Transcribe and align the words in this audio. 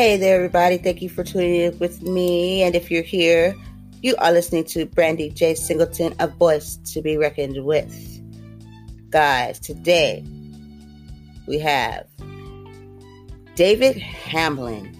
Hey 0.00 0.16
there, 0.16 0.36
everybody. 0.36 0.78
Thank 0.78 1.02
you 1.02 1.10
for 1.10 1.22
tuning 1.22 1.56
in 1.56 1.78
with 1.78 2.00
me. 2.00 2.62
And 2.62 2.74
if 2.74 2.90
you're 2.90 3.02
here, 3.02 3.54
you 4.00 4.16
are 4.16 4.32
listening 4.32 4.64
to 4.68 4.86
Brandy 4.86 5.28
J. 5.28 5.54
Singleton, 5.54 6.14
a 6.18 6.26
voice 6.26 6.76
to 6.94 7.02
be 7.02 7.18
reckoned 7.18 7.62
with. 7.62 7.94
Guys, 9.10 9.60
today 9.60 10.24
we 11.46 11.58
have 11.58 12.06
David 13.56 13.98
Hamblin. 13.98 14.96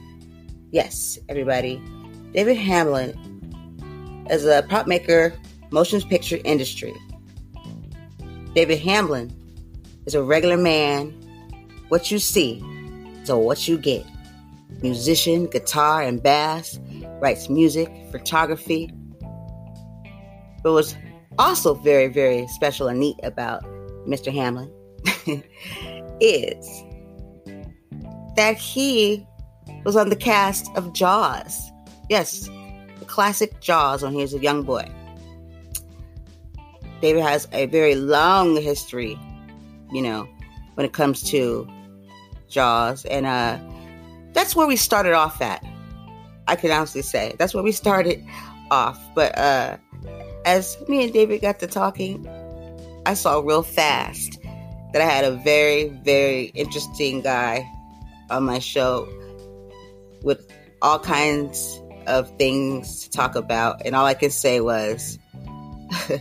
Yes, 0.70 1.18
everybody. 1.30 1.82
David 2.34 2.58
Hamblin 2.58 4.26
is 4.28 4.44
a 4.44 4.66
prop 4.68 4.86
maker, 4.86 5.32
motion 5.70 6.02
picture 6.02 6.40
industry. 6.44 6.92
David 8.54 8.80
Hamblin 8.80 9.34
is 10.04 10.14
a 10.14 10.22
regular 10.22 10.58
man. 10.58 11.12
What 11.88 12.10
you 12.10 12.18
see 12.18 12.62
is 13.22 13.32
what 13.32 13.66
you 13.66 13.78
get 13.78 14.04
musician, 14.82 15.46
guitar, 15.46 16.02
and 16.02 16.22
bass, 16.22 16.78
writes 17.20 17.48
music, 17.48 17.88
photography. 18.10 18.90
But 20.62 20.72
what's 20.72 20.94
also 21.38 21.74
very, 21.74 22.08
very 22.08 22.46
special 22.48 22.88
and 22.88 23.00
neat 23.00 23.16
about 23.22 23.62
Mr. 24.06 24.32
Hamblin 24.32 24.70
is 26.20 26.84
that 28.36 28.56
he 28.56 29.26
was 29.84 29.96
on 29.96 30.08
the 30.08 30.16
cast 30.16 30.70
of 30.76 30.92
Jaws. 30.92 31.70
Yes, 32.08 32.48
the 32.98 33.04
classic 33.06 33.60
Jaws 33.60 34.02
when 34.02 34.12
he 34.12 34.20
was 34.20 34.34
a 34.34 34.38
young 34.38 34.62
boy. 34.62 34.90
David 37.00 37.22
has 37.22 37.48
a 37.52 37.66
very 37.66 37.94
long 37.94 38.56
history, 38.56 39.18
you 39.90 40.02
know, 40.02 40.28
when 40.74 40.84
it 40.84 40.92
comes 40.92 41.22
to 41.30 41.66
Jaws. 42.48 43.06
And 43.06 43.24
uh, 43.24 43.58
that's 44.32 44.54
where 44.54 44.66
we 44.66 44.76
started 44.76 45.12
off 45.12 45.40
at. 45.40 45.64
I 46.48 46.56
can 46.56 46.70
honestly 46.70 47.02
say 47.02 47.34
that's 47.38 47.54
where 47.54 47.62
we 47.62 47.72
started 47.72 48.24
off. 48.70 48.98
But 49.14 49.36
uh, 49.38 49.76
as 50.44 50.76
me 50.88 51.04
and 51.04 51.12
David 51.12 51.40
got 51.40 51.58
to 51.60 51.66
talking, 51.66 52.26
I 53.06 53.14
saw 53.14 53.40
real 53.40 53.62
fast 53.62 54.38
that 54.92 55.00
I 55.00 55.04
had 55.04 55.24
a 55.24 55.32
very, 55.32 55.88
very 55.88 56.44
interesting 56.54 57.20
guy 57.20 57.68
on 58.30 58.44
my 58.44 58.58
show 58.58 59.08
with 60.22 60.50
all 60.82 60.98
kinds 60.98 61.80
of 62.06 62.36
things 62.38 63.04
to 63.04 63.10
talk 63.10 63.36
about. 63.36 63.82
And 63.84 63.94
all 63.94 64.06
I 64.06 64.14
could 64.14 64.32
say 64.32 64.60
was, 64.60 65.18
I 66.08 66.20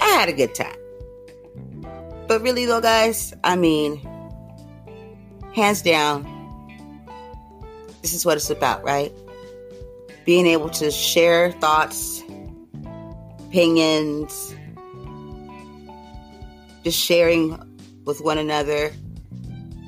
had 0.00 0.28
a 0.28 0.32
good 0.32 0.54
time. 0.54 0.76
But 2.26 2.42
really, 2.42 2.66
though, 2.66 2.80
guys, 2.80 3.34
I 3.44 3.56
mean, 3.56 4.00
hands 5.54 5.82
down, 5.82 6.24
this 8.02 8.12
is 8.12 8.24
what 8.24 8.36
it's 8.36 8.50
about, 8.50 8.82
right? 8.84 9.12
Being 10.24 10.46
able 10.46 10.68
to 10.70 10.90
share 10.90 11.52
thoughts, 11.52 12.22
opinions, 13.40 14.54
just 16.84 16.98
sharing 16.98 17.58
with 18.04 18.20
one 18.20 18.38
another, 18.38 18.92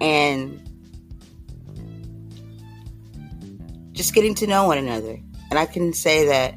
and 0.01 0.61
just 3.93 4.15
getting 4.15 4.35
to 4.35 4.47
know 4.47 4.67
one 4.67 4.79
another. 4.79 5.21
And 5.51 5.59
I 5.59 5.67
can 5.67 5.93
say 5.93 6.27
that 6.27 6.55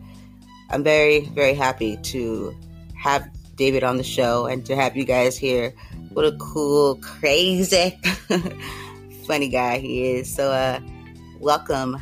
I'm 0.70 0.84
very, 0.84 1.25
very 1.28 1.53
happy 1.53 1.97
to 1.97 2.56
have 2.96 3.30
David 3.56 3.84
on 3.84 3.97
the 3.97 4.03
show 4.03 4.46
and 4.46 4.66
to 4.66 4.75
have 4.75 4.96
you 4.96 5.03
guys 5.03 5.38
here. 5.38 5.74
What 6.14 6.25
a 6.25 6.31
cool, 6.38 6.96
crazy 6.96 8.00
funny 9.33 9.49
guy 9.49 9.79
he 9.79 10.11
is. 10.11 10.31
So, 10.35 10.51
uh, 10.51 10.79
welcome, 11.39 11.97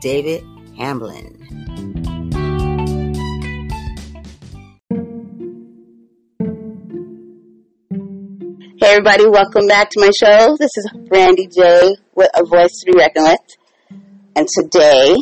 David 0.00 0.42
Hamblin. 0.78 1.36
Hey, 8.80 8.92
everybody, 8.92 9.28
welcome 9.28 9.66
back 9.66 9.90
to 9.90 10.00
my 10.00 10.10
show. 10.18 10.56
This 10.56 10.70
is 10.78 10.90
Brandy 11.06 11.48
J 11.48 11.96
with 12.14 12.30
A 12.34 12.46
Voice 12.46 12.70
to 12.80 12.92
Be 12.92 12.98
Reckoned 12.98 13.26
with. 13.26 13.40
And 14.34 14.48
today, 14.48 15.16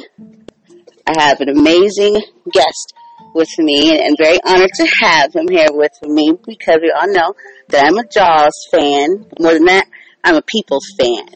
I 1.08 1.22
have 1.22 1.41
an 1.41 1.48
amazing 1.48 2.22
guest 2.52 2.94
with 3.34 3.50
me 3.58 4.00
and 4.00 4.16
very 4.16 4.38
honored 4.44 4.70
to 4.76 4.86
have 5.00 5.34
him 5.34 5.48
here 5.50 5.70
with 5.72 5.98
me 6.04 6.38
because 6.47 6.78
we 6.81 6.94
all 6.97 7.12
know 7.12 7.34
that 7.70 7.86
I'm 7.86 7.98
a 7.98 8.06
Jaws 8.06 8.69
fan. 8.70 9.26
More 9.41 9.54
than 9.54 9.64
that, 9.64 9.88
I'm 10.25 10.37
a 10.37 10.43
People's 10.43 10.93
fan. 10.99 11.27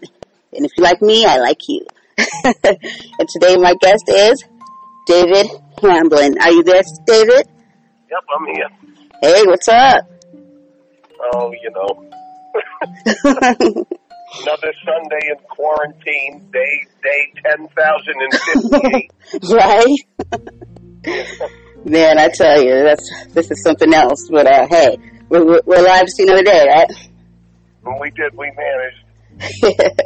And 0.53 0.65
if 0.65 0.73
you 0.77 0.85
like 0.85 1.03
me, 1.03 1.25
I 1.27 1.39
like 1.39 1.61
you. 1.69 1.87
and 2.19 3.29
today 3.29 3.57
my 3.57 3.75
guest 3.81 4.05
is 4.09 4.45
David 5.07 5.47
Hamblin. 5.83 6.39
Are 6.41 6.51
you 6.51 6.63
there, 6.63 6.83
David? 7.07 7.49
Yep, 8.11 8.25
I'm 8.35 8.47
here. 8.47 8.69
Hey, 9.23 9.43
what's 9.45 9.69
up? 9.69 10.09
Oh, 11.33 11.53
you 11.53 11.71
know. 11.71 12.05
Another 14.43 14.73
Sunday 14.85 15.29
in 15.31 15.37
quarantine, 15.49 16.51
day 16.53 16.87
day 17.03 17.33
ten 17.45 17.69
thousand 17.69 18.15
and 18.21 18.33
fifty 18.33 18.77
eight. 18.97 19.11
right? 19.53 19.99
Man, 21.85 22.19
I 22.19 22.29
tell 22.29 22.61
you, 22.61 22.83
that's 22.83 23.09
this 23.29 23.51
is 23.51 23.63
something 23.63 23.95
else. 23.95 24.29
But 24.31 24.47
uh, 24.47 24.67
hey, 24.69 24.97
we're, 25.29 25.61
we're, 25.65 25.79
alive 25.79 26.07
to 26.07 26.11
see 26.11 26.25
another 26.25 26.43
day, 26.43 26.67
right? 26.69 26.91
When 27.87 28.01
we 28.01 28.11
did, 28.11 28.37
we 28.37 28.51
managed. 28.51 29.03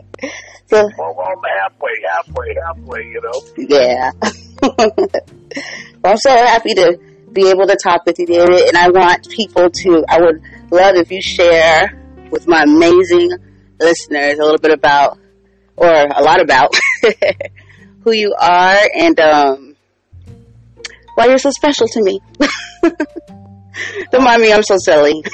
so 0.67 0.91
Well, 0.99 1.15
well, 1.17 1.43
halfway, 1.63 1.93
halfway, 2.07 2.55
halfway. 2.55 3.05
You 3.07 3.21
know. 3.23 3.43
yeah. 3.57 4.11
well, 4.63 6.13
I'm 6.13 6.17
so 6.19 6.31
happy 6.31 6.75
to 6.75 7.01
be 7.33 7.49
able 7.49 7.67
to 7.67 7.77
talk 7.83 8.05
with 8.05 8.19
you, 8.19 8.27
David, 8.27 8.69
and 8.69 8.77
I 8.77 8.91
want 8.91 9.31
people 9.31 9.71
to. 9.71 10.05
I 10.11 10.21
would 10.21 10.43
love 10.71 10.97
if 10.97 11.11
you 11.11 11.23
share 11.23 11.99
with 12.31 12.47
my 12.47 12.65
amazing 12.65 13.31
listeners 13.81 14.39
a 14.39 14.43
little 14.43 14.59
bit 14.59 14.73
about, 14.73 15.19
or 15.77 15.89
a 15.89 16.23
lot 16.23 16.43
about, 16.43 16.77
who 18.05 18.13
you 18.13 18.35
are 18.39 18.79
and 18.95 19.19
um, 19.21 19.77
why 21.15 21.29
you're 21.29 21.39
so 21.39 21.51
special 21.51 21.89
to 21.89 22.03
me. 22.03 22.21
Don't 24.11 24.25
mind 24.25 24.43
me, 24.43 24.53
I'm 24.53 24.63
so 24.65 24.77
silly. 24.77 25.25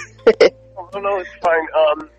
Oh, 0.94 1.00
no, 1.00 1.18
it's 1.18 1.30
fine. 1.42 1.66
Um, 1.76 2.10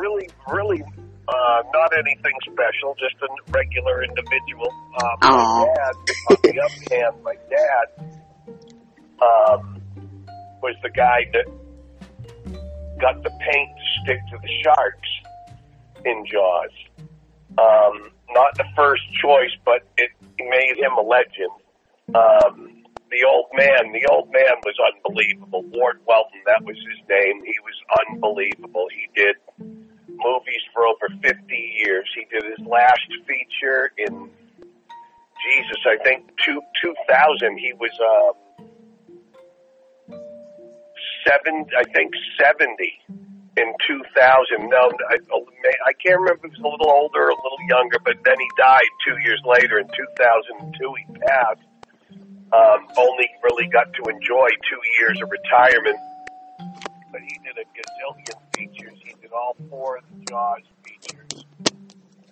really, 0.00 0.28
really, 0.50 0.82
uh, 1.28 1.62
not 1.72 1.92
anything 1.92 2.32
special. 2.42 2.96
Just 2.98 3.20
a 3.22 3.28
regular 3.52 4.02
individual. 4.02 4.72
Um, 5.02 5.16
my 5.22 5.66
dad, 5.76 5.94
on 6.30 6.36
the 6.42 6.60
other 6.60 6.96
hand, 6.96 7.22
my 7.22 7.36
dad 7.50 7.86
um, 9.20 9.82
was 10.62 10.74
the 10.82 10.90
guy 10.90 11.30
that 11.32 11.46
got 13.00 13.22
the 13.22 13.30
paint 13.30 13.70
to 13.76 13.84
stick 14.02 14.20
to 14.30 14.38
the 14.40 14.48
sharks 14.64 15.08
in 16.04 16.24
Jaws. 16.26 16.70
Um, 17.58 18.10
not 18.30 18.56
the 18.56 18.64
first 18.76 19.02
choice, 19.20 19.52
but 19.64 19.82
it 19.98 20.10
made 20.38 20.76
him 20.78 20.92
a 20.98 21.02
legend. 21.02 21.52
Um, 22.14 22.80
the 23.10 23.26
old 23.28 23.46
man, 23.54 23.92
the 23.92 24.06
old 24.10 24.30
man 24.32 24.54
was 24.64 24.74
unbelievable. 24.94 25.64
Ward 25.74 26.00
Welton, 26.06 26.40
that 26.46 26.64
was 26.64 26.76
his 26.76 27.08
name. 27.08 27.42
He 27.44 27.56
was 27.64 27.74
unbelievable. 28.06 28.86
He 28.94 29.08
did 29.20 29.36
movies 30.24 30.62
for 30.72 30.86
over 30.86 31.08
50 31.22 31.54
years. 31.84 32.08
He 32.14 32.26
did 32.30 32.44
his 32.44 32.66
last 32.66 33.06
feature 33.26 33.92
in 33.98 34.30
Jesus, 35.40 35.80
I 35.86 35.96
think 36.04 36.30
two, 36.44 36.60
2000. 36.82 37.58
He 37.58 37.72
was 37.74 37.90
um, 38.00 38.34
seven, 41.26 41.66
I 41.76 41.84
think 41.94 42.12
70 42.38 42.68
in 43.56 43.72
2000. 43.86 44.68
No, 44.68 44.90
I, 45.08 45.16
I 45.86 45.92
can't 45.96 46.20
remember 46.20 46.46
if 46.46 46.52
he 46.52 46.60
was 46.60 46.64
a 46.64 46.68
little 46.68 46.92
older 46.92 47.24
or 47.24 47.30
a 47.30 47.40
little 47.40 47.64
younger, 47.68 47.98
but 48.04 48.16
then 48.24 48.36
he 48.38 48.48
died 48.56 48.90
two 49.06 49.18
years 49.24 49.40
later 49.44 49.78
in 49.78 49.86
2002. 49.88 50.94
He 51.06 51.18
passed. 51.26 51.60
Um, 52.52 52.82
only 52.98 53.30
really 53.44 53.68
got 53.70 53.86
to 53.94 54.02
enjoy 54.10 54.48
two 54.66 54.82
years 54.98 55.22
of 55.22 55.30
retirement, 55.30 55.96
but 57.12 57.20
he 57.22 57.38
did 57.46 57.54
a 57.54 57.66
gazillion 57.70 58.38
features. 58.56 58.99
Did 59.30 59.36
all 59.36 59.56
four 59.68 59.98
of 59.98 60.04
the 60.12 60.24
Jaws 60.24 60.62
features. 60.82 61.44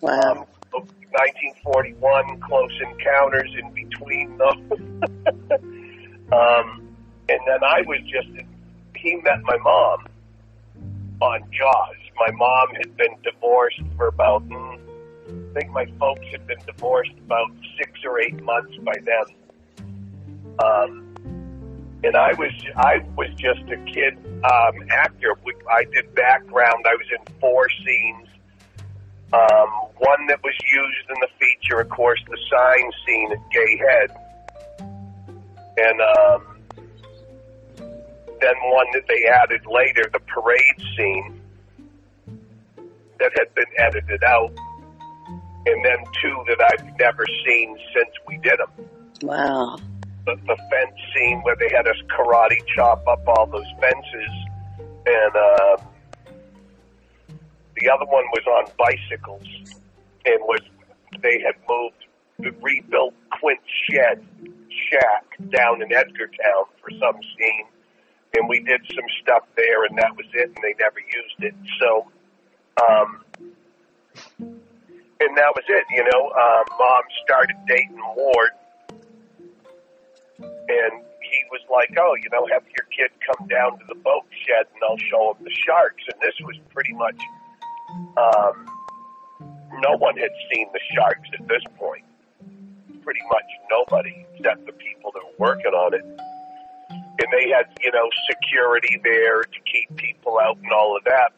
Wow. 0.01 0.47
Um, 0.73 0.85
1941, 1.11 2.41
Close 2.41 2.71
Encounters 2.81 3.55
in 3.57 3.71
between 3.71 4.37
them. 4.37 4.71
um, 6.33 6.95
and 7.29 7.39
then 7.47 7.63
I 7.63 7.83
was 7.85 7.99
just, 8.01 8.27
he 8.95 9.15
met 9.15 9.41
my 9.43 9.57
mom 9.57 10.07
on 11.21 11.41
Jaws. 11.51 11.95
My 12.17 12.31
mom 12.33 12.75
had 12.75 12.97
been 12.97 13.15
divorced 13.23 13.81
for 13.95 14.07
about, 14.07 14.47
mm, 14.49 14.79
I 15.29 15.59
think 15.59 15.71
my 15.71 15.85
folks 15.99 16.25
had 16.31 16.45
been 16.47 16.59
divorced 16.65 17.13
about 17.25 17.49
six 17.77 17.91
or 18.03 18.19
eight 18.19 18.43
months 18.43 18.75
by 18.77 18.95
then. 19.05 19.87
Um, 20.59 21.08
and 22.03 22.15
I 22.15 22.33
was 22.33 22.51
I 22.75 23.03
was 23.15 23.29
just 23.35 23.61
a 23.69 23.77
kid 23.85 24.17
um, 24.43 24.87
actor. 24.89 25.35
I 25.69 25.83
did 25.85 26.13
background. 26.15 26.85
I 26.85 26.95
was 26.95 27.07
in 27.11 27.33
four 27.39 27.67
scenes. 27.69 28.27
Um, 29.31 29.69
one 29.97 30.25
that 30.27 30.41
was 30.43 30.55
used 30.73 31.09
in 31.09 31.15
the 31.21 31.27
feature, 31.39 31.79
of 31.79 31.89
course, 31.89 32.19
the 32.27 32.37
sign 32.49 32.91
scene 33.05 33.31
at 33.31 33.51
Gay 33.51 33.77
Head, 33.77 34.09
and 35.77 36.01
um, 36.01 36.57
then 38.41 38.55
one 38.63 38.87
that 38.93 39.03
they 39.07 39.27
added 39.27 39.67
later, 39.67 40.09
the 40.11 40.19
parade 40.21 40.81
scene 40.97 41.39
that 43.19 43.31
had 43.37 43.53
been 43.53 43.65
edited 43.77 44.23
out, 44.23 44.51
and 45.67 45.85
then 45.85 45.97
two 46.23 46.43
that 46.47 46.59
I've 46.71 46.97
never 46.97 47.25
seen 47.45 47.77
since 47.93 48.09
we 48.27 48.37
did 48.37 48.57
them. 48.57 48.89
Wow. 49.21 49.77
The, 50.29 50.35
the 50.45 50.57
fence 50.69 50.99
scene 51.15 51.41
where 51.41 51.55
they 51.55 51.69
had 51.69 51.87
us 51.87 51.97
karate 52.15 52.59
chop 52.75 53.07
up 53.07 53.27
all 53.27 53.47
those 53.47 53.65
fences, 53.81 54.33
and 55.07 55.35
uh, 55.35 55.77
the 57.75 57.89
other 57.89 58.05
one 58.05 58.25
was 58.33 58.45
on 58.45 58.71
bicycles, 58.77 59.47
and 60.25 60.39
was 60.41 60.61
they 61.23 61.41
had 61.45 61.55
moved, 61.67 62.05
the 62.37 62.51
rebuilt 62.61 63.15
Quint's 63.39 63.63
shed 63.89 64.23
shack 64.91 65.25
down 65.49 65.81
in 65.81 65.89
Edgartown 65.89 66.65
for 66.79 66.91
some 66.99 67.19
scene 67.37 67.65
and 68.35 68.47
we 68.47 68.59
did 68.59 68.81
some 68.93 69.05
stuff 69.21 69.43
there, 69.55 69.85
and 69.85 69.97
that 69.97 70.15
was 70.15 70.25
it, 70.33 70.47
and 70.47 70.57
they 70.61 70.75
never 70.79 70.99
used 70.99 71.39
it. 71.39 71.55
So, 71.79 72.07
um, 72.87 73.23
and 75.19 75.37
that 75.37 75.51
was 75.55 75.65
it. 75.67 75.85
You 75.91 76.03
know, 76.03 76.29
um, 76.29 76.63
mom 76.77 77.03
started 77.23 77.55
dating 77.67 77.99
Ward, 78.15 78.51
and 80.41 80.93
he 81.21 81.39
was 81.51 81.61
like, 81.69 81.89
"Oh, 81.97 82.15
you 82.15 82.29
know, 82.31 82.47
have 82.51 82.63
your 82.75 82.85
kid 82.95 83.11
come 83.25 83.47
down 83.47 83.79
to 83.79 83.85
the 83.87 83.95
boat 83.95 84.25
shed, 84.45 84.67
and 84.73 84.83
I'll 84.83 84.97
show 84.97 85.33
him 85.33 85.43
the 85.43 85.51
sharks." 85.51 86.03
And 86.11 86.19
this 86.21 86.35
was 86.41 86.57
pretty 86.73 86.93
much, 86.93 87.19
um, 88.17 88.65
no 89.81 89.97
one 89.97 90.17
had 90.17 90.31
seen 90.51 90.67
the 90.73 90.81
sharks 90.93 91.29
at 91.39 91.47
this 91.47 91.63
point. 91.77 92.05
Pretty 93.03 93.21
much 93.29 93.49
nobody, 93.69 94.25
except 94.35 94.65
the 94.65 94.73
people 94.73 95.11
that 95.13 95.23
were 95.23 95.47
working 95.47 95.73
on 95.73 95.93
it 95.93 96.05
and 97.19 97.27
they 97.31 97.49
had 97.49 97.65
you 97.83 97.91
know 97.91 98.09
security 98.29 98.99
there 99.03 99.43
to 99.43 99.59
keep 99.71 99.95
people 99.97 100.39
out 100.39 100.57
and 100.57 100.71
all 100.71 100.95
of 100.95 101.03
that. 101.03 101.33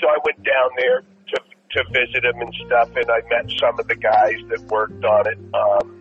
So 0.00 0.08
I 0.08 0.18
went 0.24 0.42
down 0.44 0.70
there 0.76 1.02
to 1.28 1.40
to 1.70 1.84
visit 1.90 2.24
him 2.24 2.40
and 2.40 2.54
stuff, 2.66 2.90
and 2.94 3.10
I 3.10 3.20
met 3.28 3.50
some 3.58 3.78
of 3.78 3.88
the 3.88 3.96
guys 3.96 4.38
that 4.48 4.60
worked 4.68 5.04
on 5.04 5.26
it. 5.26 5.38
Um, 5.54 5.97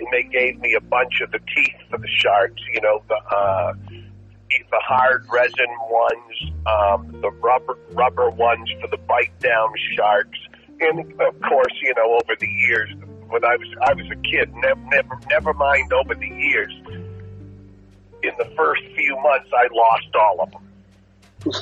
and 0.00 0.08
they 0.12 0.22
gave 0.24 0.58
me 0.60 0.74
a 0.74 0.80
bunch 0.80 1.20
of 1.22 1.30
the 1.30 1.38
teeth 1.54 1.76
for 1.90 1.98
the 1.98 2.08
sharks. 2.08 2.62
You 2.72 2.80
know 2.80 3.02
the 3.08 3.16
uh, 3.16 3.74
the 3.88 4.80
hard 4.80 5.26
resin 5.30 5.70
ones, 5.88 6.52
um, 6.66 7.20
the 7.20 7.30
rubber 7.30 7.78
rubber 7.92 8.30
ones 8.30 8.68
for 8.80 8.88
the 8.88 8.98
bite 8.98 9.38
down 9.40 9.72
sharks, 9.96 10.38
and 10.80 11.00
of 11.00 11.40
course, 11.40 11.74
you 11.82 11.94
know 11.96 12.18
over 12.22 12.34
the 12.38 12.48
years 12.48 12.90
when 13.28 13.44
I 13.44 13.56
was 13.56 13.68
I 13.82 13.92
was 13.94 14.06
a 14.10 14.16
kid, 14.16 14.52
never 14.54 14.80
never 14.86 15.20
never 15.30 15.54
mind 15.54 15.92
over 15.92 16.14
the 16.14 16.28
years 16.28 16.72
in 18.22 18.32
the 18.38 18.44
first 18.56 18.82
few 18.96 19.16
months, 19.22 19.48
I 19.52 19.66
lost 19.72 20.14
all 20.14 20.40
of 20.40 20.50
them. 20.50 20.62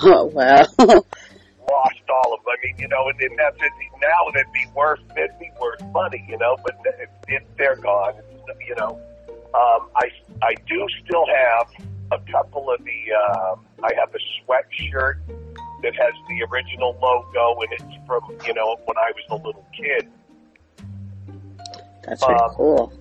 Oh, 0.02 0.25
wow. 0.25 0.67
lost 0.79 2.02
all 2.08 2.34
of 2.34 2.41
them. 2.44 2.52
I 2.52 2.67
mean, 2.67 2.75
you 2.79 2.88
know, 2.88 3.08
and, 3.08 3.20
and 3.20 3.38
that's 3.38 3.56
it. 3.61 3.73
Now 4.00 4.29
it'd 4.34 4.52
be 4.52 4.67
worth, 4.75 5.00
it'd 5.17 5.38
be 5.38 5.50
worth 5.61 5.82
money, 5.93 6.25
you 6.29 6.38
know, 6.38 6.56
but 6.64 6.79
if, 6.84 7.08
if 7.29 7.43
they're 7.56 7.76
gone, 7.76 8.14
you 8.67 8.75
know. 8.77 9.00
Um, 9.55 9.89
I, 9.97 10.11
I 10.43 10.55
do 10.67 10.87
still 11.05 11.25
have 11.27 11.67
a 12.12 12.19
couple 12.31 12.71
of 12.71 12.81
the, 12.85 13.12
um, 13.15 13.65
I 13.83 13.91
have 13.99 14.15
a 14.15 14.19
sweatshirt 14.19 15.17
that 15.83 15.95
has 15.95 16.12
the 16.29 16.45
original 16.50 16.99
logo 17.00 17.61
and 17.62 17.73
it's 17.73 18.06
from, 18.06 18.23
you 18.47 18.55
know, 18.55 18.77
when 18.85 18.97
I 18.99 19.11
was 19.15 19.25
a 19.31 19.37
little 19.37 19.67
kid. 19.77 20.09
That's 22.05 22.23
Um, 22.23 22.50
cool. 22.55 22.93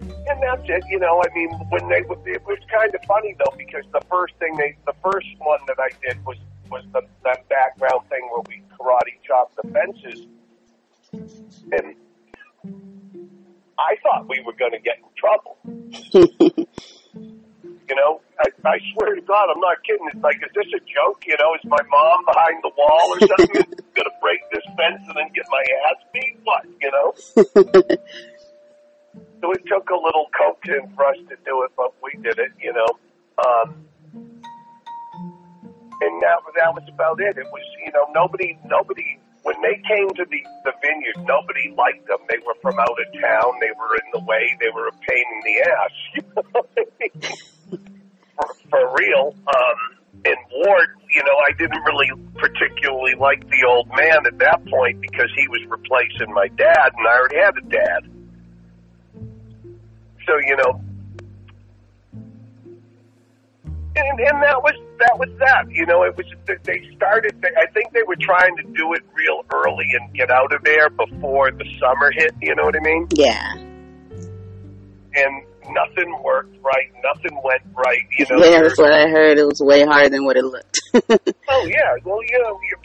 And 0.00 0.42
that's 0.42 0.62
it, 0.68 0.84
you 0.88 0.98
know. 0.98 1.22
I 1.22 1.34
mean, 1.34 1.50
when 1.68 1.88
they 1.88 1.98
it 1.98 2.44
was 2.46 2.58
kind 2.72 2.94
of 2.94 3.00
funny 3.06 3.36
though 3.38 3.54
because 3.56 3.84
the 3.92 4.00
first 4.10 4.34
thing 4.38 4.56
they, 4.56 4.76
the 4.86 4.94
first 5.02 5.26
one 5.38 5.60
that 5.66 5.76
I 5.78 5.90
did 6.06 6.24
was 6.24 6.36
was 6.70 6.84
the 6.92 7.02
that 7.24 7.48
background 7.48 8.08
thing 8.08 8.28
where 8.32 8.42
we 8.48 8.62
karate 8.76 9.20
chopped 9.26 9.56
the 9.56 9.68
fences, 9.68 10.26
and 11.72 11.94
I 13.78 13.96
thought 14.02 14.28
we 14.28 14.42
were 14.44 14.52
going 14.52 14.72
to 14.72 14.80
get 14.80 14.98
in 14.98 15.10
trouble. 15.16 15.58
You 17.88 17.96
know, 17.96 18.22
I, 18.40 18.48
I 18.64 18.78
swear 18.94 19.14
to 19.16 19.20
God, 19.20 19.48
I'm 19.52 19.60
not 19.60 19.76
kidding. 19.84 20.06
It's 20.14 20.22
like, 20.22 20.36
is 20.36 20.48
this 20.54 20.64
a 20.72 20.80
joke? 20.80 21.24
You 21.26 21.36
know, 21.36 21.52
is 21.52 21.60
my 21.68 21.82
mom 21.90 22.24
behind 22.24 22.62
the 22.62 22.70
wall 22.78 23.12
or 23.12 23.20
something 23.20 23.52
going 23.92 24.08
to 24.08 24.16
break 24.22 24.40
this 24.50 24.64
fence 24.78 25.02
and 25.04 25.12
then 25.12 25.28
get 25.34 25.44
my 25.50 25.62
ass 25.90 26.00
beat? 26.14 26.38
What? 26.42 26.64
You 26.80 26.90
know. 26.90 27.96
So 29.42 29.50
it 29.50 29.66
took 29.66 29.90
a 29.90 29.96
little 29.96 30.30
coaching 30.38 30.92
for 30.94 31.04
us 31.04 31.16
to 31.28 31.34
do 31.44 31.64
it, 31.64 31.72
but 31.76 31.92
we 32.00 32.12
did 32.22 32.38
it, 32.38 32.52
you 32.62 32.72
know. 32.72 32.86
Um, 33.44 33.84
and 36.00 36.22
that 36.22 36.38
that 36.54 36.72
was 36.72 36.84
about 36.88 37.20
it. 37.20 37.36
It 37.36 37.46
was, 37.50 37.62
you 37.84 37.90
know, 37.90 38.06
nobody, 38.14 38.56
nobody. 38.64 39.18
When 39.42 39.60
they 39.62 39.80
came 39.88 40.08
to 40.08 40.24
the 40.24 40.42
the 40.64 40.72
vineyard, 40.80 41.26
nobody 41.26 41.74
liked 41.76 42.06
them. 42.06 42.18
They 42.28 42.38
were 42.46 42.54
from 42.62 42.78
out 42.78 42.96
of 42.98 43.20
town. 43.20 43.58
They 43.60 43.72
were 43.76 43.96
in 43.96 44.08
the 44.12 44.20
way. 44.24 44.56
They 44.60 44.70
were 44.72 44.86
a 44.86 44.92
pain 44.92 45.24
in 45.34 45.40
the 45.44 45.56
ass. 45.70 45.94
For, 48.34 48.48
for 48.70 48.96
real. 48.96 49.34
Um, 49.46 50.02
and 50.24 50.36
Ward, 50.50 50.88
you 51.10 51.22
know, 51.22 51.36
I 51.46 51.52
didn't 51.58 51.82
really 51.82 52.08
particularly 52.36 53.14
like 53.14 53.46
the 53.50 53.66
old 53.68 53.88
man 53.88 54.26
at 54.26 54.38
that 54.38 54.64
point 54.66 55.02
because 55.02 55.30
he 55.36 55.46
was 55.48 55.60
replacing 55.68 56.32
my 56.32 56.48
dad, 56.48 56.92
and 56.96 57.06
I 57.06 57.18
already 57.18 57.36
had 57.36 57.58
a 57.58 57.66
dad. 57.68 58.08
So 60.26 60.38
you 60.46 60.56
know, 60.56 60.80
and, 63.96 64.20
and 64.20 64.42
that 64.42 64.62
was 64.62 64.74
that 64.98 65.18
was 65.18 65.28
that. 65.38 65.70
You 65.70 65.86
know, 65.86 66.02
it 66.02 66.16
was 66.16 66.26
they 66.46 66.88
started. 66.96 67.40
They, 67.40 67.48
I 67.56 67.66
think 67.72 67.92
they 67.92 68.02
were 68.02 68.16
trying 68.16 68.56
to 68.56 68.62
do 68.62 68.92
it 68.94 69.02
real 69.14 69.42
early 69.52 69.88
and 69.98 70.12
get 70.14 70.30
out 70.30 70.52
of 70.52 70.62
there 70.64 70.90
before 70.90 71.50
the 71.50 71.64
summer 71.78 72.10
hit. 72.12 72.34
You 72.40 72.54
know 72.54 72.64
what 72.64 72.76
I 72.76 72.80
mean? 72.80 73.08
Yeah. 73.14 73.54
And 75.14 75.44
nothing 75.70 76.22
worked 76.22 76.56
right. 76.62 76.90
Nothing 77.04 77.38
went 77.44 77.62
right. 77.74 78.06
You 78.18 78.26
know. 78.30 78.44
Yeah, 78.44 78.62
that's 78.62 78.78
what 78.78 78.92
I 78.92 79.08
heard. 79.08 79.38
It 79.38 79.44
was 79.44 79.60
way 79.60 79.84
harder 79.84 80.08
than 80.08 80.24
what 80.24 80.36
it 80.36 80.44
looked. 80.44 80.80
Oh 81.54 81.66
yeah, 81.66 81.96
well 82.04 82.22
you 82.22 82.38
know, 82.42 82.58
you, 82.62 82.76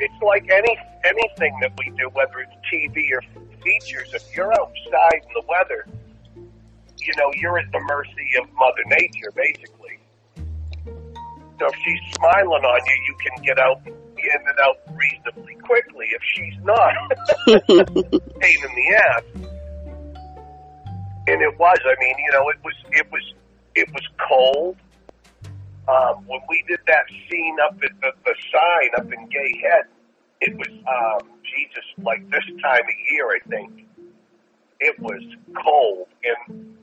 it's 0.00 0.22
like 0.22 0.48
any 0.50 0.78
anything 1.04 1.58
that 1.60 1.72
we 1.78 1.90
do, 1.90 2.08
whether 2.14 2.38
it's 2.38 2.54
TV 2.72 3.10
or 3.12 3.20
features. 3.62 4.14
If 4.14 4.24
you're 4.34 4.52
outside 4.52 5.20
in 5.22 5.34
the 5.34 5.42
weather, 5.46 5.86
you 6.98 7.12
know 7.18 7.30
you're 7.34 7.58
at 7.58 7.70
the 7.70 7.80
mercy 7.80 8.30
of 8.40 8.48
Mother 8.54 8.82
Nature, 8.86 9.30
basically. 9.36 9.73
So 11.58 11.66
if 11.66 11.74
she's 11.84 12.14
smiling 12.16 12.64
on 12.64 12.80
you, 12.86 12.96
you 13.06 13.16
can 13.22 13.44
get 13.44 13.58
out 13.58 13.80
in 13.86 14.40
and 14.46 14.58
out 14.60 14.78
reasonably 14.96 15.54
quickly. 15.62 16.06
If 16.10 16.22
she's 16.34 16.58
not, 16.64 16.92
pain 18.40 18.58
in 18.64 18.72
the 18.74 18.94
ass. 18.96 19.22
And 21.26 21.40
it 21.40 21.58
was. 21.58 21.78
I 21.84 21.94
mean, 22.00 22.16
you 22.18 22.32
know, 22.32 22.48
it 22.48 22.58
was. 22.64 22.74
It 22.90 23.06
was. 23.10 23.34
It 23.74 23.88
was 23.92 24.02
cold. 24.28 24.76
Um, 25.86 26.24
when 26.26 26.40
we 26.48 26.64
did 26.66 26.80
that 26.86 27.04
scene 27.28 27.56
up 27.62 27.76
at 27.82 28.00
the, 28.00 28.12
the 28.24 28.34
sign 28.50 28.90
up 28.96 29.12
in 29.12 29.28
Gay 29.28 29.60
Head, 29.60 29.84
it 30.40 30.56
was 30.56 30.68
um, 30.68 31.28
Jesus, 31.42 31.84
like 31.98 32.28
this 32.30 32.44
time 32.62 32.80
of 32.80 33.10
year, 33.10 33.28
I 33.28 33.38
think. 33.48 33.86
It 34.80 34.98
was 34.98 35.22
cold, 35.62 36.08
and 36.24 36.76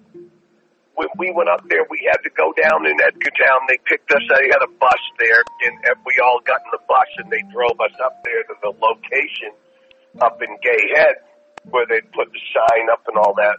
when 0.96 1.08
we 1.18 1.32
went 1.32 1.50
up 1.50 1.64
there, 1.70 1.86
we 1.90 2.08
had 2.10 2.20
to 2.24 2.30
go 2.36 2.54
down 2.54 2.86
in 2.86 2.98
Edgartown. 2.98 3.68
They 3.68 3.80
picked 3.86 4.12
us. 4.12 4.22
They 4.28 4.48
had 4.48 4.62
a 4.64 4.72
bus 4.80 5.02
there, 5.20 5.44
and, 5.66 5.76
and 5.86 5.96
we 6.06 6.20
all 6.24 6.40
got 6.46 6.60
in 6.66 6.72
the 6.72 6.84
bus, 6.88 7.08
and 7.18 7.32
they 7.32 7.42
drove 7.52 7.80
us 7.80 7.96
up 8.04 8.24
there 8.24 8.44
to 8.44 8.54
the 8.62 8.74
location 8.82 9.52
up 10.20 10.42
in 10.42 10.50
Gay 10.62 10.84
Head, 10.96 11.16
where 11.70 11.86
they 11.88 12.02
put 12.14 12.32
the 12.32 12.40
sign 12.54 12.90
up 12.92 13.02
and 13.08 13.18
all 13.18 13.34
that. 13.36 13.58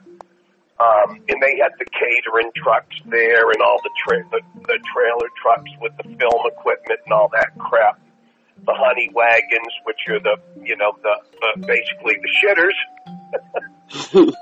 Um, 0.80 1.20
and 1.28 1.40
they 1.40 1.56
had 1.62 1.72
the 1.78 1.86
catering 1.86 2.50
trucks 2.56 2.96
there 3.06 3.50
and 3.50 3.62
all 3.62 3.78
the, 3.82 3.90
tra- 4.04 4.26
the 4.30 4.40
the 4.66 4.78
trailer 4.92 5.28
trucks 5.40 5.70
with 5.80 5.92
the 5.96 6.04
film 6.18 6.42
equipment 6.46 6.98
and 7.04 7.12
all 7.12 7.28
that 7.32 7.56
crap. 7.58 8.00
the 8.66 8.74
honey 8.74 9.08
wagons, 9.14 9.72
which 9.84 10.00
are 10.08 10.18
the 10.20 10.36
you 10.64 10.76
know 10.76 10.92
the, 11.02 11.14
the 11.40 11.66
basically 11.66 12.16
the 12.20 12.30
shitters, 12.40 12.74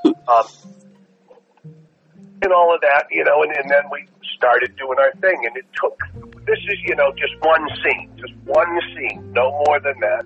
um, 0.28 0.46
and 2.42 2.52
all 2.52 2.74
of 2.74 2.80
that, 2.80 3.06
you 3.10 3.24
know, 3.24 3.42
and, 3.42 3.52
and 3.52 3.70
then 3.70 3.84
we 3.90 4.06
started 4.36 4.74
doing 4.76 4.98
our 4.98 5.12
thing, 5.20 5.44
and 5.46 5.56
it 5.56 5.66
took. 5.80 5.98
This 6.46 6.58
is 6.68 6.78
you 6.84 6.96
know 6.96 7.12
just 7.12 7.34
one 7.42 7.68
scene, 7.82 8.10
just 8.16 8.34
one 8.44 8.80
scene, 8.94 9.32
no 9.32 9.50
more 9.66 9.80
than 9.80 9.98
that. 10.00 10.24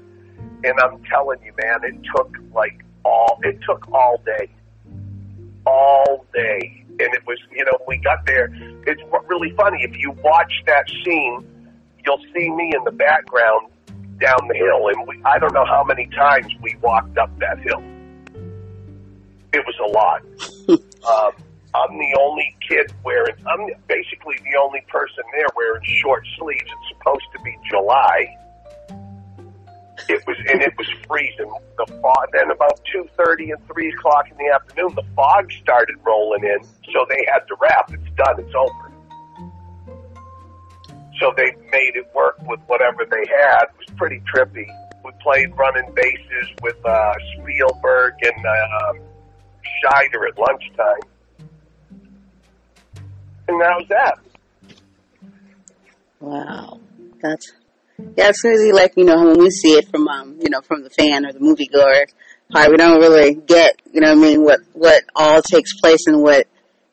And 0.64 0.80
I'm 0.80 1.02
telling 1.04 1.42
you, 1.44 1.52
man, 1.62 1.80
it 1.83 2.00
took 2.16 2.37
like 2.52 2.85
all 3.04 3.38
it 3.42 3.59
took 3.66 3.90
all 3.92 4.21
day, 4.25 4.49
all 5.66 6.25
day 6.33 6.85
and 7.00 7.12
it 7.14 7.26
was, 7.26 7.38
you 7.50 7.64
know, 7.64 7.76
we 7.88 7.97
got 7.99 8.25
there. 8.26 8.50
It's 8.87 9.02
really 9.28 9.52
funny. 9.56 9.83
If 9.83 9.97
you 9.99 10.12
watch 10.23 10.52
that 10.66 10.88
scene, 11.04 11.44
you'll 12.04 12.23
see 12.35 12.50
me 12.50 12.73
in 12.75 12.85
the 12.85 12.92
background 12.92 13.68
down 14.21 14.47
the 14.49 14.54
hill, 14.54 14.88
and 14.88 15.06
we, 15.09 15.21
I 15.25 15.38
don't 15.38 15.52
know 15.52 15.64
how 15.64 15.83
many 15.83 16.06
times 16.06 16.47
we 16.62 16.76
walked 16.83 17.18
up 17.18 17.37
that 17.40 17.59
hill. 17.59 17.83
It 19.52 19.64
was 19.66 19.76
a 19.80 19.90
lot. 19.90 20.23
um, 21.09 21.43
I'm 21.75 21.99
the 21.99 22.16
only 22.21 22.57
kid 22.66 22.93
wearing. 23.04 23.35
I'm 23.47 23.66
basically 23.88 24.37
the 24.45 24.59
only 24.62 24.83
person 24.88 25.25
there 25.35 25.49
wearing 25.57 25.83
short 26.02 26.25
sleeves. 26.38 26.62
It's 26.64 26.99
supposed 26.99 27.26
to 27.37 27.43
be 27.43 27.57
July 27.69 28.37
it 30.09 30.23
was 30.26 30.37
and 30.52 30.61
it 30.62 30.75
was 30.76 30.87
freezing. 31.09 31.52
The 31.76 31.87
fog. 32.00 32.28
Then 32.33 32.50
about 32.50 32.81
two 32.93 33.09
thirty 33.16 33.50
and 33.50 33.66
three 33.66 33.90
o'clock 33.90 34.31
in 34.31 34.37
the 34.37 34.52
afternoon, 34.54 34.95
the 34.95 35.04
fog 35.14 35.50
started 35.52 35.97
rolling 36.04 36.45
in. 36.45 36.62
So 36.93 37.07
they 37.09 37.26
had 37.31 37.47
to 37.49 37.57
wrap. 37.61 37.93
It's 37.93 38.16
done. 38.16 38.40
It's 38.40 38.54
over. 38.54 38.93
So 41.21 41.33
they 41.37 41.54
made 41.71 41.95
it 41.95 42.11
work 42.14 42.37
with 42.47 42.61
whatever 42.66 43.04
they 43.09 43.25
had. 43.43 43.64
It 43.64 43.78
was 43.78 43.97
pretty 43.97 44.21
trippy. 44.35 44.66
We 45.04 45.12
played 45.23 45.57
running 45.57 45.93
bases 45.95 46.49
with 46.62 46.76
uh, 46.85 47.14
Spielberg 47.35 48.14
and 48.23 48.47
uh, 48.47 48.93
Scheider 49.78 50.28
at 50.28 50.38
lunchtime, 50.38 51.09
and 53.48 53.58
was 53.58 53.86
that. 53.88 54.18
Wow, 56.20 56.80
that's 57.22 57.52
yeah, 58.16 58.28
it's 58.28 58.40
crazy. 58.40 58.72
Like 58.72 58.94
you 58.96 59.04
know, 59.04 59.24
when 59.24 59.38
we 59.38 59.50
see 59.50 59.72
it 59.72 59.88
from 59.88 60.08
um, 60.08 60.38
you 60.40 60.50
know, 60.50 60.60
from 60.62 60.82
the 60.82 60.90
fan 60.90 61.26
or 61.26 61.32
the 61.32 61.38
moviegoer 61.38 62.06
part, 62.50 62.70
we 62.70 62.76
don't 62.76 63.00
really 63.00 63.34
get, 63.34 63.80
you 63.92 64.00
know, 64.00 64.14
what 64.14 64.18
I 64.18 64.20
mean, 64.20 64.42
what 64.42 64.60
what 64.72 65.04
all 65.14 65.42
takes 65.42 65.78
place 65.80 66.06
and 66.06 66.22
what 66.22 66.46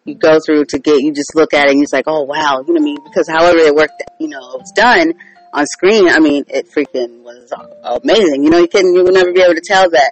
you 0.06 0.16
go 0.16 0.40
through 0.46 0.66
to 0.66 0.80
get. 0.80 1.02
You 1.02 1.14
just 1.14 1.36
look 1.36 1.54
at 1.54 1.68
it 1.68 1.72
and 1.72 1.84
it's 1.84 1.94
like, 1.94 2.06
oh 2.08 2.24
wow, 2.24 2.64
you 2.68 2.74
know 2.74 2.82
what 2.82 2.82
I 2.82 2.84
mean? 2.84 3.04
Because 3.04 3.28
however 3.28 3.60
it 3.60 3.74
worked, 3.74 4.04
you 4.20 4.28
know, 4.28 4.58
it's 4.60 4.72
done 4.74 5.14
on 5.54 5.66
screen. 5.66 6.08
I 6.08 6.20
mean, 6.20 6.46
it 6.48 6.70
freaking 6.70 7.24
was 7.24 7.52
amazing. 7.84 8.44
You 8.44 8.50
know, 8.50 8.60
you 8.60 8.68
can 8.68 8.94
you 8.94 9.04
will 9.04 9.14
never 9.14 9.32
be 9.32 9.42
able 9.42 9.56
to 9.56 9.64
tell 9.66 9.90
that 9.92 10.12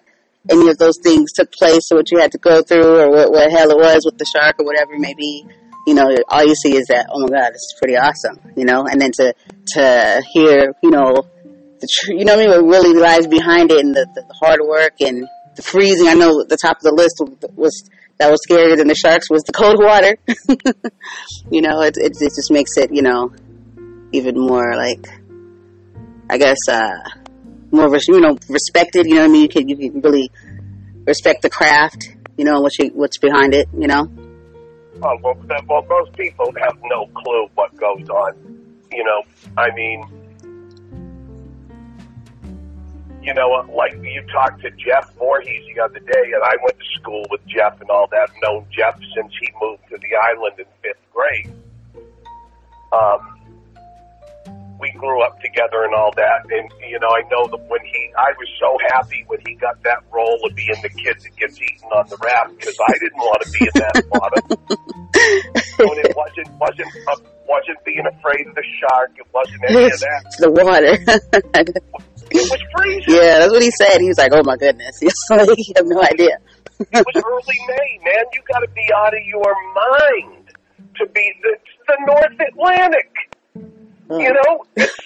any 0.50 0.70
of 0.70 0.78
those 0.78 0.98
things 1.04 1.34
took 1.34 1.52
place 1.52 1.92
or 1.92 1.98
what 1.98 2.12
you 2.12 2.20
had 2.20 2.32
to 2.32 2.38
go 2.38 2.62
through 2.62 3.00
or 3.00 3.12
what 3.12 3.32
what 3.32 3.52
hell 3.52 3.70
it 3.70 3.78
was 3.78 4.04
with 4.06 4.18
the 4.18 4.26
shark 4.26 4.56
or 4.60 4.66
whatever 4.66 4.94
it 4.94 5.00
may 5.00 5.14
be 5.14 5.46
you 5.90 5.96
know, 5.96 6.08
all 6.30 6.46
you 6.46 6.54
see 6.54 6.78
is 6.78 6.86
that, 6.90 7.08
oh 7.10 7.20
my 7.22 7.30
God, 7.30 7.50
this 7.50 7.64
is 7.64 7.76
pretty 7.80 7.98
awesome, 7.98 8.40
you 8.56 8.64
know, 8.64 8.86
and 8.86 9.02
then 9.02 9.12
to, 9.14 9.34
to 9.74 10.24
hear, 10.32 10.76
you 10.84 10.92
know, 10.92 11.26
the 11.82 11.88
tr- 11.92 12.14
you 12.14 12.26
know 12.26 12.36
what 12.36 12.46
I 12.46 12.58
mean, 12.58 12.68
what 12.68 12.78
really 12.78 12.94
lies 12.94 13.26
behind 13.26 13.72
it 13.72 13.84
and 13.84 13.96
the, 13.96 14.06
the, 14.14 14.24
hard 14.40 14.60
work 14.62 15.02
and 15.02 15.28
the 15.56 15.64
freezing. 15.64 16.08
I 16.08 16.14
know 16.14 16.44
the 16.44 16.58
top 16.62 16.78
of 16.78 16.84
the 16.84 16.92
list 16.92 17.20
was, 17.56 17.90
that 18.20 18.30
was 18.30 18.40
scarier 18.48 18.78
than 18.78 18.88
the 18.88 18.94
sharks 18.94 19.32
was 19.32 19.42
the 19.46 19.52
cold 19.52 19.78
water. 19.80 20.16
you 21.52 21.64
know, 21.64 21.82
it, 21.82 21.98
it, 21.98 22.14
it 22.22 22.34
just 22.36 22.52
makes 22.52 22.78
it, 22.78 22.94
you 22.94 23.02
know, 23.02 23.34
even 24.12 24.36
more 24.40 24.76
like, 24.76 25.08
I 26.30 26.38
guess, 26.38 26.60
uh, 26.70 27.00
more, 27.72 27.90
you 28.08 28.22
know, 28.22 28.38
respected, 28.48 29.08
you 29.08 29.16
know 29.16 29.22
what 29.22 29.30
I 29.30 29.34
mean? 29.34 29.42
You 29.42 29.50
can, 29.50 29.70
you 29.70 29.76
can 29.76 30.02
really 30.02 30.30
respect 31.08 31.42
the 31.42 31.50
craft, 31.50 32.16
you 32.38 32.46
know, 32.46 32.62
what 32.62 32.78
you, 32.78 32.92
what's 32.94 33.18
behind 33.18 33.56
it, 33.56 33.70
you 33.76 33.88
know? 33.88 34.08
Well, 35.00 35.18
well, 35.24 35.86
most 35.90 36.14
people 36.14 36.54
have 36.60 36.78
no 36.84 37.08
clue 37.08 37.48
what 37.56 37.76
goes 37.78 38.10
on. 38.10 38.36
You 38.92 39.04
know, 39.04 39.24
I 39.58 39.72
mean, 39.72 40.04
you 43.22 43.34
know, 43.34 43.66
like 43.74 43.94
you 43.94 44.22
talked 44.32 44.62
to 44.62 44.72
Jeff 44.72 45.14
Voorhees 45.16 45.64
the 45.74 45.82
other 45.82 46.00
day, 46.00 46.32
and 46.34 46.44
I 46.44 46.56
went 46.64 46.78
to 46.80 46.86
school 47.00 47.26
with 47.30 47.46
Jeff 47.48 47.80
and 47.80 47.90
all 47.90 48.08
that, 48.12 48.30
known 48.44 48.66
Jeff 48.72 49.00
since 49.16 49.34
he 49.40 49.50
moved 49.62 49.84
to 49.90 49.98
the 49.98 50.16
island 50.16 50.60
in 50.60 50.66
fifth 50.82 50.98
grade. 51.14 51.52
Um, 52.92 53.39
we 54.80 54.92
grew 54.98 55.22
up 55.22 55.40
together 55.42 55.84
and 55.84 55.94
all 55.94 56.12
that. 56.16 56.48
And, 56.50 56.72
you 56.88 57.00
know, 57.00 57.12
I 57.12 57.22
know 57.30 57.48
that 57.52 57.62
when 57.68 57.84
he, 57.84 58.12
I 58.18 58.32
was 58.40 58.48
so 58.60 58.78
happy 58.96 59.24
when 59.28 59.40
he 59.46 59.56
got 59.56 59.82
that 59.84 60.04
role 60.12 60.40
of 60.48 60.56
being 60.56 60.80
the 60.82 60.90
kid 60.90 61.20
that 61.20 61.36
gets 61.36 61.60
eaten 61.62 61.92
on 61.92 62.08
the 62.08 62.18
raft 62.24 62.56
because 62.58 62.78
I 62.80 62.94
didn't 62.94 63.20
want 63.20 63.42
to 63.44 63.50
be 63.52 63.64
in 63.68 63.76
that 63.76 63.96
bottom. 64.08 64.44
and 65.84 65.98
it 66.00 66.16
wasn't, 66.16 66.50
wasn't, 66.56 66.92
uh, 67.12 67.20
wasn't 67.44 67.84
being 67.84 68.06
afraid 68.08 68.48
of 68.48 68.56
the 68.56 68.64
shark. 68.80 69.12
It 69.20 69.28
wasn't 69.34 69.62
any 69.68 69.92
of 69.92 70.00
that. 70.00 70.22
the 70.40 70.52
water. 70.52 70.96
it 72.32 72.46
was 72.48 72.62
freezing. 72.76 73.14
Yeah, 73.14 73.40
that's 73.40 73.52
what 73.52 73.62
he 73.62 73.72
said. 73.76 74.00
He 74.00 74.08
was 74.08 74.18
like, 74.18 74.32
oh 74.34 74.44
my 74.44 74.56
goodness. 74.56 74.96
You 75.04 75.74
have 75.76 75.88
no 75.88 76.02
idea. 76.02 76.40
it 76.80 77.04
was 77.06 77.16
early 77.20 77.60
May, 77.68 78.00
man. 78.06 78.24
You 78.32 78.42
got 78.48 78.60
to 78.60 78.70
be 78.72 78.88
out 78.96 79.14
of 79.14 79.24
your 79.28 79.54
mind 79.76 80.56
to 80.96 81.06
be 81.08 81.34
the, 81.44 81.58
the 81.88 81.98
North 82.08 82.40
Atlantic. 82.40 83.29
You 84.10 84.34
know, 84.34 84.66
it's, 84.76 85.00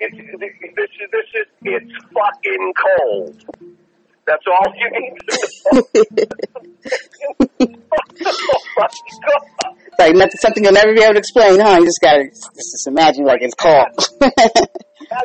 it's, 0.00 0.16
this 0.20 0.90
is 1.00 1.10
this 1.10 1.28
is 1.34 1.46
it's 1.62 1.92
fucking 2.12 2.74
cold. 2.76 3.42
That's 4.26 4.44
all 4.46 4.72
you 4.76 4.90
need 5.00 5.14
to 5.18 5.32
know. 5.72 5.82
like 9.98 10.14
nothing, 10.14 10.36
something 10.40 10.62
you'll 10.62 10.74
never 10.74 10.92
be 10.92 11.02
able 11.02 11.14
to 11.14 11.18
explain, 11.18 11.58
huh? 11.58 11.78
You 11.78 11.86
just 11.86 12.00
gotta 12.02 12.28
just 12.28 12.86
imagine 12.86 13.24
like 13.24 13.40
it's 13.40 13.54
cold. 13.54 13.86
I 14.22 14.28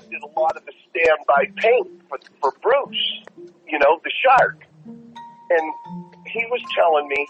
did 0.10 0.24
a 0.24 0.40
lot 0.40 0.56
of 0.56 0.66
the 0.66 0.72
standby 0.90 1.52
paint 1.58 2.04
for 2.08 2.20
for 2.40 2.54
Bruce, 2.62 3.24
you 3.68 3.80
know, 3.80 4.00
the 4.04 4.12
shark, 4.24 4.64
and 4.86 5.74
he 6.28 6.46
was 6.50 6.62
telling 6.74 7.10
me 7.10 7.28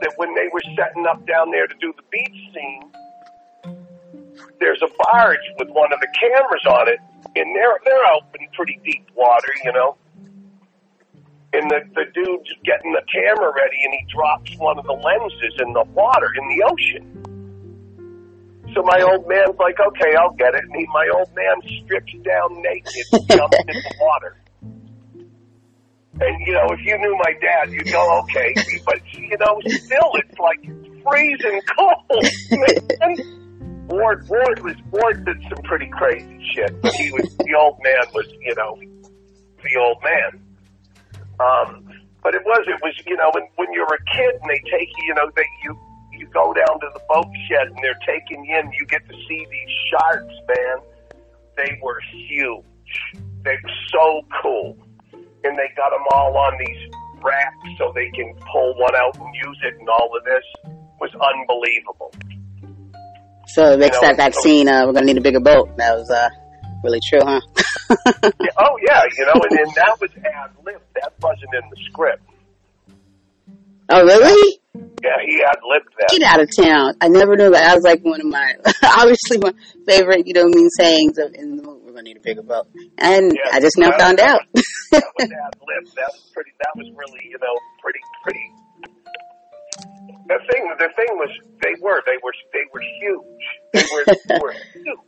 that 0.00 0.14
when 0.16 0.34
they 0.34 0.48
were 0.52 0.62
setting 0.74 1.04
up 1.06 1.26
down 1.26 1.50
there 1.50 1.66
to 1.66 1.74
do 1.80 1.92
the 1.96 2.02
beach 2.10 2.54
scene 2.54 2.90
there's 4.60 4.82
a 4.82 4.88
barge 5.04 5.46
with 5.58 5.68
one 5.70 5.92
of 5.92 6.00
the 6.00 6.08
cameras 6.18 6.64
on 6.66 6.88
it, 6.88 6.98
and 7.36 7.54
they're 7.54 7.78
they're 7.84 8.06
out 8.06 8.24
in 8.38 8.46
pretty 8.54 8.80
deep 8.84 9.08
water, 9.14 9.52
you 9.64 9.72
know. 9.72 9.96
And 11.52 11.70
the 11.70 11.80
the 11.94 12.04
dude's 12.12 12.50
getting 12.64 12.92
the 12.92 13.02
camera 13.12 13.52
ready, 13.54 13.76
and 13.84 13.94
he 13.94 14.06
drops 14.12 14.56
one 14.58 14.78
of 14.78 14.84
the 14.84 14.92
lenses 14.92 15.60
in 15.60 15.72
the 15.72 15.84
water 15.94 16.28
in 16.36 16.48
the 16.48 16.64
ocean. 16.64 17.12
So 18.74 18.82
my 18.82 19.00
old 19.00 19.28
man's 19.28 19.56
like, 19.58 19.78
"Okay, 19.80 20.14
I'll 20.16 20.34
get 20.34 20.54
it." 20.54 20.64
And 20.64 20.76
he, 20.76 20.86
my 20.92 21.08
old 21.14 21.34
man 21.34 21.56
strips 21.84 22.12
down 22.22 22.60
naked, 22.62 23.06
and 23.12 23.28
jumps 23.28 23.58
in 23.60 23.66
the 23.66 23.94
water. 24.00 24.36
And 26.18 26.46
you 26.46 26.52
know, 26.52 26.66
if 26.70 26.80
you 26.84 26.96
knew 26.98 27.16
my 27.24 27.32
dad, 27.40 27.70
you'd 27.70 27.90
go, 27.92 28.20
"Okay," 28.20 28.54
but 28.84 29.00
you 29.12 29.36
know, 29.38 29.60
still, 29.68 30.10
it's 30.14 30.38
like 30.38 30.62
freezing 31.02 31.60
cold, 31.76 32.24
man. 33.00 33.45
Ward 33.88 34.28
Ward 34.28 34.62
was 34.64 34.74
Ward 34.90 35.24
did 35.24 35.40
some 35.48 35.62
pretty 35.64 35.88
crazy 35.88 36.44
shit, 36.54 36.80
but 36.82 36.92
he 36.94 37.10
was 37.12 37.36
the 37.36 37.54
old 37.54 37.78
man 37.82 38.04
was 38.12 38.26
you 38.40 38.54
know 38.54 38.78
the 39.62 39.76
old 39.78 40.02
man. 40.02 40.40
Um, 41.38 41.86
but 42.22 42.34
it 42.34 42.42
was 42.44 42.64
it 42.66 42.80
was 42.82 42.94
you 43.06 43.16
know 43.16 43.30
when 43.32 43.46
when 43.54 43.72
you're 43.72 43.86
a 43.86 44.04
kid 44.16 44.40
and 44.40 44.50
they 44.50 44.58
take 44.70 44.88
you 44.98 45.06
you 45.06 45.14
know 45.14 45.30
they 45.36 45.46
you 45.62 45.78
you 46.12 46.26
go 46.28 46.52
down 46.52 46.80
to 46.80 46.88
the 46.94 47.00
boat 47.08 47.28
shed 47.48 47.68
and 47.68 47.78
they're 47.82 47.98
taking 48.06 48.44
you 48.44 48.58
in 48.58 48.72
you 48.72 48.86
get 48.86 49.06
to 49.08 49.14
see 49.28 49.46
these 49.50 49.74
sharks 49.90 50.34
man. 50.48 50.78
They 51.56 51.78
were 51.82 52.00
huge. 52.12 52.64
They 53.42 53.56
were 53.62 53.70
so 53.92 54.22
cool. 54.42 54.76
And 55.12 55.56
they 55.56 55.70
got 55.76 55.90
them 55.90 56.04
all 56.10 56.36
on 56.36 56.58
these 56.58 56.90
racks 57.22 57.56
so 57.78 57.92
they 57.94 58.10
can 58.10 58.34
pull 58.52 58.74
one 58.76 58.94
out 58.96 59.16
and 59.18 59.34
use 59.34 59.58
it 59.64 59.78
and 59.78 59.88
all 59.88 60.10
of 60.16 60.24
this 60.24 60.44
was 61.00 61.10
unbelievable 61.14 62.12
so 63.46 63.72
it 63.72 63.78
makes 63.78 64.00
you 64.00 64.14
that, 64.14 64.34
scene, 64.34 64.68
uh, 64.68 64.86
we're 64.86 64.92
going 64.92 65.06
to 65.06 65.12
need 65.12 65.18
a 65.18 65.22
bigger 65.22 65.40
boat. 65.40 65.76
That 65.76 65.96
was 65.96 66.10
uh, 66.10 66.28
really 66.82 67.00
true, 67.00 67.20
huh? 67.22 67.40
yeah, 67.88 68.50
oh, 68.58 68.76
yeah, 68.86 69.02
you 69.16 69.24
know, 69.24 69.32
and, 69.34 69.58
and 69.58 69.74
that 69.74 69.96
was 70.00 70.10
ad 70.16 70.50
lib. 70.64 70.80
That 70.94 71.12
wasn't 71.20 71.54
in 71.54 71.70
the 71.70 71.76
script. 71.90 72.22
Oh, 73.88 74.02
really? 74.02 74.58
Yeah, 75.02 75.16
he 75.24 75.42
ad 75.42 75.58
libbed 75.62 75.94
that. 75.98 76.08
Get 76.10 76.22
out 76.22 76.40
of 76.40 76.50
town. 76.54 76.94
I 77.00 77.08
never 77.08 77.36
knew 77.36 77.50
that. 77.50 77.60
That 77.60 77.74
was 77.76 77.84
like 77.84 78.04
one 78.04 78.20
of 78.20 78.26
my, 78.26 78.54
obviously 78.82 79.38
my 79.38 79.52
favorite, 79.86 80.26
you 80.26 80.34
know, 80.34 80.46
mean 80.46 80.68
sayings 80.70 81.18
of, 81.18 81.32
in 81.34 81.56
the 81.56 81.62
movie. 81.62 81.80
We're 81.86 81.92
going 81.92 82.04
to 82.04 82.10
need 82.10 82.16
a 82.16 82.20
bigger 82.20 82.42
boat. 82.42 82.66
And 82.98 83.32
yeah, 83.32 83.56
I 83.56 83.60
just 83.60 83.78
now 83.78 83.96
found 83.96 84.18
out. 84.18 84.40
that 84.54 84.64
was 84.92 84.92
ad 85.20 85.54
lib. 85.62 85.94
That 85.94 86.10
was 86.12 86.30
pretty, 86.34 86.50
that 86.58 86.72
was 86.74 86.90
really, 86.96 87.30
you 87.30 87.38
know, 87.40 87.56
pretty, 87.80 88.00
pretty 88.24 88.52
the 90.28 90.38
thing, 90.50 90.62
the 90.78 90.90
thing 90.96 91.10
was, 91.16 91.30
they 91.62 91.74
were, 91.80 92.02
they 92.06 92.18
were, 92.22 92.34
they 92.52 92.66
were 92.72 92.82
huge. 93.00 93.44
They 93.72 93.84
were, 93.92 94.04
they 94.06 94.38
were 94.42 94.54
huge. 94.74 94.98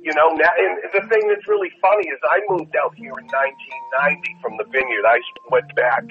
You 0.00 0.14
know, 0.14 0.32
now, 0.32 0.48
and 0.56 0.80
the 0.96 1.04
thing 1.08 1.28
that's 1.28 1.46
really 1.46 1.70
funny 1.82 2.08
is 2.08 2.18
I 2.24 2.40
moved 2.48 2.74
out 2.76 2.94
here 2.96 3.12
in 3.20 3.26
1990 3.28 4.36
from 4.40 4.56
the 4.56 4.64
vineyard. 4.72 5.04
I 5.04 5.20
went 5.50 5.68
back. 5.76 6.04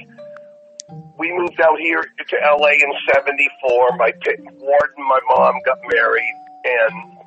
We 1.18 1.34
moved 1.34 1.60
out 1.60 1.80
here 1.80 2.06
to 2.06 2.36
LA 2.38 2.78
in 2.78 2.92
74. 3.12 3.98
My 3.98 4.12
pa- 4.12 4.38
Ward 4.62 4.92
and 4.96 5.08
my 5.08 5.20
mom 5.34 5.56
got 5.66 5.80
married, 5.92 6.38
and 6.66 7.18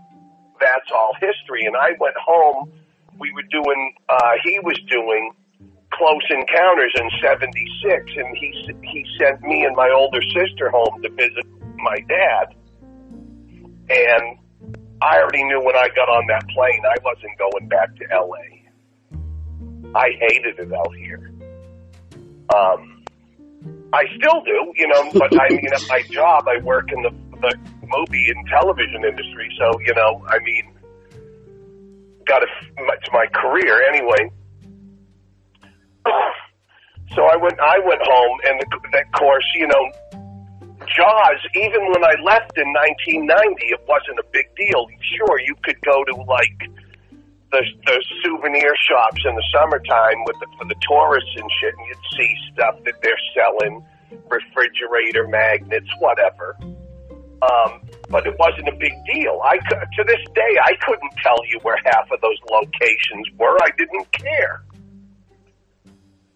that's 0.61 0.89
all 0.95 1.13
history. 1.21 1.67
And 1.67 1.77
I 1.77 1.99
went 1.99 2.17
home. 2.17 2.71
We 3.19 3.33
were 3.33 3.43
doing, 3.51 3.95
uh, 4.09 4.33
he 4.45 4.61
was 4.61 4.79
doing 4.89 5.33
Close 5.93 6.27
Encounters 6.31 6.93
in 6.97 7.11
76, 7.23 8.13
and 8.17 8.37
he, 8.37 8.75
he 8.83 9.07
sent 9.19 9.43
me 9.43 9.65
and 9.65 9.77
my 9.77 9.91
older 9.95 10.23
sister 10.23 10.71
home 10.71 11.03
to 11.03 11.11
visit 11.11 11.47
my 11.77 11.97
dad. 12.09 12.55
And 13.91 14.39
I 15.03 15.19
already 15.19 15.45
knew 15.45 15.61
when 15.61 15.77
I 15.77 15.89
got 15.95 16.09
on 16.09 16.27
that 16.29 16.49
plane 16.49 16.83
I 16.85 16.97
wasn't 17.05 17.37
going 17.39 17.69
back 17.69 17.95
to 17.97 18.05
LA. 18.11 18.63
I 19.95 20.11
hated 20.19 20.59
it 20.59 20.73
out 20.73 20.95
here. 20.97 21.33
Um, 22.55 23.05
I 23.93 24.05
still 24.17 24.43
do, 24.43 24.73
you 24.77 24.89
know, 24.89 25.11
but 25.13 25.39
I 25.39 25.49
mean, 25.51 25.69
at 25.75 25.87
my 25.89 26.03
job, 26.11 26.47
I 26.49 26.63
work 26.63 26.91
in 26.93 27.03
the, 27.03 27.11
the 27.41 27.59
movie 27.83 28.31
and 28.35 28.47
television 28.49 29.05
industry, 29.05 29.55
so, 29.59 29.79
you 29.85 29.95
know, 29.95 30.25
I 30.27 30.39
mean, 30.39 30.73
got 32.27 32.39
to, 32.39 32.47
it's 32.79 33.13
my 33.13 33.27
career 33.35 33.83
anyway. 33.89 34.31
So 37.15 37.21
I 37.29 37.37
went, 37.37 37.61
I 37.61 37.79
went 37.85 38.01
home, 38.01 38.39
and 38.49 38.61
the, 38.61 38.79
that 38.93 39.13
course, 39.13 39.45
you 39.55 39.67
know, 39.67 39.85
Jaws, 40.89 41.41
even 41.55 41.85
when 41.93 42.03
I 42.03 42.15
left 42.25 42.57
in 42.57 42.73
1990, 42.73 43.67
it 43.69 43.81
wasn't 43.87 44.19
a 44.19 44.27
big 44.33 44.49
deal. 44.57 44.87
Sure, 45.17 45.39
you 45.41 45.55
could 45.63 45.81
go 45.83 46.05
to 46.05 46.15
like 46.25 46.71
the 47.53 47.63
the 47.85 48.05
souvenir 48.25 48.73
shops 48.89 49.21
in 49.29 49.35
the 49.35 49.45
summertime 49.53 50.25
with 50.25 50.37
the, 50.41 50.47
for 50.59 50.65
the 50.65 50.75
tourists 50.89 51.31
and 51.37 51.49
shit, 51.61 51.75
and 51.77 51.87
you'd 51.87 52.07
see 52.17 52.35
stuff 52.53 52.77
that 52.85 52.95
they're 53.03 53.25
selling, 53.37 53.85
refrigerator 54.29 55.29
magnets, 55.29 55.89
whatever. 55.99 56.57
Um, 57.43 57.83
but 58.09 58.27
it 58.27 58.39
wasn't 58.39 58.69
a 58.69 58.77
big 58.77 58.95
deal. 59.13 59.41
I 59.45 59.59
to 59.59 60.05
this 60.05 60.23
day 60.35 60.53
I 60.65 60.75
couldn't 60.81 61.13
tell 61.23 61.39
you 61.47 61.59
where 61.63 61.77
half 61.85 62.11
of 62.11 62.21
those 62.21 62.39
locations 62.51 63.29
were. 63.39 63.57
I 63.63 63.71
didn't 63.77 64.11
care. 64.13 64.65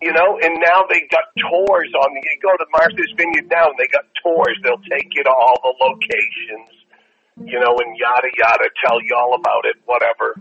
You 0.07 0.15
know, 0.15 0.39
and 0.39 0.63
now 0.63 0.87
they 0.87 1.03
got 1.11 1.35
tours 1.35 1.91
on 1.99 2.15
the. 2.15 2.23
You 2.23 2.39
go 2.39 2.55
to 2.55 2.67
Martha's 2.71 3.11
Vineyard 3.19 3.51
now, 3.51 3.75
and 3.75 3.75
they 3.75 3.91
got 3.91 4.07
tours. 4.23 4.55
They'll 4.63 4.87
take 4.87 5.11
you 5.19 5.27
to 5.27 5.35
all 5.35 5.59
the 5.67 5.75
locations, 5.83 6.71
you 7.43 7.59
know, 7.59 7.75
and 7.83 7.91
yada 7.99 8.31
yada, 8.39 8.71
tell 8.79 9.03
you 9.03 9.19
all 9.19 9.35
about 9.35 9.67
it, 9.67 9.75
whatever. 9.83 10.39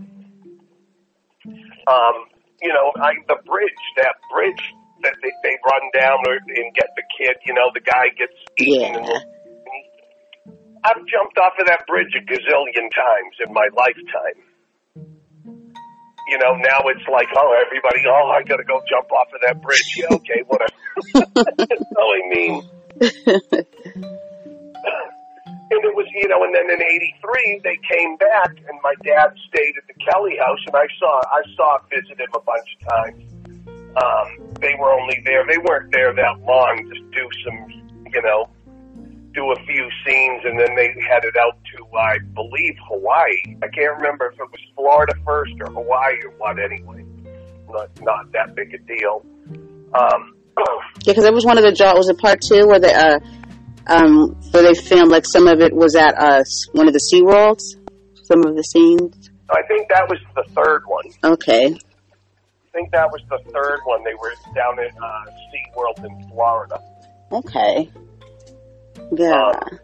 Um, 1.90 2.30
you 2.62 2.70
know, 2.70 2.94
I 3.02 3.18
the 3.26 3.42
bridge, 3.42 3.82
that 3.98 4.22
bridge 4.30 4.62
that 5.02 5.18
they, 5.26 5.34
they 5.42 5.58
run 5.66 5.90
down 5.98 6.22
or, 6.30 6.38
and 6.38 6.70
get 6.78 6.94
the 6.94 7.06
kid. 7.18 7.34
You 7.50 7.58
know, 7.58 7.74
the 7.74 7.82
guy 7.82 8.14
gets 8.14 8.38
eaten. 8.62 9.02
Yeah. 9.02 9.18
And 9.18 10.78
I've 10.86 11.02
jumped 11.10 11.42
off 11.42 11.58
of 11.58 11.66
that 11.66 11.90
bridge 11.90 12.14
a 12.14 12.22
gazillion 12.22 12.94
times 12.94 13.34
in 13.42 13.50
my 13.50 13.66
lifetime 13.74 14.46
you 16.28 16.38
know, 16.40 16.56
now 16.56 16.80
it's 16.86 17.08
like, 17.12 17.28
oh, 17.36 17.64
everybody, 17.66 18.02
oh, 18.08 18.32
I 18.32 18.44
got 18.44 18.58
to 18.58 18.64
go 18.64 18.82
jump 18.90 19.12
off 19.12 19.28
of 19.34 19.42
that 19.46 19.62
bridge. 19.62 19.96
Yeah, 19.98 20.08
okay, 20.12 20.44
whatever. 20.48 20.74
so 21.14 22.02
I 22.02 22.22
mean, 22.30 22.64
and 25.72 25.84
it 25.84 25.96
was, 25.96 26.08
you 26.14 26.28
know, 26.28 26.44
and 26.44 26.54
then 26.56 26.70
in 26.70 26.82
'83 26.82 27.62
they 27.64 27.78
came 27.90 28.18
back, 28.18 28.52
and 28.68 28.80
my 28.84 28.94
dad 29.04 29.34
stayed 29.50 29.74
at 29.78 29.88
the 29.88 29.94
Kelly 30.06 30.38
House, 30.38 30.60
and 30.66 30.76
I 30.76 30.88
saw, 31.00 31.22
I 31.32 31.42
saw, 31.56 31.78
visit 31.90 32.20
him 32.20 32.30
a 32.34 32.40
bunch 32.40 32.78
of 32.80 32.88
times. 32.88 33.24
Um, 33.96 34.54
they 34.62 34.76
were 34.80 34.92
only 34.92 35.22
there; 35.26 35.46
they 35.46 35.58
weren't 35.58 35.92
there 35.92 36.14
that 36.14 36.40
long. 36.42 36.90
Just 36.94 37.12
do 37.12 37.30
some, 37.44 37.70
you 38.12 38.22
know, 38.22 38.50
do 39.36 39.52
a 39.52 39.56
few 39.66 39.90
scenes, 40.06 40.42
and 40.46 40.60
then 40.60 40.76
they 40.76 40.96
headed 41.08 41.36
out 41.38 41.58
to, 41.76 41.98
I 41.98 42.18
believe, 42.34 42.76
Hawaii. 42.88 43.58
I 43.62 43.68
can't 43.68 43.98
remember 43.98 44.28
if 44.28 44.40
it 44.40 44.50
was 44.52 44.62
Florida 44.76 45.14
first 45.26 45.54
or 45.60 45.68
Hawaii 45.68 46.16
or 46.24 46.32
what. 46.38 46.58
Anyway, 46.60 47.06
not 47.70 47.90
not 48.02 48.32
that 48.32 48.56
big 48.56 48.74
a 48.74 48.80
deal. 48.80 49.26
Um, 49.94 50.34
Yeah, 51.04 51.12
because 51.12 51.26
it 51.26 51.34
was 51.34 51.46
one 51.46 51.58
of 51.58 51.64
the 51.64 51.74
Jaws. 51.74 51.98
Was 51.98 52.10
it 52.10 52.18
part 52.18 52.40
two 52.42 52.66
where 52.66 52.80
they 52.80 52.94
uh, 52.94 53.20
um, 53.88 54.30
where 54.52 54.64
they 54.64 54.74
filmed 54.74 55.12
like 55.12 55.26
some 55.26 55.48
of 55.48 55.60
it 55.60 55.74
was 55.74 55.96
at 55.96 56.16
uh 56.18 56.44
one 56.72 56.88
of 56.88 56.94
the 56.94 57.00
Sea 57.00 57.22
Worlds? 57.22 57.76
Some 58.24 58.46
of 58.46 58.56
the 58.56 58.64
scenes. 58.64 59.30
I 59.50 59.62
think 59.68 59.90
that 59.90 60.08
was 60.10 60.20
the 60.34 60.44
third 60.56 60.84
one. 60.88 61.06
Okay. 61.24 61.66
I 61.68 62.72
think 62.74 62.92
that 62.92 63.12
was 63.12 63.22
the 63.30 63.40
third 63.52 63.80
one. 63.86 64.04
They 64.04 64.16
were 64.16 64.34
down 64.56 64.80
at 64.80 64.96
uh, 64.98 65.26
SeaWorld 65.52 66.06
in 66.06 66.30
Florida. 66.30 66.82
Okay. 67.32 67.90
Yeah. 69.12 69.52
Um, 69.52 69.80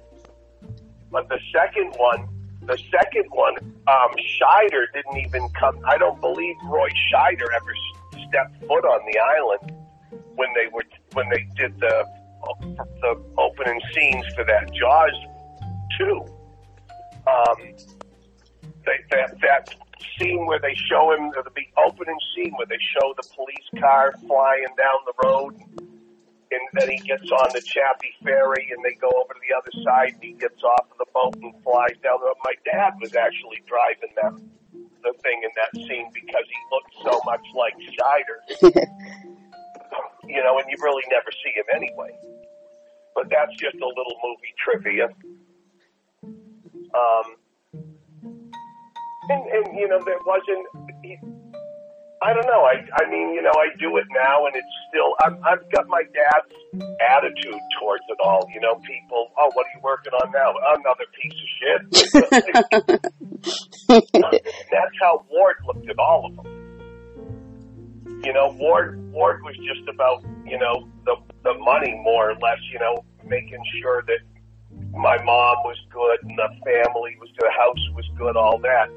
But 1.12 1.28
the 1.30 1.39
second 1.54 1.93
one, 1.97 2.28
the 2.65 2.78
second 2.89 3.28
one, 3.32 3.56
um, 3.88 4.12
Scheider 4.15 4.86
didn't 4.93 5.17
even 5.26 5.50
come. 5.60 5.80
I 5.86 5.97
don't 5.97 6.19
believe 6.21 6.56
Roy 6.65 6.89
Scheider 7.12 7.47
ever 7.56 7.74
stepped 8.28 8.60
foot 8.62 8.86
on 8.86 9.02
the 9.12 9.19
island 9.19 9.78
when 10.36 10.50
they 10.56 10.67
were 10.71 10.84
when 11.13 11.30
they 11.30 11.45
did 11.56 11.80
the 11.80 12.06
the 13.02 13.21
opening 13.38 13.80
scenes 13.93 14.26
for 14.36 14.43
that 14.45 14.71
Jaws 14.74 15.13
two. 15.97 16.26
Um, 17.28 17.76
they, 18.86 18.97
that 19.12 19.36
that 19.41 19.76
scene 20.17 20.45
where 20.45 20.60
they 20.60 20.76
show 20.89 21.12
him 21.12 21.32
the 21.32 21.43
opening 21.86 22.17
scene 22.36 22.54
where 22.58 22.67
they 22.67 22.80
show 22.93 23.13
the 23.17 23.28
police 23.36 23.82
car 23.82 24.13
flying 24.28 24.65
down 24.78 25.00
the 25.06 25.13
road 25.24 25.54
and 26.52 26.62
then 26.74 26.90
he 26.90 26.98
gets 26.98 27.32
on 27.32 27.50
the 27.54 27.62
Chappy 27.62 28.14
Ferry, 28.24 28.72
and 28.76 28.84
they 28.84 28.94
go 29.00 29.10
over 29.10 29.34
to 29.34 29.40
the 29.40 29.56
other 29.56 29.72
side, 29.84 30.14
and 30.16 30.24
he 30.24 30.34
gets 30.34 30.62
off 30.64 30.88
of 30.92 30.98
the 30.98 31.08
boat 31.14 31.36
and 31.42 31.54
flies 31.64 31.96
down. 32.04 32.20
My 32.44 32.54
dad 32.66 32.94
was 33.00 33.16
actually 33.16 33.64
driving 33.66 34.12
that 34.22 34.34
the 35.04 35.14
thing 35.24 35.42
in 35.44 35.50
that 35.56 35.74
scene 35.88 36.08
because 36.14 36.46
he 36.46 36.60
looked 36.70 36.94
so 37.04 37.20
much 37.26 37.42
like 37.56 37.74
Scheider, 37.82 38.38
you 40.28 40.44
know, 40.44 40.60
and 40.60 40.68
you 40.70 40.78
really 40.82 41.04
never 41.10 41.32
see 41.44 41.52
him 41.56 41.66
anyway. 41.74 42.12
But 43.16 43.30
that's 43.30 43.52
just 43.58 43.76
a 43.76 43.88
little 43.88 44.16
movie 44.24 44.54
trivia. 44.58 45.10
Um, 46.94 47.36
and, 49.30 49.44
and 49.48 49.78
you 49.78 49.88
know, 49.88 50.00
there 50.06 50.20
wasn't. 50.26 50.68
He, 51.04 51.18
I 52.24 52.34
don't 52.34 52.46
know. 52.46 52.62
I 52.62 52.86
I 53.02 53.10
mean, 53.10 53.34
you 53.34 53.42
know, 53.42 53.50
I 53.50 53.76
do 53.80 53.98
it 53.98 54.06
now, 54.14 54.46
and 54.46 54.56
it's 54.56 54.68
still. 54.90 55.16
I've, 55.26 55.42
I've 55.44 55.72
got 55.72 55.88
my 55.88 56.04
dad's 56.14 56.54
attitude 57.02 57.60
towards 57.80 58.04
it 58.10 58.18
all. 58.24 58.48
You 58.54 58.62
know, 58.62 58.76
people. 58.76 59.32
Oh, 59.38 59.50
what 59.54 59.66
are 59.66 59.74
you 59.74 59.82
working 59.82 60.14
on 60.14 60.32
now? 60.32 60.54
Another 60.78 61.06
piece 61.18 61.34
of 61.34 61.50
shit. 61.58 61.82
That's 64.72 64.96
how 65.02 65.26
Ward 65.32 65.56
looked 65.66 65.90
at 65.90 65.98
all 65.98 66.28
of 66.28 66.36
them. 66.36 66.46
You 68.24 68.34
know, 68.34 68.56
Ward 68.60 69.02
Ward 69.12 69.42
was 69.44 69.56
just 69.58 69.90
about 69.90 70.24
you 70.46 70.60
know 70.60 70.88
the 71.06 71.16
the 71.44 71.56
money 71.56 72.00
more 72.04 72.30
or 72.30 72.36
less. 72.36 72.60
You 72.72 72.78
know, 72.78 73.04
making 73.26 73.64
sure 73.82 74.04
that 74.06 74.20
my 74.94 75.18
mom 75.24 75.58
was 75.64 75.78
good 75.90 76.18
and 76.24 76.38
the 76.38 76.50
family 76.66 77.18
was 77.20 77.30
good, 77.38 77.48
the 77.48 77.52
house 77.52 77.90
was 77.96 78.06
good, 78.18 78.36
all 78.36 78.60
that. 78.60 78.90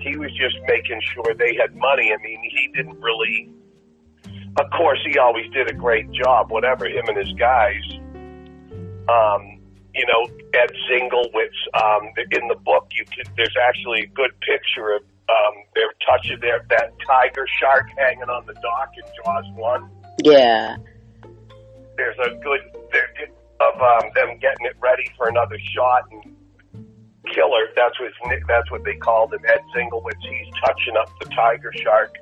He 0.00 0.16
was 0.16 0.30
just 0.32 0.56
making 0.66 1.00
sure 1.14 1.34
they 1.38 1.54
had 1.54 1.74
money. 1.76 2.12
I 2.12 2.22
mean, 2.22 2.40
he 2.42 2.70
didn't 2.74 3.00
really. 3.00 3.52
Of 4.58 4.70
course, 4.76 4.98
he 5.06 5.18
always 5.18 5.50
did 5.52 5.70
a 5.70 5.74
great 5.74 6.10
job. 6.12 6.50
Whatever 6.50 6.86
him 6.86 7.04
and 7.08 7.16
his 7.16 7.32
guys. 7.38 7.82
Um, 9.08 9.60
you 9.94 10.06
know, 10.06 10.28
Ed 10.54 10.70
Zinglewitz. 10.90 11.58
Um, 11.74 12.12
in 12.30 12.48
the 12.48 12.56
book, 12.64 12.88
you 12.92 13.04
can. 13.06 13.32
There's 13.36 13.56
actually 13.68 14.02
a 14.02 14.06
good 14.08 14.32
picture 14.40 14.96
of 14.96 15.02
um, 15.28 15.54
they're 15.74 15.92
touching 16.06 16.38
their 16.40 16.64
that 16.70 16.92
tiger 17.06 17.46
shark 17.60 17.86
hanging 17.96 18.28
on 18.28 18.44
the 18.46 18.54
dock 18.54 18.90
in 18.96 19.04
Jaws 19.24 19.44
one 19.54 19.88
yeah. 20.18 20.76
there's 21.96 22.18
a 22.18 22.34
good 22.42 22.60
there 22.92 23.08
of 23.60 23.80
um, 23.80 24.10
them 24.14 24.38
getting 24.38 24.66
it 24.66 24.74
ready 24.80 25.08
for 25.16 25.28
another 25.28 25.56
shot 25.74 26.02
and 26.10 26.36
killer. 27.32 27.68
That's 27.76 27.98
what 28.00 28.12
his- 28.12 28.42
that's 28.46 28.70
what 28.70 28.84
they 28.84 28.96
called 28.96 29.32
him. 29.34 29.40
Ed 29.46 29.60
Zinglewitz. 29.74 30.20
He's 30.22 30.52
touching 30.64 30.96
up 30.96 31.10
the 31.20 31.26
tiger 31.30 31.72
shark. 31.72 32.16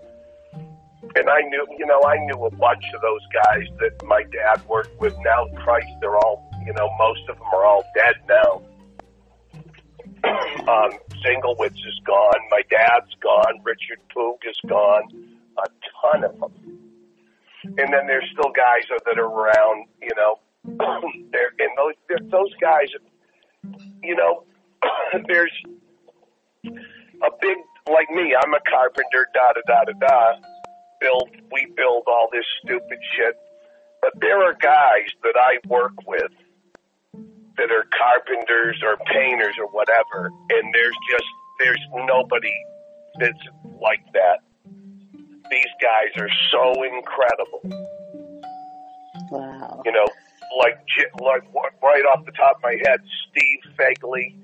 And 1.16 1.28
I 1.28 1.40
knew, 1.40 1.66
you 1.78 1.86
know, 1.86 2.02
I 2.04 2.18
knew 2.18 2.44
a 2.44 2.50
bunch 2.50 2.84
of 2.94 3.00
those 3.00 3.26
guys 3.32 3.66
that 3.80 4.02
my 4.04 4.22
dad 4.24 4.62
worked 4.68 4.98
with. 5.00 5.16
Now, 5.24 5.46
Christ, 5.56 5.88
they're 6.00 6.16
all, 6.16 6.48
you 6.66 6.72
know, 6.74 6.88
most 6.98 7.28
of 7.28 7.38
them 7.38 7.46
are 7.52 7.64
all 7.64 7.84
dead 7.94 8.14
now. 8.28 8.62
um, 10.68 10.92
Zinglewitz 11.24 11.74
is 11.74 12.00
gone. 12.04 12.40
My 12.50 12.62
dad's 12.70 13.14
gone. 13.22 13.60
Richard 13.64 13.98
Poog 14.14 14.36
is 14.48 14.56
gone. 14.68 15.04
A 15.58 15.68
ton 16.02 16.24
of 16.24 16.38
them. 16.38 16.52
And 17.64 17.92
then 17.92 18.06
there's 18.06 18.28
still 18.32 18.52
guys 18.52 18.82
that 18.88 19.18
are 19.18 19.24
around, 19.26 19.86
you 20.00 20.10
know. 20.16 20.38
they're, 21.32 21.52
and 21.58 21.70
those 21.76 21.94
those 22.30 22.54
guys, 22.60 22.88
you 24.02 24.14
know, 24.14 24.44
there's 25.28 25.52
a 26.64 27.30
big 27.40 27.56
like 27.88 28.10
me, 28.10 28.34
I'm 28.36 28.54
a 28.54 28.60
carpenter, 28.68 29.26
da 29.34 29.52
da 29.52 29.60
da 29.66 29.84
da 29.84 30.06
da. 30.06 30.40
Build, 31.00 31.30
we 31.50 31.66
build 31.76 32.04
all 32.06 32.28
this 32.30 32.44
stupid 32.62 32.98
shit. 33.16 33.34
But 34.02 34.12
there 34.20 34.42
are 34.42 34.54
guys 34.54 35.08
that 35.22 35.34
I 35.36 35.58
work 35.66 35.92
with 36.06 36.32
that 37.56 37.70
are 37.70 37.84
carpenters 37.92 38.80
or 38.82 38.96
painters 39.06 39.56
or 39.58 39.66
whatever, 39.72 40.30
and 40.50 40.74
there's 40.74 40.96
just 41.10 41.28
there's 41.58 41.80
nobody 42.06 42.54
that's 43.18 43.44
like 43.80 44.04
that. 44.12 44.40
These 45.50 45.72
guys 45.82 46.22
are 46.22 46.30
so 46.52 46.72
incredible. 46.84 47.60
Wow. 49.30 49.82
You 49.84 49.92
know, 49.92 50.06
like 50.58 50.78
like 51.20 51.42
right 51.82 52.04
off 52.12 52.24
the 52.24 52.32
top 52.32 52.56
of 52.56 52.62
my 52.62 52.76
head, 52.84 53.00
Steve 53.28 53.58
Fagley 53.78 54.39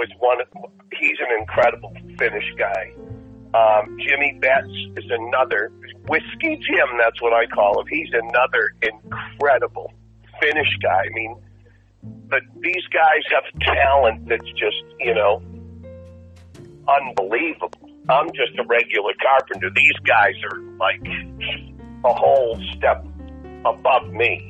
was 0.00 0.08
one. 0.18 0.40
Of, 0.40 0.48
he's 0.98 1.18
an 1.20 1.38
incredible 1.38 1.92
finish 2.18 2.48
guy. 2.58 2.92
Um, 3.52 3.98
Jimmy 4.00 4.38
Betts 4.40 4.72
is 4.96 5.10
another 5.10 5.70
whiskey 6.08 6.56
Jim. 6.56 6.88
That's 6.98 7.20
what 7.20 7.34
I 7.34 7.46
call 7.46 7.80
him. 7.80 7.86
He's 7.88 8.08
another 8.12 8.72
incredible 8.80 9.92
finish 10.40 10.68
guy. 10.82 11.04
I 11.04 11.12
mean, 11.12 11.36
but 12.02 12.40
these 12.60 12.86
guys 12.92 13.22
have 13.30 13.76
talent 13.76 14.28
that's 14.28 14.50
just 14.52 14.82
you 15.00 15.14
know 15.14 15.42
unbelievable. 16.88 17.90
I'm 18.08 18.28
just 18.28 18.58
a 18.58 18.64
regular 18.66 19.12
carpenter. 19.20 19.68
These 19.74 19.98
guys 20.06 20.34
are 20.50 20.60
like 20.78 21.02
a 22.04 22.14
whole 22.14 22.58
step 22.76 23.06
above 23.66 24.10
me. 24.10 24.49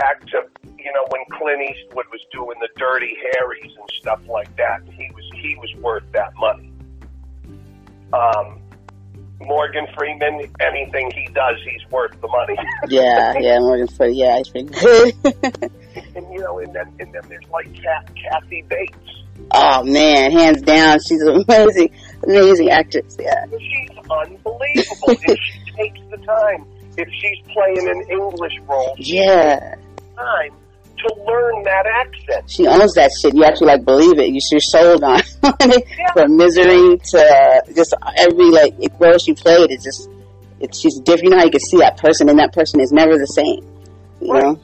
Back 0.00 0.20
to 0.26 0.42
you 0.78 0.92
know 0.92 1.04
when 1.08 1.22
Clint 1.38 1.62
Eastwood 1.62 2.06
was 2.10 2.20
doing 2.32 2.56
the 2.60 2.68
Dirty 2.76 3.16
Harrys 3.32 3.72
and 3.78 3.90
stuff 4.00 4.20
like 4.28 4.54
that. 4.56 4.80
He 4.90 5.10
was 5.14 5.24
he 5.34 5.54
was 5.56 5.72
worth 5.82 6.04
that 6.12 6.32
money. 6.36 6.70
Um, 8.12 8.60
Morgan 9.40 9.86
Freeman, 9.96 10.40
anything 10.60 11.10
he 11.10 11.26
does, 11.32 11.56
he's 11.64 11.90
worth 11.90 12.18
the 12.20 12.28
money. 12.28 12.56
Yeah, 12.88 13.34
yeah, 13.40 13.58
Morgan 13.60 13.88
Freeman. 13.88 14.16
Yeah, 14.16 14.38
he's 14.38 14.48
pretty 14.48 14.68
good. 14.68 15.72
and 16.14 16.32
you 16.32 16.40
know, 16.40 16.58
and 16.58 16.72
then 16.74 16.94
and 17.00 17.12
then 17.12 17.22
there's 17.28 17.46
like 17.50 17.72
Kat, 17.74 18.08
Kathy 18.14 18.62
Bates. 18.68 18.96
oh 19.52 19.82
man, 19.84 20.30
hands 20.32 20.62
down, 20.62 20.98
she's 21.00 21.22
amazing, 21.22 21.90
amazing 22.22 22.70
actress. 22.70 23.16
Yeah. 23.18 23.44
She's 23.58 23.90
unbelievable. 24.10 25.08
and 25.08 25.18
she 25.64 25.72
takes 25.76 26.00
the 26.10 26.18
time. 26.26 26.66
If 26.96 27.08
she's 27.20 27.44
playing 27.52 27.88
an 27.88 28.02
English 28.08 28.52
role, 28.68 28.94
Yeah. 28.98 29.74
Time 30.16 30.52
to 30.98 31.14
learn 31.26 31.62
that 31.64 31.86
accent. 31.86 32.50
She 32.50 32.66
owns 32.66 32.94
that 32.94 33.10
shit. 33.20 33.34
You 33.34 33.44
actually 33.44 33.68
like 33.68 33.84
believe 33.84 34.18
it. 34.18 34.28
You 34.28 34.40
you're 34.50 34.60
sold 34.60 35.02
on 35.02 35.20
it. 35.20 36.12
From 36.12 36.36
misery 36.36 36.98
to 36.98 37.62
just 37.74 37.94
every 38.16 38.50
like 38.50 38.74
role 38.98 39.18
she 39.18 39.34
played. 39.34 39.70
It's 39.70 39.84
just 39.84 40.08
it's 40.60 40.80
she's 40.80 40.98
different. 41.00 41.24
You 41.24 41.30
know 41.30 41.38
how 41.38 41.44
you 41.44 41.50
can 41.50 41.60
see 41.60 41.78
that 41.78 41.98
person, 41.98 42.28
and 42.28 42.38
that 42.38 42.52
person 42.52 42.80
is 42.80 42.92
never 42.92 43.18
the 43.18 43.26
same. 43.26 43.66
You 44.20 44.32
know? 44.32 44.60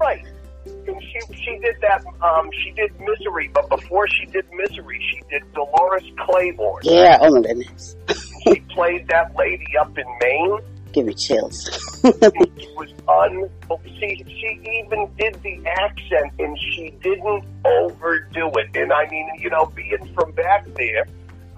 Right. 0.00 0.24
And 0.66 1.02
she 1.02 1.34
she 1.34 1.58
did 1.58 1.76
that. 1.80 2.04
Um, 2.22 2.50
she 2.62 2.70
did 2.72 2.92
Misery, 3.00 3.50
but 3.52 3.68
before 3.68 4.06
she 4.08 4.26
did 4.26 4.44
Misery, 4.52 5.00
she 5.10 5.20
did 5.30 5.42
Dolores 5.54 6.04
Claiborne. 6.26 6.82
Yeah. 6.84 7.18
Oh 7.20 7.34
my 7.34 7.40
goodness. 7.40 7.96
She 8.44 8.60
played 8.74 9.08
that 9.08 9.34
lady 9.36 9.66
up 9.80 9.96
in 9.96 10.04
Maine. 10.20 10.58
Give 10.94 11.06
me 11.06 11.14
chills. 11.14 11.68
it 12.04 12.76
was 12.76 12.92
un. 13.08 13.50
She 13.98 14.24
she 14.28 14.60
even 14.78 15.12
did 15.18 15.42
the 15.42 15.60
accent, 15.66 16.32
and 16.38 16.56
she 16.56 16.94
didn't 17.02 17.44
overdo 17.64 18.52
it. 18.52 18.76
And 18.76 18.92
I 18.92 19.08
mean, 19.10 19.28
you 19.38 19.50
know, 19.50 19.66
being 19.74 20.14
from 20.14 20.30
back 20.32 20.64
there, 20.76 21.04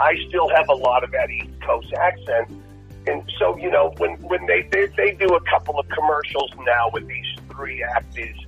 I 0.01 0.14
still 0.29 0.49
have 0.49 0.70
a 0.70 0.75
lot 0.75 1.05
of 1.05 1.11
that 1.11 1.31
East 1.31 1.61
Coast 1.61 1.92
accent. 1.92 2.49
And 3.07 3.31
so, 3.38 3.59
you 3.59 3.70
know, 3.70 3.92
when 3.99 4.12
when 4.22 4.46
they 4.46 4.66
they, 4.72 4.87
they 4.96 5.12
do 5.12 5.27
a 5.27 5.40
couple 5.51 5.79
of 5.79 5.87
commercials 5.90 6.51
now 6.64 6.88
with 6.94 7.07
these 7.07 7.27
three 7.51 7.83
actors, 7.83 8.38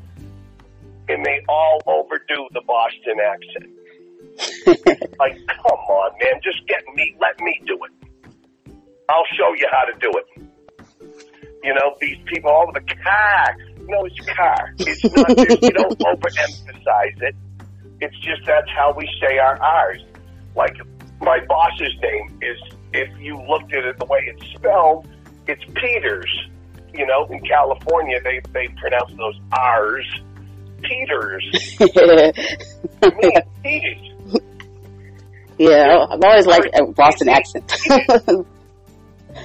and 1.10 1.22
they 1.22 1.44
all 1.50 1.82
overdo 1.84 2.48
the 2.54 2.62
Boston 2.66 3.20
accent. 3.20 3.70
like, 5.18 5.36
come 5.48 5.80
on, 5.90 6.12
man, 6.22 6.40
just 6.42 6.66
get 6.66 6.82
me, 6.94 7.14
let 7.20 7.38
me 7.40 7.60
do 7.66 7.78
it. 7.84 8.72
I'll 9.10 9.26
show 9.36 9.52
you 9.54 9.66
how 9.70 9.84
to 9.84 9.98
do 9.98 10.12
it. 10.16 10.37
You 11.62 11.74
know, 11.74 11.96
these 12.00 12.18
people, 12.26 12.50
all 12.50 12.70
the 12.72 12.80
car. 12.80 13.56
No, 13.80 14.04
it's 14.04 14.20
car. 14.36 14.74
It's 14.78 15.04
not 15.16 15.36
just, 15.36 15.62
you 15.62 15.70
don't 15.70 15.98
overemphasize 15.98 17.22
it. 17.22 17.34
It's 18.00 18.16
just 18.18 18.42
that's 18.46 18.70
how 18.70 18.94
we 18.96 19.08
say 19.20 19.38
our 19.38 19.60
R's. 19.60 20.02
Like, 20.54 20.76
my 21.20 21.38
boss's 21.48 21.94
name 22.02 22.38
is, 22.42 22.58
if 22.92 23.08
you 23.18 23.40
looked 23.48 23.72
at 23.74 23.84
it 23.84 23.98
the 23.98 24.04
way 24.06 24.20
it's 24.26 24.46
spelled, 24.54 25.08
it's 25.46 25.64
Peters. 25.74 26.30
You 26.94 27.06
know, 27.06 27.26
in 27.30 27.40
California, 27.40 28.20
they, 28.22 28.40
they 28.52 28.68
pronounce 28.76 29.12
those 29.16 29.38
R's 29.52 30.06
Peters. 30.82 31.76
Me, 31.80 33.34
Peters. 33.62 34.42
yeah, 35.58 36.06
I've 36.08 36.22
always 36.22 36.46
liked 36.46 36.68
a 36.74 36.86
Boston 36.86 37.28
accent. 37.28 37.72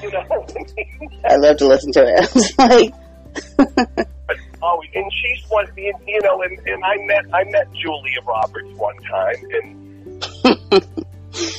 You 0.02 0.12
know, 0.12 0.48
I 1.26 1.36
love 1.38 1.58
to 1.58 1.68
listen 1.68 1.92
to 1.94 2.04
it. 2.06 2.94
It's 3.36 3.98
like, 3.98 4.08
oh, 4.62 4.82
and 4.94 5.12
she's 5.12 5.50
one. 5.50 5.66
You 5.76 6.22
know, 6.22 6.42
and, 6.44 6.60
and 6.68 6.84
I 6.84 6.98
met 7.06 7.26
I 7.34 7.44
met 7.46 7.68
Julia 7.74 8.22
Roberts 8.28 8.70
one 8.78 8.96
time, 8.98 9.36
and 9.52 11.04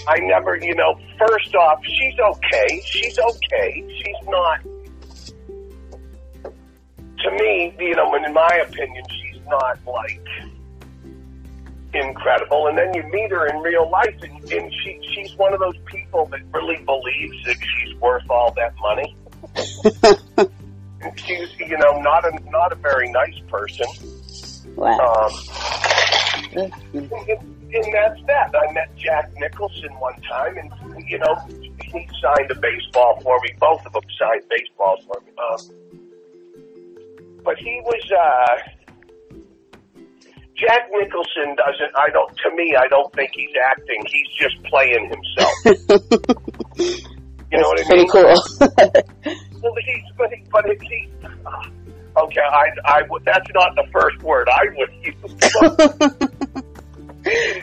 I 0.08 0.18
never, 0.20 0.56
you 0.56 0.74
know. 0.74 0.94
First 1.18 1.54
off, 1.56 1.80
she's 1.84 2.18
okay. 2.18 2.80
She's 2.84 3.18
okay. 3.18 3.84
She's 3.88 4.28
not. 4.28 4.60
To 6.42 7.30
me, 7.30 7.74
you 7.78 7.96
know, 7.96 8.14
and 8.14 8.26
in 8.26 8.32
my 8.32 8.62
opinion, 8.68 9.04
she's 9.10 9.40
not 9.46 9.78
like 9.86 10.20
incredible. 11.94 12.66
And 12.66 12.76
then 12.76 12.92
you 12.94 13.02
meet 13.04 13.30
her 13.30 13.46
in 13.46 13.58
real 13.58 13.88
life, 13.90 14.16
and, 14.22 14.52
and 14.52 14.72
she 14.82 15.00
she's 15.14 15.34
one 15.36 15.52
of 15.52 15.60
those 15.60 15.76
people 15.86 16.26
that 16.26 16.40
really 16.52 16.82
believes 16.84 17.44
that 17.44 17.56
she's 17.60 17.94
worth 17.96 18.28
all 18.30 18.52
that 18.52 18.74
money. 18.80 19.16
and 21.00 21.18
she's, 21.20 21.48
you 21.58 21.78
know, 21.78 22.00
not 22.00 22.24
a 22.24 22.50
not 22.50 22.72
a 22.72 22.76
very 22.76 23.10
nice 23.10 23.38
person. 23.48 23.86
wow. 24.76 24.98
Um, 24.98 25.32
and, 26.52 26.72
and 26.94 27.92
that's 27.92 28.20
that. 28.26 28.54
I 28.54 28.72
met 28.72 28.94
Jack 28.96 29.32
Nicholson 29.36 29.92
one 29.98 30.20
time, 30.22 30.56
and 30.56 31.08
you 31.08 31.18
know, 31.18 31.34
he 31.80 32.08
signed 32.22 32.50
a 32.50 32.54
baseball 32.54 33.20
for 33.22 33.38
me. 33.40 33.50
Both 33.58 33.84
of 33.86 33.92
them 33.92 34.02
signed 34.18 34.44
baseballs 34.48 35.04
for 35.06 35.20
me. 35.20 35.32
Um, 35.50 35.84
but 37.44 37.58
he 37.58 37.80
was 37.84 38.10
uh, 38.10 38.70
Jack 40.56 40.88
Nicholson 40.92 41.56
doesn't. 41.56 41.96
I 41.96 42.10
don't. 42.10 42.30
To 42.36 42.54
me, 42.54 42.76
I 42.78 42.86
don't 42.88 43.12
think 43.12 43.30
he's 43.34 43.50
acting. 43.66 44.02
He's 44.06 44.28
just 44.38 44.62
playing 44.64 45.10
himself. 45.10 45.54
You 47.54 47.60
know 47.60 47.68
what 47.68 47.86
I 47.86 47.94
mean? 47.94 48.08
Pretty 48.08 48.10
cool. 48.10 49.38
Well, 49.62 49.72
he's 49.86 50.04
but 50.18 50.30
he, 50.30 50.44
but 50.50 50.64
he, 50.66 50.76
he 50.86 51.08
uh, 51.24 52.22
okay. 52.24 52.42
I 52.42 52.66
I 52.84 53.02
would. 53.08 53.24
That's 53.24 53.48
not 53.54 53.74
the 53.76 53.86
first 53.92 54.22
word 54.22 54.46
I 54.50 54.64
would 54.76 54.92
use. 55.02 55.14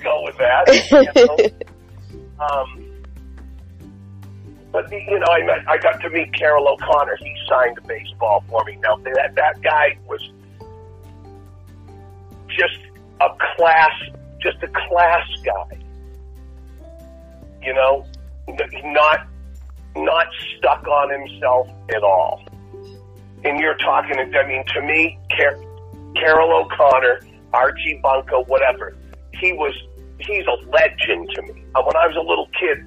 Go 0.02 0.24
with 0.24 0.38
that. 0.38 0.66
You 0.90 1.26
know? 1.28 1.38
Um, 2.44 2.68
but 4.72 4.90
the, 4.90 4.96
you 4.96 5.20
know, 5.20 5.28
I 5.30 5.46
met, 5.46 5.70
I 5.70 5.78
got 5.78 6.02
to 6.02 6.10
meet 6.10 6.34
Carroll 6.34 6.68
O'Connor. 6.70 7.18
He 7.20 7.36
signed 7.48 7.78
a 7.78 7.82
baseball 7.82 8.44
for 8.50 8.64
me. 8.66 8.78
Now 8.82 8.96
that 8.96 9.36
that 9.36 9.62
guy 9.62 9.96
was 10.08 10.28
just 12.58 12.78
a 13.20 13.30
class, 13.56 13.92
just 14.42 14.58
a 14.64 14.68
class 14.68 15.28
guy. 15.46 15.78
You 17.62 17.74
know, 17.74 18.06
not 18.84 19.28
not 19.96 20.28
stuck 20.58 20.88
on 20.88 21.12
himself 21.12 21.68
at 21.94 22.04
all. 22.04 22.44
And 23.44 23.60
you're 23.60 23.78
talking, 23.78 24.18
I 24.18 24.48
mean, 24.48 24.64
to 24.76 24.82
me, 24.82 25.20
Car- 25.36 25.60
Carroll 26.16 26.66
O'Connor, 26.66 27.22
Archie 27.54 28.00
Bunker, 28.02 28.40
whatever, 28.42 28.96
he 29.34 29.52
was, 29.54 29.74
he's 30.20 30.46
a 30.46 30.70
legend 30.70 31.30
to 31.36 31.42
me. 31.42 31.64
Uh, 31.74 31.82
When 31.82 31.96
I 31.98 32.08
was 32.08 32.16
a 32.16 32.22
little 32.22 32.48
kid, 32.60 32.86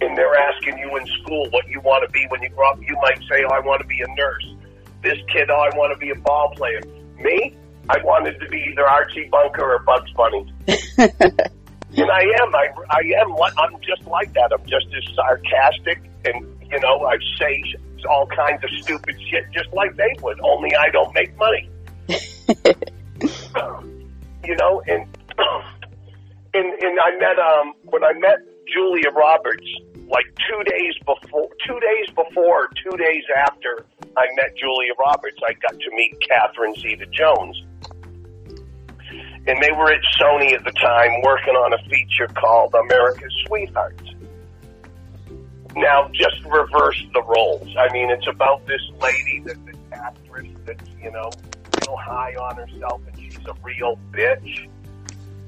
and 0.00 0.16
they're 0.16 0.34
asking 0.34 0.78
you 0.78 0.96
in 0.96 1.06
school 1.22 1.48
what 1.50 1.68
you 1.68 1.80
want 1.80 2.06
to 2.06 2.10
be 2.10 2.26
when 2.30 2.42
you 2.42 2.48
grow 2.48 2.70
up, 2.70 2.80
you 2.80 2.96
might 3.02 3.18
say, 3.28 3.44
oh, 3.46 3.52
I 3.52 3.60
want 3.60 3.82
to 3.82 3.86
be 3.86 4.00
a 4.00 4.08
nurse. 4.16 4.54
This 5.02 5.18
kid, 5.30 5.50
oh, 5.50 5.68
I 5.70 5.76
want 5.76 5.92
to 5.92 5.98
be 5.98 6.10
a 6.10 6.14
ball 6.14 6.52
player. 6.56 6.80
Me, 7.18 7.54
I 7.90 7.98
wanted 8.04 8.38
to 8.38 8.48
be 8.48 8.58
either 8.70 8.86
Archie 8.86 9.28
Bunker 9.32 9.74
or 9.74 9.80
Bugs 9.80 10.12
Bunny. 10.12 10.46
and 10.98 12.10
I 12.10 12.22
am. 12.40 12.54
I, 12.54 12.68
I 12.88 13.02
am. 13.20 13.34
I'm 13.58 13.80
just 13.80 14.06
like 14.06 14.32
that. 14.34 14.52
I'm 14.52 14.64
just 14.64 14.86
as 14.96 15.12
sarcastic, 15.14 16.00
and 16.24 16.46
you 16.70 16.78
know, 16.78 17.04
I 17.04 17.16
say 17.36 17.64
all 18.08 18.28
kinds 18.28 18.62
of 18.62 18.70
stupid 18.80 19.16
shit, 19.28 19.44
just 19.52 19.72
like 19.72 19.96
they 19.96 20.14
would. 20.22 20.38
Only 20.40 20.70
I 20.76 20.90
don't 20.90 21.12
make 21.14 21.36
money. 21.36 21.68
you 24.44 24.54
know, 24.54 24.82
and 24.86 25.08
and 26.54 26.82
and 26.82 27.00
I 27.02 27.10
met 27.18 27.40
um 27.40 27.74
when 27.86 28.04
I 28.04 28.12
met 28.12 28.38
Julia 28.72 29.10
Roberts 29.10 29.66
like 30.08 30.26
two 30.48 30.62
days 30.70 30.94
before, 31.04 31.48
two 31.66 31.80
days 31.80 32.08
before, 32.14 32.68
two 32.84 32.96
days 32.96 33.24
after 33.36 33.84
I 34.16 34.26
met 34.36 34.56
Julia 34.56 34.92
Roberts, 34.98 35.38
I 35.44 35.54
got 35.54 35.78
to 35.78 35.90
meet 35.92 36.16
Catherine 36.28 36.74
Zeta-Jones. 36.74 37.64
And 39.46 39.62
they 39.62 39.72
were 39.72 39.90
at 39.90 40.00
Sony 40.20 40.52
at 40.52 40.64
the 40.64 40.72
time 40.72 41.22
working 41.22 41.54
on 41.54 41.72
a 41.72 41.78
feature 41.88 42.28
called 42.28 42.74
America's 42.74 43.34
Sweethearts. 43.46 44.14
Now, 45.76 46.10
just 46.12 46.44
reverse 46.44 47.02
the 47.14 47.22
roles. 47.22 47.74
I 47.78 47.92
mean, 47.92 48.10
it's 48.10 48.26
about 48.26 48.66
this 48.66 48.82
lady 49.00 49.42
that's 49.44 49.58
an 49.58 49.78
actress 49.92 50.48
that's, 50.66 50.90
you 51.02 51.10
know, 51.10 51.30
real 51.86 51.96
high 51.96 52.34
on 52.34 52.56
herself 52.56 53.00
and 53.06 53.18
she's 53.18 53.46
a 53.46 53.54
real 53.64 53.98
bitch 54.12 54.68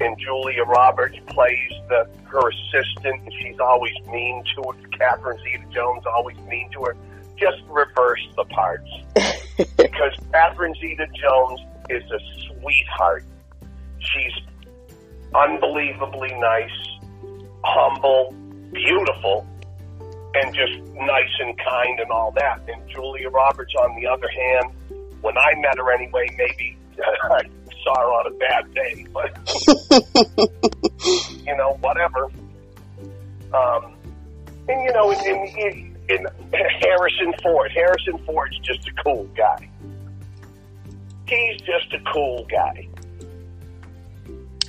and 0.03 0.19
Julia 0.19 0.65
Roberts 0.65 1.17
plays 1.29 1.71
the 1.89 2.09
her 2.27 2.49
assistant, 2.49 3.23
and 3.23 3.33
she's 3.41 3.59
always 3.61 3.95
mean 4.11 4.43
to 4.55 4.63
her. 4.63 4.89
Catherine 4.99 5.39
Zeta-Jones 5.43 6.05
always 6.07 6.37
mean 6.49 6.71
to 6.73 6.85
her. 6.85 6.97
Just 7.37 7.63
reverse 7.69 8.27
the 8.37 8.45
parts 8.45 8.89
because 9.77 10.13
Catherine 10.33 10.75
Zeta-Jones 10.81 11.61
is 11.91 12.03
a 12.11 12.19
sweetheart. 12.47 13.25
She's 14.03 14.33
unbelievably 15.35 16.35
nice, 16.39 16.99
humble, 17.65 18.35
beautiful, 18.73 19.47
and 20.35 20.55
just 20.55 20.79
nice 20.95 21.35
and 21.41 21.59
kind 21.59 22.01
and 22.01 22.11
all 22.11 22.33
that. 22.33 22.61
And 22.69 22.89
Julia 22.89 23.29
Roberts, 23.31 23.75
on 23.75 24.01
the 24.01 24.07
other 24.07 24.29
hand, 24.29 24.73
when 25.21 25.37
I 25.37 25.55
met 25.61 25.79
her 25.79 25.93
anyway, 25.93 26.27
maybe 26.37 26.77
I 27.31 27.43
saw 27.85 28.01
her 28.01 28.07
on 28.07 28.27
a 28.27 28.37
bad 28.37 28.75
day, 28.75 29.07
but 29.13 29.31
you 31.47 31.57
know, 31.57 31.79
whatever. 31.81 32.25
Um, 33.55 33.95
and 34.69 34.85
you 34.85 34.93
know, 34.93 35.11
in, 35.11 35.47
in, 35.57 35.97
in 36.09 36.27
Harrison 36.81 37.35
Ford, 37.43 37.71
Harrison 37.75 38.19
Ford's 38.25 38.59
just 38.61 38.87
a 38.89 39.03
cool 39.03 39.25
guy. 39.37 39.69
He's 41.27 41.61
just 41.61 41.93
a 41.95 42.13
cool 42.13 42.47
guy. 42.51 42.89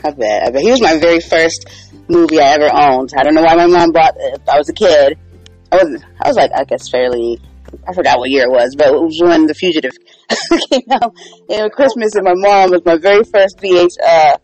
I 0.03 0.11
bet. 0.11 0.47
I 0.47 0.51
bet 0.51 0.61
he 0.61 0.71
was 0.71 0.81
my 0.81 0.97
very 0.97 1.19
first 1.19 1.65
movie 2.07 2.39
I 2.39 2.53
ever 2.53 2.69
owned. 2.73 3.13
I 3.17 3.23
don't 3.23 3.35
know 3.35 3.43
why 3.43 3.55
my 3.55 3.67
mom 3.67 3.91
bought 3.91 4.15
it. 4.17 4.41
I 4.51 4.57
was 4.57 4.69
a 4.69 4.73
kid. 4.73 5.17
I 5.71 5.75
was 5.77 6.03
I 6.21 6.27
was 6.27 6.37
like 6.37 6.51
I 6.53 6.63
guess 6.65 6.89
fairly 6.89 7.39
I 7.87 7.93
forgot 7.93 8.19
what 8.19 8.29
year 8.29 8.43
it 8.43 8.51
was, 8.51 8.75
but 8.75 8.87
it 8.87 8.93
was 8.93 9.19
when 9.21 9.47
The 9.47 9.53
Fugitive 9.53 9.93
came 10.69 10.85
out. 10.91 11.15
And 11.49 11.71
Christmas, 11.71 12.15
and 12.15 12.25
my 12.25 12.35
mom 12.35 12.71
was 12.71 12.85
my 12.85 12.97
very 12.97 13.23
first 13.23 13.57
VH 13.57 13.97
uh, 14.03 14.37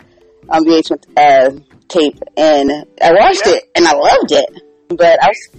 um, 0.50 0.64
VH 0.64 0.92
uh, 1.16 1.60
tape, 1.88 2.20
and 2.38 2.72
I 3.02 3.12
watched 3.14 3.46
yeah. 3.46 3.54
it 3.54 3.64
and 3.76 3.88
I 3.88 3.94
loved 3.94 4.32
it. 4.32 4.64
But 4.90 5.22
I 5.22 5.28
was, 5.28 5.50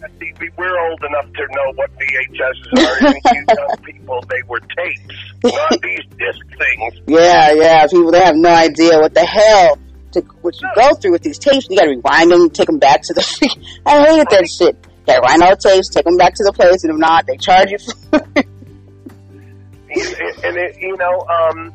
we're 0.59 0.91
old 0.91 1.05
enough 1.05 1.33
to 1.33 1.47
know 1.55 1.73
what 1.77 1.91
VHSs 1.95 2.85
are. 2.85 3.07
and 3.07 3.15
you 3.15 3.45
young 3.57 3.77
people, 3.85 4.21
they 4.29 4.43
were 4.49 4.59
tapes, 4.59 5.15
not 5.45 5.81
these 5.81 6.05
disc 6.19 6.59
things. 6.59 7.01
Yeah, 7.07 7.53
yeah. 7.53 7.87
People 7.87 8.11
they 8.11 8.25
have 8.25 8.35
no 8.35 8.51
idea 8.51 8.99
what 8.99 9.15
the 9.15 9.25
hell 9.25 9.79
to 10.12 10.20
what 10.42 10.61
you 10.61 10.68
go 10.75 10.94
through 10.94 11.12
with 11.12 11.23
these 11.23 11.38
tapes. 11.38 11.68
You 11.68 11.77
got 11.77 11.85
to 11.85 11.90
rewind 11.90 12.31
them, 12.31 12.51
take 12.51 12.66
them 12.66 12.79
back 12.79 13.03
to 13.03 13.14
the. 13.14 13.23
I 13.87 14.05
hated 14.07 14.29
that 14.31 14.49
shit. 14.49 14.77
They 15.07 15.18
wind 15.20 15.42
all 15.42 15.57
tapes, 15.57 15.88
take 15.88 16.05
them 16.05 16.16
back 16.16 16.35
to 16.35 16.44
the 16.44 16.53
place, 16.53 16.85
and 16.85 16.92
if 16.92 16.99
not, 16.99 17.27
they 17.27 17.37
charge 17.37 17.70
you 17.70 17.79
for 17.79 18.16
it. 18.37 18.46
and 20.44 20.57
it, 20.57 20.79
you 20.81 20.96
know, 20.96 21.27
um, 21.27 21.75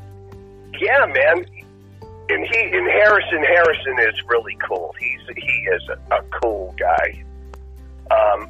yeah, 0.80 1.06
man. 1.06 1.46
And 2.28 2.48
he 2.52 2.60
and 2.60 2.88
Harrison 2.88 3.44
Harrison 3.44 4.00
is 4.00 4.16
really 4.28 4.58
cool. 4.68 4.96
He's 5.00 5.20
he 5.36 5.68
is 5.76 5.90
a, 5.90 6.16
a 6.16 6.24
cool 6.42 6.74
guy. 6.80 7.24
Um, 8.10 8.50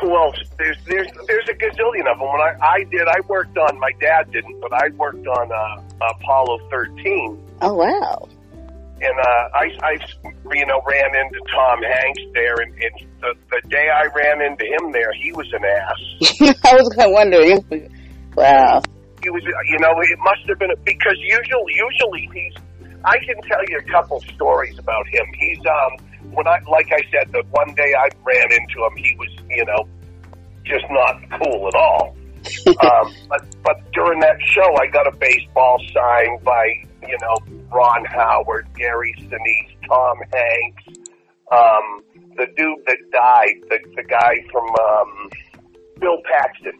who 0.00 0.14
else? 0.16 0.36
There's 0.58 0.76
there's 0.86 1.08
there's 1.26 1.48
a 1.48 1.54
gazillion 1.54 2.10
of 2.10 2.18
them. 2.18 2.28
When 2.28 2.40
I 2.40 2.56
I 2.60 2.84
did, 2.84 3.08
I 3.08 3.20
worked 3.28 3.56
on. 3.58 3.78
My 3.78 3.90
dad 4.00 4.30
didn't, 4.30 4.60
but 4.60 4.72
I 4.72 4.88
worked 4.96 5.26
on 5.26 5.50
uh, 5.50 5.82
Apollo 6.10 6.68
13. 6.70 7.38
Oh 7.64 7.74
wow! 7.74 8.28
and 9.04 9.18
uh, 9.18 9.44
I, 9.54 9.64
I, 9.82 9.92
you 10.54 10.66
know, 10.66 10.80
ran 10.86 11.10
into 11.14 11.40
Tom 11.52 11.82
Hanks 11.82 12.22
there, 12.32 12.54
and, 12.54 12.72
and 12.72 13.08
the, 13.20 13.34
the 13.50 13.68
day 13.68 13.88
I 13.90 14.06
ran 14.14 14.40
into 14.40 14.64
him 14.64 14.92
there, 14.92 15.12
he 15.12 15.32
was 15.32 15.46
an 15.52 15.64
ass. 15.64 16.56
I 16.64 16.74
was 16.74 16.88
kind 16.96 17.10
of 17.10 17.12
wondering. 17.12 17.90
Wow. 18.36 18.82
He 19.22 19.30
was, 19.30 19.42
you 19.44 19.78
know, 19.78 19.92
it 20.00 20.18
must 20.20 20.48
have 20.48 20.58
been 20.58 20.70
a, 20.70 20.76
because 20.84 21.16
usually, 21.18 21.74
usually 21.74 22.28
he's. 22.32 22.54
I 23.04 23.18
can 23.18 23.36
tell 23.42 23.60
you 23.68 23.78
a 23.78 23.92
couple 23.92 24.20
stories 24.34 24.78
about 24.78 25.06
him. 25.08 25.26
He's 25.38 25.58
um 25.58 26.32
when 26.32 26.46
I 26.46 26.58
like 26.70 26.90
I 26.90 27.02
said 27.12 27.32
the 27.32 27.42
one 27.50 27.74
day 27.74 27.92
I 27.94 28.08
ran 28.24 28.52
into 28.52 28.84
him, 28.84 28.96
he 28.96 29.14
was 29.18 29.28
you 29.50 29.64
know 29.66 29.86
just 30.64 30.84
not 30.90 31.20
cool 31.38 31.68
at 31.68 31.74
all. 31.74 32.16
um, 32.66 33.14
but 33.28 33.44
but 33.62 33.92
during 33.92 34.20
that 34.20 34.36
show, 34.54 34.74
I 34.80 34.86
got 34.86 35.06
a 35.06 35.16
baseball 35.16 35.78
signed 35.92 36.42
by 36.44 36.84
you 37.08 37.18
know, 37.20 37.36
Ron 37.72 38.04
Howard, 38.04 38.68
Gary 38.74 39.14
Sinise, 39.18 39.88
Tom 39.88 40.18
Hanks, 40.32 41.00
um, 41.52 42.02
the 42.36 42.46
dude 42.56 42.84
that 42.86 42.98
died, 43.12 43.60
the, 43.68 43.78
the 43.96 44.04
guy 44.04 44.44
from 44.50 44.68
um, 44.68 45.30
Bill 46.00 46.18
Paxton. 46.30 46.78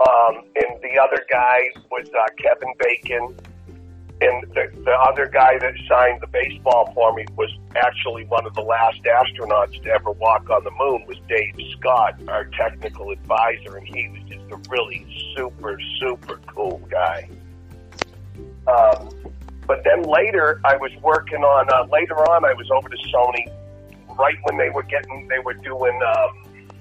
Um, 0.00 0.44
and 0.56 0.80
the 0.82 0.98
other 0.98 1.24
guy 1.30 1.58
was 1.90 2.08
uh, 2.08 2.26
Kevin 2.38 2.72
Bacon. 2.78 3.36
And 4.22 4.42
the, 4.52 4.70
the 4.84 4.92
other 5.08 5.26
guy 5.26 5.58
that 5.58 5.72
signed 5.88 6.20
the 6.20 6.26
baseball 6.26 6.92
for 6.94 7.14
me 7.14 7.24
was 7.36 7.50
actually 7.74 8.24
one 8.26 8.46
of 8.46 8.54
the 8.54 8.60
last 8.60 9.00
astronauts 9.04 9.82
to 9.82 9.88
ever 9.90 10.10
walk 10.12 10.50
on 10.50 10.62
the 10.62 10.70
moon 10.78 11.06
was 11.06 11.16
Dave 11.26 11.54
Scott, 11.78 12.20
our 12.28 12.44
technical 12.44 13.10
advisor, 13.10 13.78
and 13.78 13.86
he 13.86 14.08
was 14.10 14.22
just 14.28 14.50
a 14.50 14.70
really 14.70 15.06
super, 15.34 15.80
super 15.98 16.38
cool 16.46 16.82
guy. 16.90 17.30
Um, 18.70 19.08
but 19.66 19.82
then 19.84 20.02
later, 20.02 20.60
I 20.64 20.76
was 20.76 20.90
working 21.02 21.42
on. 21.42 21.68
Uh, 21.72 21.86
later 21.92 22.16
on, 22.16 22.44
I 22.44 22.52
was 22.54 22.70
over 22.70 22.88
to 22.88 22.96
Sony, 23.12 23.46
right 24.18 24.36
when 24.42 24.58
they 24.58 24.70
were 24.70 24.82
getting, 24.82 25.28
they 25.28 25.38
were 25.38 25.54
doing, 25.54 25.98
um, 26.02 26.74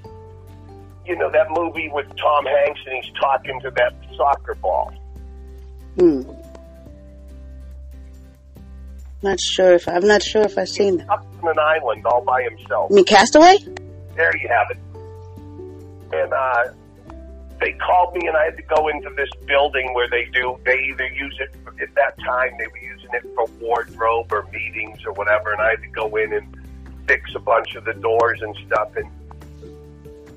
you 1.05 1.15
know, 1.15 1.29
that 1.31 1.47
movie 1.51 1.89
with 1.93 2.07
Tom 2.17 2.45
Hanks, 2.45 2.81
and 2.85 3.03
he's 3.03 3.13
talking 3.13 3.59
to 3.61 3.71
that 3.71 3.93
soccer 4.15 4.55
ball. 4.55 4.93
Hmm. 5.97 6.21
Not 9.21 9.39
sure 9.39 9.73
if 9.73 9.87
I'm 9.87 10.07
not 10.07 10.23
sure 10.23 10.43
if 10.43 10.57
I've 10.57 10.69
seen 10.69 10.97
that. 10.97 11.09
Up 11.09 11.25
on 11.43 11.49
an 11.49 11.59
island 11.59 12.05
all 12.05 12.23
by 12.23 12.41
himself. 12.43 12.89
You 12.89 12.97
mean 12.97 13.05
Castaway? 13.05 13.57
There 14.15 14.35
you 14.37 14.47
have 14.47 14.67
it. 14.71 14.77
And 16.13 16.33
uh, 16.33 16.73
they 17.59 17.73
called 17.73 18.15
me 18.15 18.27
and 18.27 18.37
I 18.37 18.45
had 18.45 18.57
to 18.57 18.63
go 18.63 18.87
into 18.87 19.09
this 19.15 19.29
building 19.45 19.93
where 19.93 20.09
they 20.09 20.25
do, 20.33 20.57
they 20.65 20.79
either 20.91 21.07
use 21.07 21.37
it, 21.39 21.53
at 21.81 21.93
that 21.95 22.17
time 22.19 22.51
they 22.57 22.67
were 22.67 22.77
using 22.77 23.09
it 23.13 23.23
for 23.35 23.45
wardrobe 23.59 24.31
or 24.31 24.47
meetings 24.51 24.99
or 25.05 25.13
whatever, 25.13 25.51
and 25.51 25.61
I 25.61 25.71
had 25.71 25.81
to 25.81 25.89
go 25.89 26.15
in 26.15 26.33
and 26.33 26.55
fix 27.07 27.31
a 27.35 27.39
bunch 27.39 27.75
of 27.75 27.85
the 27.85 27.93
doors 27.93 28.41
and 28.41 28.55
stuff. 28.67 28.95
And 28.95 29.09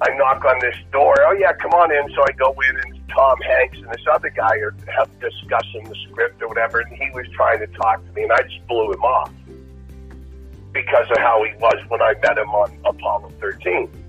I 0.01 0.15
knock 0.17 0.45
on 0.45 0.59
this 0.61 0.77
door. 0.91 1.15
Oh 1.21 1.33
yeah, 1.33 1.53
come 1.53 1.73
on 1.73 1.95
in. 1.95 2.13
So 2.15 2.23
I 2.23 2.33
go 2.33 2.55
in 2.69 2.77
and 2.77 3.09
Tom 3.09 3.39
Hanks 3.41 3.79
and 3.79 3.89
this 3.91 4.05
other 4.11 4.31
guy 4.31 4.57
are 4.57 4.75
discussing 5.21 5.85
the 5.85 5.97
script 6.09 6.43
or 6.43 6.49
whatever, 6.49 6.81
and 6.81 6.93
he 6.97 7.11
was 7.11 7.27
trying 7.35 7.61
to 7.61 7.67
talk 7.69 8.05
to 8.05 8.13
me, 8.13 8.25
and 8.25 8.33
I 8.33 8.43
just 8.43 8.67
blew 8.67 8.93
him 8.93 9.03
off 9.03 9.31
because 10.73 11.07
of 11.11 11.19
how 11.19 11.45
he 11.45 11.55
was 11.59 11.79
when 11.89 12.01
I 12.01 12.15
met 12.23 12.39
him 12.39 12.49
on 12.49 12.73
Apollo 12.85 13.33
13. 13.41 14.02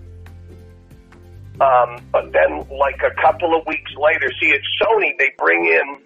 Um, 1.62 2.02
but 2.12 2.32
then, 2.34 2.66
like 2.70 3.02
a 3.04 3.14
couple 3.22 3.56
of 3.56 3.66
weeks 3.68 3.92
later, 3.96 4.30
see 4.42 4.52
at 4.52 4.62
Sony, 4.82 5.12
they 5.20 5.32
bring 5.38 5.66
in, 5.66 5.98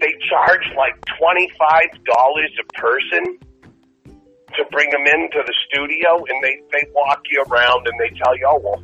they 0.00 0.14
charge 0.28 0.72
like 0.76 0.96
twenty 1.18 1.52
five 1.58 2.04
dollars 2.04 2.50
a 2.60 2.80
person 2.80 3.38
to 4.06 4.64
bring 4.70 4.88
them 4.90 5.06
into 5.06 5.42
the 5.46 5.54
studio, 5.68 6.16
and 6.16 6.42
they 6.42 6.60
they 6.72 6.88
walk 6.94 7.22
you 7.30 7.44
around 7.50 7.86
and 7.86 8.00
they 8.00 8.08
tell 8.16 8.36
you, 8.36 8.46
oh 8.48 8.58
well, 8.64 8.82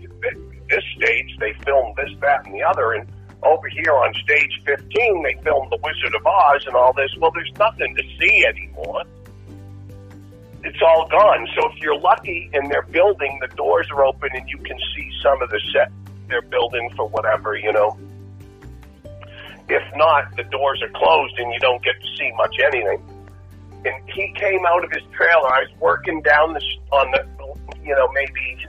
this 0.68 0.84
stage 0.96 1.34
they 1.40 1.54
filmed 1.64 1.96
this, 1.96 2.10
that, 2.20 2.44
and 2.44 2.54
the 2.54 2.62
other, 2.62 2.92
and 2.92 3.08
over 3.42 3.68
here 3.68 3.94
on 3.94 4.12
stage 4.22 4.60
fifteen 4.66 5.22
they 5.22 5.34
filmed 5.42 5.72
The 5.72 5.78
Wizard 5.82 6.14
of 6.14 6.26
Oz 6.26 6.62
and 6.66 6.76
all 6.76 6.92
this. 6.92 7.10
Well, 7.18 7.30
there's 7.34 7.52
nothing 7.58 7.96
to 7.96 8.02
see 8.20 8.44
anymore 8.44 9.04
it's 10.62 10.82
all 10.82 11.08
gone. 11.08 11.46
So 11.54 11.70
if 11.70 11.80
you're 11.80 11.98
lucky 11.98 12.50
and 12.52 12.70
they're 12.70 12.82
building, 12.82 13.38
the 13.40 13.54
doors 13.56 13.88
are 13.90 14.04
open 14.04 14.30
and 14.34 14.48
you 14.48 14.58
can 14.58 14.78
see 14.94 15.10
some 15.22 15.40
of 15.42 15.50
the 15.50 15.60
set 15.72 15.90
they're 16.28 16.42
building 16.42 16.90
for 16.96 17.08
whatever, 17.08 17.56
you 17.56 17.72
know. 17.72 17.98
If 19.68 19.82
not, 19.96 20.36
the 20.36 20.44
doors 20.44 20.82
are 20.82 20.90
closed 20.90 21.38
and 21.38 21.52
you 21.52 21.60
don't 21.60 21.82
get 21.82 21.94
to 22.00 22.06
see 22.16 22.30
much 22.36 22.56
anything. 22.62 23.02
And 23.84 24.10
he 24.10 24.32
came 24.36 24.64
out 24.66 24.84
of 24.84 24.90
his 24.90 25.02
trailer. 25.12 25.48
I 25.48 25.62
was 25.62 25.70
working 25.80 26.22
down 26.22 26.54
the 26.54 26.60
on 26.92 27.10
the, 27.12 27.26
you 27.82 27.94
know, 27.94 28.08
maybe 28.12 28.66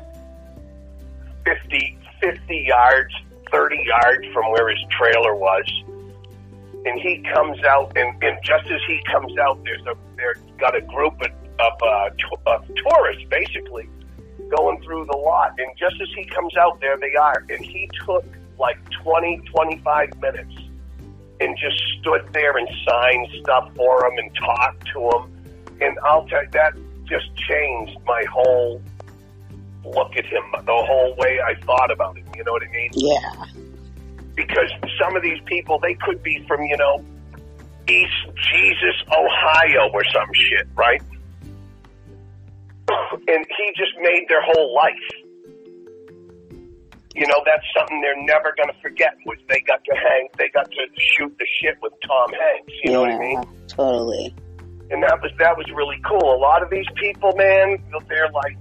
50, 1.46 1.98
50 2.22 2.66
yards, 2.68 3.14
30 3.52 3.84
yards 3.86 4.26
from 4.34 4.52
where 4.52 4.70
his 4.70 4.80
trailer 4.90 5.36
was. 5.36 5.66
And 6.86 7.00
he 7.00 7.24
comes 7.34 7.64
out, 7.64 7.96
and, 7.96 8.24
and 8.24 8.38
just 8.44 8.66
as 8.72 8.82
he 8.88 9.02
comes 9.12 9.38
out, 9.38 9.64
there's 9.64 9.86
a 9.86 9.96
there 10.16 10.36
got 10.58 10.76
a 10.76 10.82
group 10.82 11.14
of, 11.22 11.30
of, 11.62 11.74
uh, 11.82 12.10
to, 12.10 12.28
of 12.48 12.66
tourists 12.76 13.24
basically 13.30 13.88
going 14.50 14.82
through 14.84 15.06
the 15.06 15.18
lot. 15.18 15.54
And 15.58 15.70
just 15.78 15.96
as 16.02 16.10
he 16.16 16.26
comes 16.26 16.56
out, 16.58 16.80
there 16.82 16.98
they 16.98 17.16
are. 17.16 17.46
And 17.50 17.64
he 17.64 17.90
took 18.06 18.26
like 18.58 18.78
20, 19.04 19.42
25 19.54 20.22
minutes 20.22 20.54
and 21.40 21.58
just 21.58 21.82
stood 22.00 22.22
there 22.34 22.58
and 22.58 22.68
signed 22.88 23.28
stuff 23.42 23.72
for 23.76 24.06
him 24.06 24.18
and 24.18 24.36
talked 24.36 24.88
to 24.94 25.10
him. 25.10 25.78
And 25.82 25.98
I'll 26.04 26.28
tell 26.28 26.44
you, 26.44 26.50
that 26.52 26.74
just 27.06 27.36
changed 27.36 27.98
my 28.06 28.24
whole 28.32 28.82
look 29.84 30.16
at 30.16 30.26
him, 30.26 30.44
the 30.54 30.84
whole 30.88 31.16
way 31.18 31.40
I 31.42 31.56
thought 31.66 31.92
about 31.92 32.18
him. 32.18 32.28
You 32.38 32.44
know 32.44 32.52
what 32.52 32.64
I 32.64 32.72
mean? 32.72 32.92
Yeah. 32.94 33.46
Because 34.36 34.72
some 35.02 35.16
of 35.16 35.24
these 35.24 35.42
people, 35.46 35.80
they 35.80 35.96
could 35.96 36.22
be 36.22 36.46
from, 36.48 36.64
you 36.64 36.78
know, 36.78 37.04
East 37.88 38.14
Jesus, 38.52 38.96
Ohio 39.12 39.90
or 39.92 40.04
some 40.14 40.30
shit, 40.34 40.68
right? 40.76 41.02
And 43.28 43.46
he 43.58 43.74
just 43.76 43.94
made 44.02 44.26
their 44.28 44.42
whole 44.42 44.76
life. 44.76 44.94
You 47.14 47.28
know, 47.28 47.42
that's 47.46 47.66
something 47.78 48.02
they're 48.02 48.24
never 48.24 48.54
going 48.56 48.70
to 48.70 48.82
forget. 48.82 49.16
Was 49.26 49.38
they 49.50 49.60
got 49.62 49.84
to 49.84 49.96
hang, 49.96 50.30
they 50.38 50.50
got 50.50 50.72
to 50.72 50.88
shoot 50.98 51.36
the 51.38 51.46
shit 51.62 51.78
with 51.82 51.94
Tom 52.08 52.32
Hanks. 52.32 52.74
You 52.84 52.92
yeah, 52.92 52.92
know 52.94 53.02
what 53.02 53.12
I 53.12 53.20
mean? 53.20 53.44
Totally. 53.68 54.36
And 54.92 55.04
that 55.04 55.22
was 55.22 55.32
that 55.40 55.58
was 55.58 55.66
really 55.74 56.02
cool. 56.08 56.34
A 56.34 56.40
lot 56.40 56.64
of 56.64 56.70
these 56.70 56.86
people, 56.96 57.34
man, 57.36 57.82
they're 58.08 58.32
like, 58.32 58.58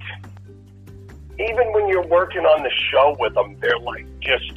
even 1.38 1.72
when 1.72 1.88
you're 1.88 2.06
working 2.06 2.42
on 2.42 2.62
the 2.62 2.70
show 2.90 3.16
with 3.18 3.34
them, 3.34 3.56
they're 3.60 3.78
like 3.78 4.06
just 4.20 4.52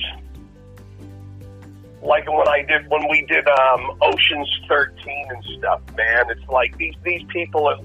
like 2.03 2.27
when 2.27 2.47
I 2.47 2.63
did 2.67 2.89
when 2.89 3.09
we 3.09 3.25
did 3.27 3.47
um, 3.47 3.97
Ocean's 4.01 4.59
Thirteen 4.67 5.25
and 5.29 5.43
stuff. 5.57 5.81
Man, 5.95 6.29
it's 6.29 6.47
like 6.49 6.77
these 6.77 6.95
these 7.03 7.23
people 7.29 7.67
are 7.67 7.77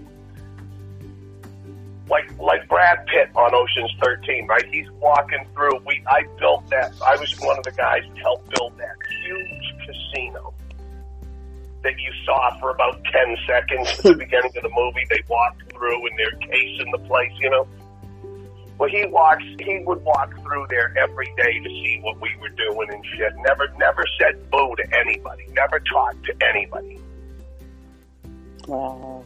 like 2.11 2.39
like 2.39 2.69
Brad 2.69 3.07
Pitt 3.07 3.31
on 3.35 3.55
Ocean's 3.55 3.93
Thirteen, 4.03 4.47
right? 4.47 4.65
He's 4.73 4.91
walking 4.93 5.47
through. 5.55 5.81
We 5.87 6.03
I 6.07 6.23
built 6.39 6.69
that. 6.71 6.93
I 7.05 7.17
was 7.17 7.39
one 7.41 7.59
of 7.59 7.65
the 7.65 7.73
guys 7.73 8.03
to 8.03 8.21
help 8.21 8.49
build 8.51 8.79
that 8.79 8.97
huge 9.23 9.75
casino 9.87 10.55
that 11.83 11.99
you 11.99 12.13
saw 12.25 12.59
for 12.59 12.71
about 12.71 13.03
ten 13.05 13.37
seconds 13.47 13.89
at 13.99 14.05
the 14.05 14.15
beginning 14.19 14.53
of 14.57 14.63
the 14.63 14.71
movie. 14.75 15.05
They 15.09 15.23
walked 15.29 15.73
through 15.73 16.07
and 16.07 16.19
they're 16.19 16.39
casing 16.49 16.91
the 16.93 16.99
place, 17.07 17.33
you 17.39 17.51
know. 17.51 17.69
Well, 18.79 18.89
he 18.89 19.05
walks. 19.07 19.43
He 19.59 19.81
would 19.85 20.03
walk 20.05 20.33
through 20.41 20.67
there 20.71 20.95
every 20.97 21.27
day 21.37 21.59
to 21.59 21.69
see 21.69 21.99
what 22.01 22.21
we 22.21 22.31
were 22.41 22.51
doing 22.51 22.89
and 22.93 23.05
shit. 23.17 23.33
Never, 23.45 23.67
never 23.77 24.05
said 24.21 24.51
boo 24.53 24.75
to 24.77 24.97
anybody. 24.97 25.47
Never 25.53 25.81
talked 25.81 26.25
to 26.27 26.47
anybody. 26.47 27.01
Wow. 28.69 29.25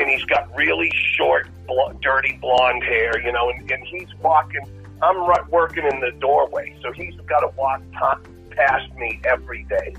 And 0.00 0.08
he's 0.08 0.24
got 0.24 0.54
really 0.56 0.90
short, 1.16 1.48
bl- 1.66 1.92
dirty 2.00 2.38
blonde 2.40 2.82
hair, 2.82 3.20
you 3.20 3.32
know. 3.32 3.50
And, 3.50 3.70
and 3.70 3.86
he's 3.86 4.08
walking. 4.22 4.66
I'm 5.02 5.18
right, 5.18 5.46
working 5.50 5.84
in 5.84 6.00
the 6.00 6.12
doorway, 6.18 6.76
so 6.82 6.92
he's 6.92 7.14
got 7.26 7.40
to 7.40 7.48
walk 7.56 7.82
p- 7.92 8.54
past 8.56 8.92
me 8.94 9.20
every 9.24 9.64
day. 9.64 9.94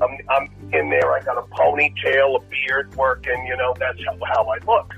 I'm, 0.00 0.18
I'm 0.28 0.50
in 0.72 0.90
there. 0.90 1.12
I 1.12 1.20
got 1.20 1.38
a 1.38 1.42
ponytail, 1.42 2.36
a 2.36 2.40
beard 2.50 2.94
working. 2.96 3.46
You 3.46 3.56
know, 3.56 3.74
that's 3.78 3.98
how, 4.04 4.18
how 4.26 4.44
I 4.44 4.58
look. 4.66 4.94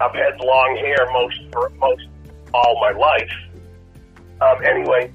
I've 0.00 0.14
had 0.14 0.40
long 0.40 0.76
hair 0.76 1.08
most 1.12 1.40
for 1.52 1.68
most 1.78 2.06
all 2.54 2.80
my 2.80 2.92
life. 2.92 3.30
Um, 4.40 4.64
anyway, 4.64 5.12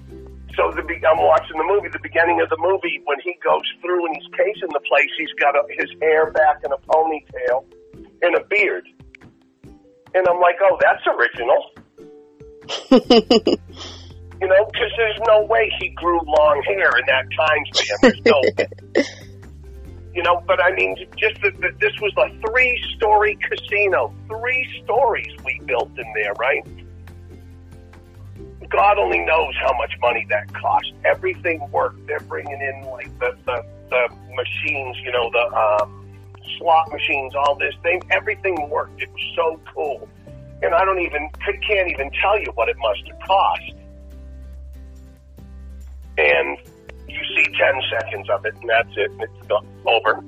so 0.55 0.71
the 0.75 0.83
be- 0.83 1.01
I'm 1.05 1.21
watching 1.21 1.57
the 1.57 1.63
movie. 1.63 1.89
The 1.89 1.99
beginning 1.99 2.41
of 2.41 2.49
the 2.49 2.57
movie, 2.59 3.01
when 3.05 3.19
he 3.23 3.35
goes 3.43 3.63
through 3.81 4.05
and 4.05 4.15
he's 4.15 4.31
casing 4.31 4.69
the 4.71 4.79
place, 4.87 5.09
he's 5.17 5.33
got 5.39 5.55
a, 5.55 5.63
his 5.69 5.89
hair 6.01 6.31
back 6.31 6.61
in 6.63 6.71
a 6.71 6.77
ponytail 6.87 7.65
and 8.21 8.35
a 8.35 8.43
beard, 8.49 8.87
and 10.13 10.27
I'm 10.27 10.39
like, 10.39 10.55
oh, 10.61 10.77
that's 10.79 11.03
original. 11.07 11.71
you 14.41 14.47
know, 14.47 14.65
because 14.71 14.91
there's 14.97 15.19
no 15.27 15.45
way 15.45 15.71
he 15.79 15.89
grew 15.89 16.19
long 16.25 16.63
hair 16.65 16.89
in 16.97 17.05
that 17.07 17.25
time 17.35 17.63
span. 17.73 17.97
There's 18.01 18.21
no 18.25 18.41
you 20.15 20.23
know, 20.23 20.41
but 20.47 20.63
I 20.63 20.73
mean, 20.73 20.95
just 21.17 21.41
that 21.41 21.75
this 21.81 21.91
was 22.01 22.13
a 22.17 22.47
three 22.47 22.81
story 22.95 23.37
casino, 23.43 24.15
three 24.27 24.65
stories 24.83 25.27
we 25.43 25.59
built 25.65 25.91
in 25.97 26.05
there, 26.15 26.33
right? 26.39 26.65
God 28.69 28.97
only 28.97 29.19
knows 29.19 29.53
how 29.61 29.75
much 29.77 29.93
money 30.01 30.25
that 30.29 30.53
cost. 30.53 30.91
Everything 31.03 31.69
worked. 31.71 32.05
They're 32.07 32.19
bringing 32.21 32.59
in 32.61 32.89
like 32.91 33.17
the 33.19 33.35
the, 33.45 33.65
the 33.89 34.15
machines, 34.35 34.97
you 35.03 35.11
know, 35.11 35.29
the 35.31 35.83
um, 35.83 36.05
slot 36.57 36.91
machines, 36.91 37.33
all 37.35 37.55
this 37.55 37.73
thing. 37.83 38.01
Everything 38.11 38.69
worked. 38.69 39.01
It 39.01 39.11
was 39.11 39.33
so 39.35 39.59
cool, 39.73 40.07
and 40.61 40.73
I 40.73 40.85
don't 40.85 40.99
even 40.99 41.29
can't 41.67 41.89
even 41.89 42.11
tell 42.21 42.39
you 42.39 42.51
what 42.55 42.69
it 42.69 42.77
must 42.79 43.01
have 43.07 43.19
cost. 43.27 43.71
And 46.17 46.57
you 47.09 47.19
see 47.35 47.43
10 47.43 47.81
seconds 47.91 48.29
of 48.29 48.45
it, 48.45 48.55
and 48.55 48.69
that's 48.69 48.89
it. 48.95 49.11
It's 49.19 49.47
go- 49.47 49.65
over. 49.85 50.23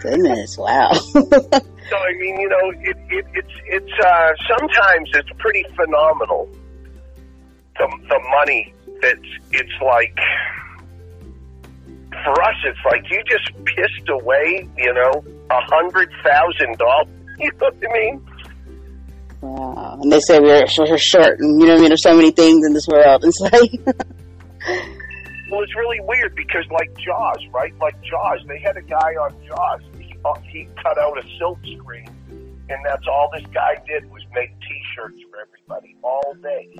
Goodness, 0.00 0.56
wow. 0.56 0.92
So 1.88 1.96
I 1.96 2.12
mean, 2.18 2.40
you 2.40 2.48
know, 2.48 2.70
it, 2.80 2.96
it, 3.10 3.26
it's 3.34 3.52
it's 3.66 3.92
uh, 4.04 4.32
sometimes 4.48 5.08
it's 5.14 5.30
pretty 5.38 5.64
phenomenal. 5.76 6.48
The 7.78 7.88
the 8.08 8.20
money 8.30 8.72
that's 9.02 9.20
it's 9.52 9.82
like 9.84 10.18
for 12.24 12.42
us, 12.42 12.56
it's 12.64 12.78
like 12.84 13.02
you 13.10 13.22
just 13.28 13.52
pissed 13.64 14.08
away, 14.08 14.68
you 14.76 14.92
know, 14.92 15.24
a 15.50 15.60
hundred 15.62 16.10
thousand 16.24 16.78
dollars. 16.78 17.08
You 17.38 17.50
know 17.60 17.68
what 17.68 17.90
I 17.90 17.92
mean? 17.92 18.26
wow. 19.42 19.98
And 20.00 20.10
they 20.10 20.20
say 20.20 20.40
we're, 20.40 20.64
we're 20.78 20.96
short, 20.96 21.38
and 21.38 21.60
you 21.60 21.66
know 21.66 21.74
what 21.74 21.78
I 21.78 21.80
mean? 21.82 21.90
There's 21.90 22.02
so 22.02 22.16
many 22.16 22.30
things 22.30 22.64
in 22.66 22.72
this 22.72 22.86
world. 22.88 23.24
It's 23.26 23.38
like, 23.40 23.70
Well, 25.50 25.62
it's 25.62 25.76
really 25.76 26.00
weird 26.00 26.34
because, 26.34 26.64
like 26.70 26.96
Jaws, 26.96 27.46
right? 27.52 27.76
Like 27.78 28.00
Jaws, 28.02 28.40
they 28.48 28.58
had 28.58 28.78
a 28.78 28.82
guy 28.82 29.12
on 29.20 29.34
Jaws. 29.46 29.82
He, 29.98 30.14
uh, 30.24 30.32
he 30.48 30.66
cut 30.82 30.96
out 30.98 31.22
a 31.22 31.28
silk 31.38 31.58
screen, 31.60 32.08
and 32.70 32.84
that's 32.86 33.06
all 33.06 33.28
this 33.34 33.46
guy 33.52 33.76
did 33.86 34.10
was 34.10 34.22
make 34.34 34.50
T-shirts 34.60 35.20
for 35.30 35.40
everybody 35.42 35.94
all 36.02 36.34
day, 36.42 36.74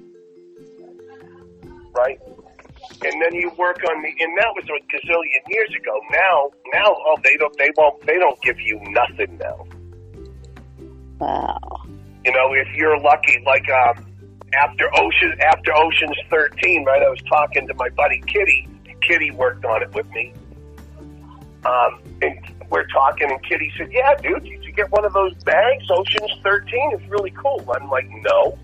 right? 1.96 2.20
And 3.04 3.22
then 3.22 3.34
you 3.34 3.50
work 3.58 3.78
on 3.88 4.02
the, 4.02 4.08
and 4.08 4.38
that 4.38 4.52
was 4.54 4.64
a 4.64 4.78
gazillion 4.92 5.42
years 5.48 5.70
ago. 5.80 5.98
Now, 6.12 6.50
now, 6.72 6.96
oh, 7.06 7.16
they 7.24 7.36
don't, 7.36 7.56
they 7.58 7.70
won't, 7.76 8.06
they 8.06 8.18
don't 8.18 8.40
give 8.42 8.60
you 8.60 8.80
nothing 8.90 9.38
now. 9.38 9.66
wow. 11.18 11.58
You 12.24 12.32
know, 12.32 12.52
if 12.52 12.68
you're 12.76 12.98
lucky, 13.00 13.42
like 13.44 13.68
um, 13.70 14.04
after 14.54 14.88
Ocean 14.98 15.34
after 15.40 15.72
Ocean's 15.76 16.18
Thirteen, 16.30 16.84
right? 16.84 17.02
I 17.02 17.08
was 17.08 17.20
talking 17.28 17.66
to 17.68 17.74
my 17.74 17.88
buddy 17.90 18.20
Kitty. 18.26 18.68
Kitty 19.02 19.30
worked 19.30 19.64
on 19.64 19.82
it 19.82 19.94
with 19.94 20.10
me. 20.10 20.32
Um, 21.64 22.00
and 22.22 22.38
we're 22.70 22.86
talking, 22.88 23.30
and 23.30 23.42
Kitty 23.44 23.72
said, 23.76 23.92
"Yeah, 23.92 24.14
dude, 24.16 24.44
did 24.44 24.64
you 24.64 24.72
get 24.72 24.90
one 24.90 25.04
of 25.04 25.12
those 25.12 25.34
bags? 25.44 25.84
Ocean's 25.90 26.32
Thirteen 26.42 26.92
is 26.94 27.08
really 27.08 27.32
cool." 27.32 27.64
I'm 27.72 27.88
like, 27.88 28.08
"No." 28.08 28.58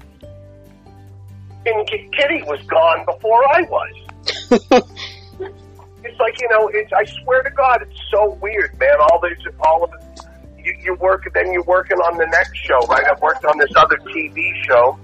And 1.65 1.87
Kitty 1.87 2.43
was 2.45 2.61
gone 2.67 3.05
before 3.05 3.45
I 3.55 3.63
was. 3.63 3.93
it's 6.05 6.21
like 6.21 6.41
you 6.41 6.49
know, 6.51 6.69
it's. 6.73 6.93
I 6.93 7.05
swear 7.23 7.43
to 7.43 7.51
God, 7.51 7.83
it's 7.83 8.01
so 8.11 8.39
weird, 8.43 8.79
man. 8.79 8.99
All 9.01 9.21
this, 9.21 9.39
all 9.65 9.85
of 9.85 9.93
it. 9.93 10.25
You, 10.65 10.77
you 10.81 10.95
work, 10.95 11.25
then 11.35 11.53
you're 11.53 11.65
working 11.65 11.99
on 11.99 12.19
the 12.19 12.27
next 12.27 12.57
show, 12.57 12.79
right? 12.87 13.05
I've 13.11 13.21
worked 13.21 13.45
on 13.45 13.59
this 13.59 13.71
other 13.77 13.97
TV 13.97 14.53
show 14.65 14.97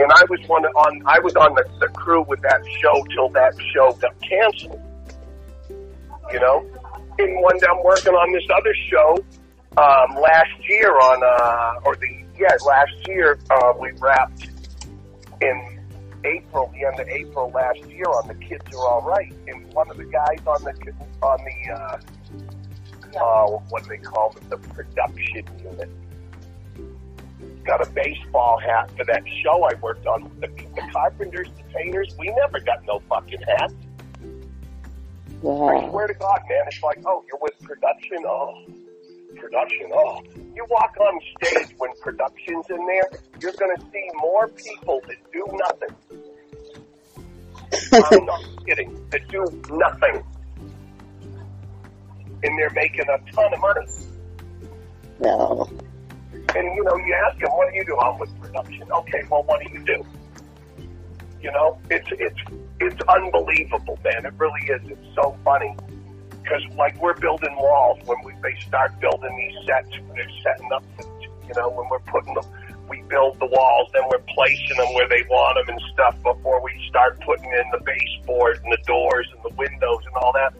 and 0.00 0.10
I 0.10 0.24
was 0.30 0.40
one 0.46 0.64
on 0.64 1.02
I 1.06 1.18
was 1.20 1.36
on 1.36 1.54
the, 1.54 1.64
the 1.78 1.88
crew 1.88 2.22
with 2.22 2.40
that 2.40 2.62
show 2.80 3.04
till 3.14 3.28
that 3.30 3.52
show 3.74 3.92
got 4.00 4.14
canceled. 4.22 4.80
You 6.32 6.40
know, 6.40 6.64
and 7.18 7.42
one 7.42 7.58
day 7.58 7.66
I'm 7.68 7.82
working 7.84 8.14
on 8.14 8.32
this 8.32 8.44
other 8.54 8.74
show 8.88 9.16
um, 9.76 10.16
last 10.16 10.68
year 10.68 10.90
on 10.90 11.22
uh, 11.22 11.80
or 11.84 11.96
the 11.96 12.24
yeah 12.38 12.56
last 12.66 13.08
year 13.08 13.38
uh, 13.50 13.72
we 13.78 13.90
wrapped 13.98 14.48
in 15.40 15.78
April 16.24 16.70
the 16.74 16.86
end 16.86 17.00
of 17.00 17.08
April 17.08 17.50
last 17.54 17.82
year 17.86 18.06
on 18.06 18.28
the 18.28 18.34
Kids 18.34 18.64
Are 18.74 18.88
All 18.88 19.02
Right, 19.02 19.32
and 19.46 19.72
one 19.72 19.90
of 19.90 19.96
the 19.96 20.04
guys 20.04 20.38
on 20.46 20.62
the 20.64 20.72
on 21.22 21.38
the 21.44 21.72
uh, 21.72 21.98
uh, 23.18 23.46
what 23.70 23.84
do 23.84 23.88
they 23.90 23.98
call 23.98 24.34
it 24.36 24.50
the 24.50 24.58
production 24.58 25.44
unit 25.62 25.90
got 27.64 27.86
a 27.86 27.90
baseball 27.90 28.58
hat 28.58 28.90
for 28.96 29.04
that 29.04 29.22
show 29.42 29.64
I 29.64 29.74
worked 29.74 30.06
on. 30.06 30.30
The, 30.40 30.48
the 30.48 30.82
carpenters, 30.92 31.48
the 31.56 31.62
painters, 31.74 32.14
we 32.18 32.28
never 32.28 32.60
got 32.60 32.84
no 32.86 33.00
fucking 33.08 33.42
hats. 33.42 33.74
I 35.42 35.88
swear 35.88 36.06
to 36.06 36.14
God, 36.14 36.40
man, 36.48 36.64
it's 36.66 36.82
like, 36.82 36.98
oh, 37.06 37.24
you're 37.26 37.38
with 37.40 37.58
production. 37.60 38.24
Oh, 38.26 38.64
production. 39.36 39.90
Oh, 39.92 40.22
you 40.54 40.66
walk 40.68 40.96
on 41.00 41.20
stage 41.36 41.74
when 41.78 41.90
production's 42.00 42.66
in 42.70 42.86
there, 42.86 43.10
you're 43.40 43.52
going 43.52 43.76
to 43.76 43.82
see 43.92 44.10
more 44.20 44.48
people 44.48 45.00
that 45.06 45.16
do 45.32 45.46
nothing. 45.52 45.96
I'm 48.12 48.26
not 48.26 48.42
kidding. 48.66 49.08
That 49.10 49.28
do 49.28 49.44
nothing. 49.70 50.24
And 52.42 52.58
they're 52.58 52.70
making 52.70 53.06
a 53.08 53.32
ton 53.32 53.52
of 53.52 53.60
money. 53.60 53.86
No. 55.20 55.70
And 56.54 56.74
you 56.74 56.82
know, 56.84 56.96
you 56.96 57.14
ask 57.26 57.38
them, 57.38 57.50
"What 57.50 57.70
do 57.70 57.76
you 57.76 57.84
do?" 57.84 57.98
I'm 57.98 58.18
with 58.18 58.40
production. 58.40 58.90
Okay, 58.90 59.22
well, 59.30 59.42
what 59.44 59.60
do 59.62 59.70
you 59.70 59.84
do? 59.84 60.04
You 61.42 61.52
know, 61.52 61.78
it's 61.90 62.08
it's 62.12 62.40
it's 62.80 63.00
unbelievable, 63.08 63.98
man. 64.02 64.24
It 64.24 64.32
really 64.38 64.62
is. 64.62 64.80
It's 64.90 65.14
so 65.14 65.36
funny 65.44 65.76
because, 66.42 66.62
like, 66.76 67.00
we're 67.00 67.14
building 67.14 67.54
walls 67.56 67.98
when 68.04 68.18
we 68.24 68.32
they 68.42 68.58
start 68.60 68.98
building 69.00 69.36
these 69.36 69.66
sets. 69.66 69.90
They're 70.14 70.30
setting 70.42 70.70
up, 70.72 70.84
you 71.46 71.54
know, 71.56 71.68
when 71.70 71.88
we're 71.90 72.00
putting 72.00 72.34
them. 72.34 72.44
We 72.88 73.02
build 73.02 73.38
the 73.38 73.46
walls, 73.46 73.88
then 73.94 74.02
we're 74.10 74.24
placing 74.34 74.76
them 74.76 74.92
where 74.94 75.08
they 75.08 75.22
want 75.30 75.64
them 75.64 75.76
and 75.76 75.80
stuff 75.92 76.16
before 76.24 76.60
we 76.60 76.72
start 76.88 77.20
putting 77.20 77.44
in 77.44 77.64
the 77.70 77.80
baseboard 77.84 78.60
and 78.64 78.72
the 78.72 78.82
doors 78.84 79.28
and 79.32 79.44
the 79.44 79.54
windows 79.54 80.02
and 80.06 80.16
all 80.16 80.32
that. 80.32 80.52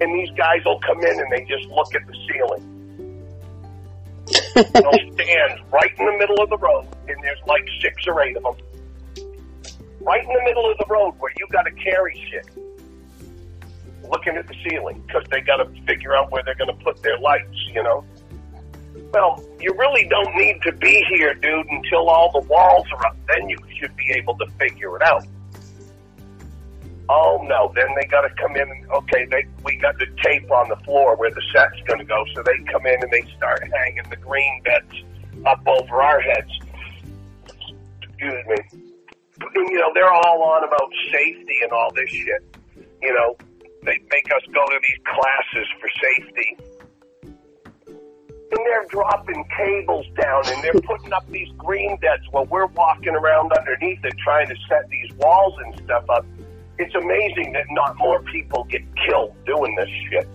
And 0.00 0.18
these 0.18 0.30
guys 0.38 0.64
will 0.64 0.80
come 0.80 1.04
in 1.04 1.20
and 1.20 1.30
they 1.30 1.44
just 1.44 1.68
look 1.68 1.94
at 1.94 2.06
the 2.06 2.16
ceiling 2.26 2.78
They'll 4.54 5.14
stand 5.14 5.60
right 5.72 5.90
in 5.98 6.06
the 6.06 6.16
middle 6.18 6.42
of 6.42 6.50
the 6.50 6.58
road, 6.58 6.86
and 7.08 7.16
there's 7.22 7.38
like 7.46 7.66
six 7.80 8.06
or 8.06 8.22
eight 8.22 8.36
of 8.36 8.42
them. 8.42 8.54
Right 10.00 10.22
in 10.22 10.32
the 10.32 10.42
middle 10.44 10.70
of 10.70 10.76
the 10.78 10.86
road 10.88 11.14
where 11.18 11.32
you 11.38 11.46
got 11.50 11.62
to 11.62 11.70
carry 11.72 12.14
shit. 12.30 12.46
Looking 14.10 14.36
at 14.36 14.46
the 14.46 14.54
ceiling 14.68 15.02
because 15.06 15.24
they 15.30 15.40
got 15.40 15.56
to 15.56 15.82
figure 15.82 16.16
out 16.16 16.30
where 16.30 16.42
they're 16.42 16.54
going 16.54 16.76
to 16.76 16.84
put 16.84 17.02
their 17.02 17.18
lights, 17.18 17.56
you 17.74 17.82
know. 17.82 18.04
Well, 19.12 19.42
you 19.60 19.74
really 19.78 20.06
don't 20.08 20.34
need 20.34 20.60
to 20.62 20.72
be 20.72 21.04
here, 21.10 21.34
dude, 21.34 21.66
until 21.66 22.08
all 22.08 22.30
the 22.32 22.46
walls 22.46 22.86
are 22.92 23.06
up. 23.06 23.16
Then 23.28 23.48
you 23.48 23.56
should 23.78 23.94
be 23.96 24.12
able 24.16 24.36
to 24.38 24.46
figure 24.58 24.96
it 24.96 25.02
out. 25.02 25.24
Oh 27.10 27.40
no! 27.48 27.72
Then 27.74 27.86
they 27.98 28.06
got 28.06 28.22
to 28.22 28.30
come 28.34 28.54
in. 28.56 28.86
Okay, 28.92 29.26
they 29.30 29.46
we 29.64 29.76
got 29.78 29.98
the 29.98 30.06
tape 30.22 30.50
on 30.50 30.68
the 30.68 30.76
floor 30.84 31.16
where 31.16 31.30
the 31.30 31.42
set's 31.54 31.80
going 31.86 32.00
to 32.00 32.04
go. 32.04 32.22
So 32.34 32.42
they 32.42 32.58
come 32.70 32.84
in 32.84 33.02
and 33.02 33.10
they 33.10 33.22
start 33.36 33.62
hanging 33.62 34.04
the 34.10 34.16
green 34.16 34.62
beds 34.62 34.92
up 35.46 35.66
over 35.66 36.02
our 36.02 36.20
heads. 36.20 36.50
Excuse 38.02 38.44
me. 38.46 38.56
You 39.54 39.78
know 39.78 39.90
they're 39.94 40.12
all 40.12 40.42
on 40.42 40.64
about 40.64 40.90
safety 41.10 41.60
and 41.62 41.72
all 41.72 41.90
this 41.94 42.10
shit. 42.10 42.44
You 43.00 43.14
know 43.14 43.36
they 43.82 43.98
make 44.10 44.26
us 44.34 44.42
go 44.52 44.64
to 44.66 44.78
these 44.82 44.98
classes 45.04 45.68
for 45.80 45.88
safety. 46.02 46.58
And 48.50 48.60
they're 48.64 48.86
dropping 48.88 49.44
cables 49.56 50.06
down 50.18 50.42
and 50.46 50.62
they're 50.62 50.80
putting 50.80 51.12
up 51.12 51.28
these 51.30 51.48
green 51.58 51.98
beds 51.98 52.22
while 52.30 52.46
we're 52.46 52.66
walking 52.66 53.14
around 53.14 53.52
underneath 53.52 54.02
it 54.04 54.14
trying 54.24 54.48
to 54.48 54.56
set 54.68 54.88
these 54.88 55.12
walls 55.18 55.54
and 55.64 55.84
stuff 55.84 56.08
up 56.08 56.24
it's 56.78 56.94
amazing 56.94 57.52
that 57.52 57.66
not 57.70 57.96
more 57.98 58.22
people 58.22 58.64
get 58.64 58.82
killed 59.06 59.34
doing 59.44 59.74
this 59.74 59.88
shit. 60.08 60.28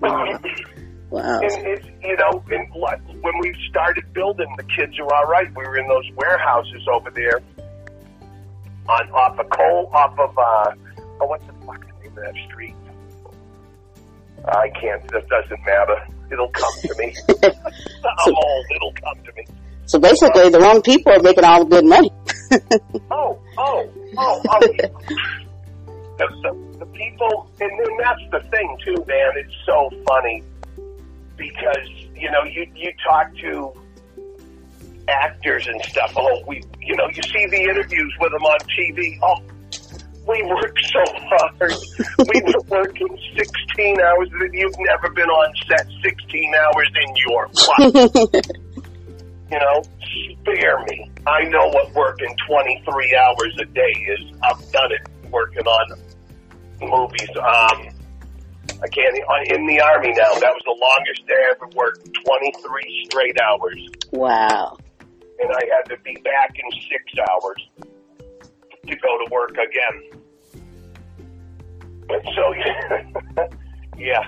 Wow. 0.00 0.38
Wow. 1.10 1.40
And 1.40 1.66
it's, 1.66 1.84
you 2.04 2.16
know, 2.16 2.40
and 2.52 2.72
when 2.72 3.38
we 3.40 3.52
started 3.68 4.04
building, 4.12 4.46
the 4.56 4.62
kids 4.62 4.96
were 4.96 5.12
all 5.12 5.24
right. 5.24 5.48
We 5.56 5.64
were 5.64 5.76
in 5.76 5.88
those 5.88 6.08
warehouses 6.14 6.86
over 6.88 7.10
there 7.10 7.40
on 8.88 9.10
off 9.10 9.36
of 9.40 9.50
coal, 9.50 9.90
off 9.92 10.16
of 10.16 10.38
uh, 10.38 11.00
oh, 11.20 11.26
what's 11.26 11.44
the 11.46 11.52
fuck 11.66 11.84
name 12.02 12.18
of 12.18 12.24
that 12.24 12.34
street? 12.48 12.74
I 14.46 14.70
can't. 14.80 15.04
It 15.04 15.28
doesn't 15.28 15.64
matter. 15.66 16.06
It'll 16.32 16.48
come 16.50 16.72
to 16.82 16.94
me. 16.98 17.14
I'm 17.42 18.34
old. 18.34 18.36
Oh, 18.36 18.64
it'll 18.74 18.92
come 18.92 19.24
to 19.24 19.32
me. 19.36 19.46
So 19.86 19.98
basically, 19.98 20.48
the 20.50 20.60
wrong 20.60 20.82
people 20.82 21.12
are 21.12 21.20
making 21.20 21.44
all 21.44 21.64
the 21.64 21.70
good 21.70 21.86
money. 21.86 22.10
Oh, 23.12 23.38
oh, 23.58 23.88
oh, 24.18 24.42
oh. 24.42 24.42
oh 24.48 24.60
the, 26.18 26.26
the, 26.42 26.78
the 26.80 26.86
people, 26.86 27.48
and 27.60 27.70
then 27.78 27.96
that's 27.98 28.20
the 28.32 28.40
thing 28.50 28.76
too, 28.84 29.04
man. 29.06 29.32
It's 29.36 29.54
so 29.64 29.88
funny 30.06 30.42
because 31.36 31.88
you 32.16 32.30
know 32.30 32.42
you 32.44 32.66
you 32.74 32.92
talk 33.06 33.34
to 33.36 33.72
actors 35.08 35.66
and 35.66 35.80
stuff. 35.82 36.12
Oh, 36.16 36.42
we, 36.46 36.62
you 36.80 36.96
know, 36.96 37.08
you 37.12 37.22
see 37.22 37.46
the 37.46 37.62
interviews 37.62 38.14
with 38.20 38.32
them 38.32 38.42
on 38.42 38.58
TV. 38.60 39.18
Oh, 39.22 39.36
we 40.30 40.42
work 40.44 40.76
so 40.92 41.02
hard. 41.08 41.74
we 42.18 42.42
were 42.42 42.62
working 42.68 43.18
16 43.36 44.00
hours. 44.00 44.28
And 44.32 44.54
you've 44.54 44.78
never 44.78 45.10
been 45.10 45.28
on 45.28 45.54
set 45.66 45.86
16 46.02 46.54
hours 46.54 46.90
in 47.02 47.16
your 47.26 47.46
life. 47.46 48.34
you 49.50 49.58
know, 49.58 49.82
spare 50.42 50.78
me. 50.88 51.10
I 51.26 51.42
know 51.48 51.68
what 51.68 51.92
working 51.94 52.34
23 52.46 53.16
hours 53.16 53.56
a 53.60 53.64
day 53.66 53.92
is. 54.08 54.20
I've 54.42 54.72
done 54.72 54.92
it 54.92 55.30
working 55.30 55.66
on 55.66 55.98
movies. 56.80 57.30
Um, 57.36 57.88
I 58.82 58.88
can't, 58.88 59.16
in 59.50 59.66
the 59.66 59.80
Army 59.80 60.08
now, 60.16 60.32
that 60.40 60.52
was 60.54 60.62
the 60.64 60.76
longest 60.80 61.26
day 61.26 61.34
I 61.34 61.52
ever 61.54 61.68
worked, 61.74 62.08
23 62.24 63.06
straight 63.10 63.36
hours. 63.40 63.88
Wow. 64.12 64.78
And 65.40 65.50
I 65.52 65.60
had 65.76 65.94
to 65.94 66.02
be 66.02 66.14
back 66.22 66.54
in 66.54 66.80
six 66.88 67.04
hours 67.28 67.90
to 68.86 68.96
go 68.96 69.24
to 69.24 69.30
work 69.30 69.52
again. 69.52 70.19
So, 72.34 72.54
yeah. 73.98 74.20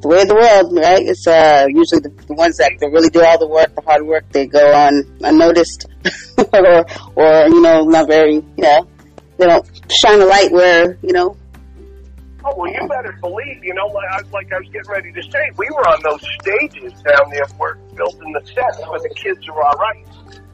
The 0.00 0.08
way 0.08 0.22
of 0.22 0.28
the 0.28 0.34
world, 0.34 0.76
right? 0.76 1.02
It's 1.02 1.26
uh, 1.26 1.66
usually 1.68 2.00
the, 2.00 2.10
the 2.26 2.34
ones 2.34 2.58
that 2.58 2.72
they 2.78 2.86
really 2.86 3.08
do 3.08 3.22
all 3.24 3.38
the 3.38 3.48
work, 3.48 3.74
the 3.74 3.82
hard 3.82 4.06
work, 4.06 4.28
they 4.30 4.46
go 4.46 4.72
on 4.72 5.04
unnoticed, 5.22 5.86
or, 6.52 6.86
or 7.16 7.48
you 7.48 7.60
know, 7.60 7.82
not 7.84 8.06
very, 8.06 8.34
you 8.34 8.44
know, 8.58 8.86
they 9.38 9.46
don't 9.46 9.66
shine 9.90 10.20
a 10.20 10.26
light 10.26 10.52
where, 10.52 10.98
you 11.02 11.12
know. 11.12 11.36
Oh 12.44 12.54
well, 12.56 12.72
you 12.72 12.86
better 12.88 13.18
believe. 13.20 13.64
You 13.64 13.74
know, 13.74 13.86
like 13.86 14.08
I, 14.08 14.20
like 14.30 14.52
I 14.52 14.58
was 14.58 14.68
getting 14.68 14.88
ready 14.88 15.12
to 15.12 15.22
say, 15.22 15.50
we 15.56 15.66
were 15.70 15.88
on 15.88 16.00
those 16.04 16.22
stages 16.40 16.92
down 17.02 17.30
there 17.30 17.46
where 17.58 17.74
building 17.96 18.32
the 18.32 18.46
sets 18.46 18.78
where 18.86 19.00
the 19.00 19.12
kids 19.16 19.48
are 19.48 19.62
all 19.62 19.74
right, 19.74 20.06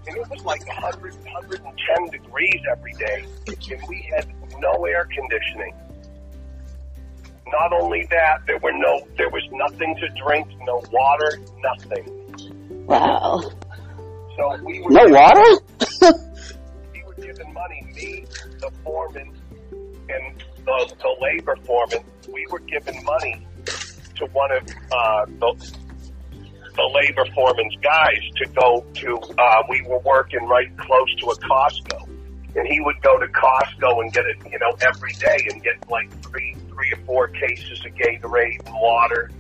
and 0.07 0.17
it 0.17 0.31
was 0.31 0.43
like 0.45 0.67
100, 0.67 1.15
110 1.15 2.11
degrees 2.11 2.61
every 2.71 2.93
day, 2.93 3.27
and 3.47 3.89
we 3.89 4.09
had 4.15 4.27
no 4.59 4.85
air 4.87 5.07
conditioning. 5.13 5.75
Not 7.53 7.73
only 7.75 8.07
that, 8.11 8.47
there 8.47 8.59
were 8.59 8.73
no, 8.73 9.07
there 9.17 9.29
was 9.29 9.43
nothing 9.53 9.95
to 9.97 10.09
drink, 10.25 10.49
no 10.63 10.83
water, 10.91 11.39
nothing. 11.61 12.87
Wow. 12.87 13.43
So 14.37 14.63
we 14.65 14.81
were 14.81 14.91
No 14.91 15.05
water? 15.07 15.61
we 16.95 17.03
were 17.05 17.15
giving 17.15 17.53
money, 17.53 17.87
me, 17.95 18.25
the 18.59 18.71
foreman, 18.83 19.33
and 20.09 20.45
the, 20.65 20.95
the 20.99 21.17
labor 21.21 21.57
foreman, 21.65 22.05
we 22.33 22.47
were 22.51 22.61
giving 22.61 23.05
money 23.05 23.47
to 24.17 24.27
one 24.33 24.51
of 24.53 24.63
uh, 24.91 25.27
the, 25.27 25.75
the 26.75 26.91
labor 26.95 27.27
foreman's 27.35 27.77
guys 27.83 28.21
to 28.37 28.49
go 28.49 28.85
to, 28.95 29.17
uh, 29.39 29.63
we 29.69 29.83
were 29.83 29.99
working 29.99 30.47
right 30.47 30.75
close 30.79 31.15
to 31.17 31.27
a 31.27 31.37
Costco. 31.37 32.09
And 32.55 32.67
he 32.67 32.81
would 32.81 33.01
go 33.03 33.19
to 33.19 33.27
Costco 33.27 34.03
and 34.03 34.13
get 34.13 34.25
it, 34.27 34.37
you 34.51 34.59
know, 34.59 34.73
every 34.81 35.13
day 35.15 35.47
and 35.51 35.63
get 35.63 35.89
like 35.91 36.11
three, 36.23 36.55
three 36.83 36.93
or 36.93 37.05
four 37.05 37.29
cases 37.29 37.85
of 37.85 37.93
Gatorade 37.95 38.67
and 38.67 38.75
water. 38.75 39.31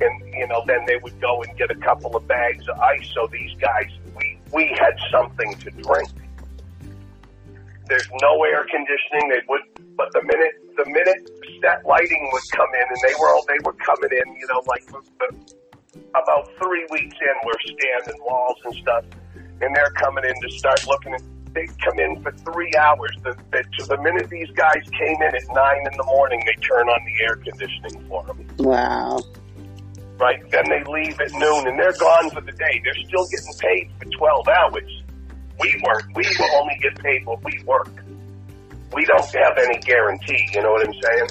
And, 0.00 0.34
you 0.34 0.46
know, 0.46 0.62
then 0.66 0.84
they 0.86 0.96
would 0.96 1.20
go 1.20 1.42
and 1.42 1.58
get 1.58 1.70
a 1.70 1.74
couple 1.74 2.16
of 2.16 2.26
bags 2.28 2.68
of 2.68 2.78
ice. 2.78 3.10
So 3.14 3.28
these 3.32 3.52
guys, 3.60 3.90
we, 4.16 4.38
we 4.52 4.76
had 4.78 4.96
something 5.10 5.54
to 5.54 5.70
drink. 5.70 6.08
There's 7.86 8.08
no 8.22 8.44
air 8.44 8.64
conditioning. 8.70 9.28
They 9.28 9.40
would, 9.48 9.96
but 9.96 10.12
the 10.12 10.22
minute, 10.22 10.76
the 10.76 10.86
minute 10.86 11.30
set 11.60 11.84
lighting 11.84 12.30
would 12.32 12.42
come 12.52 12.68
in 12.74 12.86
and 12.88 12.98
they 13.02 13.14
were 13.18 13.34
all, 13.34 13.44
they 13.48 13.58
were 13.64 13.72
coming 13.72 14.10
in, 14.12 14.36
you 14.36 14.46
know, 14.46 14.62
like 14.66 14.84
about 16.10 16.48
three 16.62 16.86
weeks 16.90 17.16
in, 17.20 17.34
we're 17.44 17.60
standing 17.60 18.22
walls 18.24 18.58
and 18.64 18.74
stuff. 18.76 19.04
And 19.60 19.74
they're 19.74 19.90
coming 19.96 20.24
in 20.24 20.40
to 20.40 20.56
start 20.56 20.86
looking 20.86 21.14
at, 21.14 21.22
they 21.58 21.66
come 21.84 21.98
in 21.98 22.22
for 22.22 22.30
three 22.32 22.72
hours. 22.78 23.10
The, 23.22 23.36
the, 23.50 23.64
to 23.78 23.86
the 23.86 23.98
minute 24.02 24.30
these 24.30 24.50
guys 24.50 24.82
came 24.96 25.16
in 25.16 25.34
at 25.34 25.46
nine 25.52 25.82
in 25.90 25.96
the 25.96 26.04
morning, 26.04 26.42
they 26.46 26.54
turn 26.62 26.88
on 26.88 27.00
the 27.04 27.24
air 27.24 27.36
conditioning 27.36 28.08
for 28.08 28.22
them. 28.24 28.46
Wow. 28.58 29.20
Right? 30.18 30.38
Then 30.50 30.64
they 30.68 30.82
leave 30.84 31.18
at 31.20 31.32
noon 31.32 31.66
and 31.66 31.78
they're 31.78 31.98
gone 31.98 32.30
for 32.30 32.40
the 32.40 32.52
day. 32.52 32.80
They're 32.84 33.02
still 33.06 33.26
getting 33.26 33.54
paid 33.58 33.90
for 33.98 34.04
12 34.06 34.48
hours. 34.48 35.02
We 35.60 35.82
work. 35.84 36.04
We 36.14 36.24
will 36.38 36.54
only 36.60 36.78
get 36.80 37.02
paid 37.02 37.26
what 37.26 37.42
we 37.42 37.60
work. 37.64 37.90
We 38.94 39.04
don't 39.04 39.26
have 39.34 39.58
any 39.58 39.78
guarantee. 39.80 40.48
You 40.54 40.62
know 40.62 40.72
what 40.72 40.86
I'm 40.86 40.94
saying? 40.94 41.28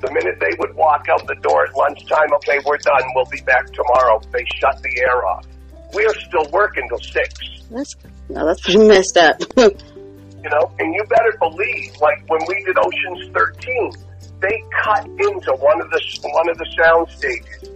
The 0.00 0.12
minute 0.12 0.38
they 0.40 0.54
would 0.58 0.74
walk 0.76 1.06
out 1.08 1.26
the 1.26 1.34
door 1.42 1.66
at 1.66 1.74
lunchtime, 1.74 2.32
okay, 2.34 2.60
we're 2.64 2.78
done. 2.78 3.02
We'll 3.14 3.24
be 3.26 3.40
back 3.40 3.66
tomorrow. 3.72 4.20
They 4.32 4.44
shut 4.60 4.80
the 4.82 5.00
air 5.00 5.26
off. 5.26 5.46
We're 5.92 6.14
still 6.14 6.46
working 6.52 6.88
till 6.88 6.98
six. 6.98 7.34
That's, 7.70 7.96
no, 8.28 8.46
that's 8.46 8.76
messed 8.76 9.16
up. 9.16 9.40
you 9.56 10.50
know, 10.50 10.72
and 10.78 10.94
you 10.94 11.04
better 11.08 11.36
believe, 11.38 11.96
like 12.00 12.28
when 12.28 12.40
we 12.46 12.62
did 12.64 12.76
Ocean's 12.78 13.30
13, 13.34 13.92
they 14.40 14.62
cut 14.84 15.04
into 15.04 15.52
one 15.58 15.80
of 15.80 15.90
the 15.90 16.00
one 16.22 16.48
of 16.48 16.58
the 16.58 16.66
sound 16.76 17.10
stages 17.10 17.68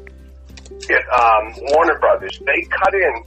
at 0.91 1.05
um, 1.13 1.53
Warner 1.73 1.99
Brothers. 1.99 2.41
They 2.47 2.63
cut 2.63 2.95
in 2.95 3.25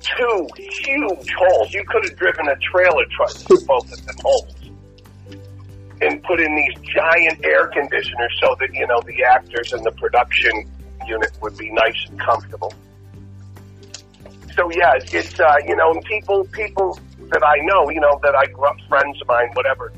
two 0.00 0.48
huge 0.56 1.32
holes. 1.38 1.72
You 1.72 1.84
could 1.88 2.04
have 2.04 2.16
driven 2.16 2.48
a 2.48 2.56
trailer 2.56 3.04
truck 3.16 3.30
through 3.30 3.64
both 3.66 3.92
of 3.92 4.06
the 4.06 4.14
holes 4.22 4.54
and 6.00 6.22
put 6.22 6.40
in 6.40 6.54
these 6.54 6.92
giant 6.94 7.44
air 7.44 7.68
conditioners 7.68 8.38
so 8.40 8.54
that 8.60 8.68
you 8.72 8.86
know 8.86 9.00
the 9.06 9.24
actors 9.24 9.72
and 9.72 9.84
the 9.84 9.92
production 9.92 10.52
unit 11.06 11.30
would 11.40 11.56
be 11.56 11.70
nice 11.70 12.06
and 12.08 12.18
comfortable. 12.20 12.72
So 14.56 14.70
yeah, 14.70 14.94
it's 14.96 15.40
uh, 15.40 15.56
you 15.66 15.76
know 15.76 15.92
and 15.92 16.04
people 16.04 16.44
people 16.44 16.98
that 17.32 17.44
I 17.44 17.56
know, 17.64 17.90
you 17.90 18.00
know 18.00 18.18
that 18.22 18.34
I 18.34 18.46
grew 18.46 18.64
up 18.64 18.76
friends 18.88 19.20
of 19.20 19.28
mine, 19.28 19.50
whatever. 19.54 19.92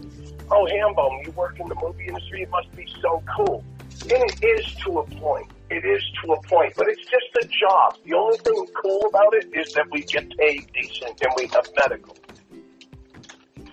Oh, 0.51 0.67
Hambone, 0.71 1.27
you 1.27 1.33
work 1.33 1.59
in 1.59 1.69
the 1.69 1.75
movie 1.75 2.07
industry. 2.07 2.43
It 2.43 2.51
must 2.51 2.75
be 2.75 2.87
so 3.03 3.23
cool, 3.37 3.65
and 4.03 4.13
it 4.13 4.43
is 4.43 4.75
to 4.85 5.01
a 5.01 5.05
point. 5.05 5.51
It 5.69 5.85
is 5.85 6.03
to 6.23 6.33
a 6.33 6.43
point, 6.43 6.75
but 6.77 6.89
it's 6.89 7.03
just 7.03 7.27
a 7.43 7.47
job. 7.49 7.99
The 8.05 8.15
only 8.15 8.39
thing 8.39 8.67
cool 8.81 9.03
about 9.09 9.35
it 9.35 9.49
is 9.53 9.73
that 9.75 9.91
we 9.91 10.03
get 10.03 10.31
paid 10.39 10.71
decent 10.73 11.21
and 11.21 11.33
we 11.37 11.49
have 11.49 11.67
medical 11.77 12.17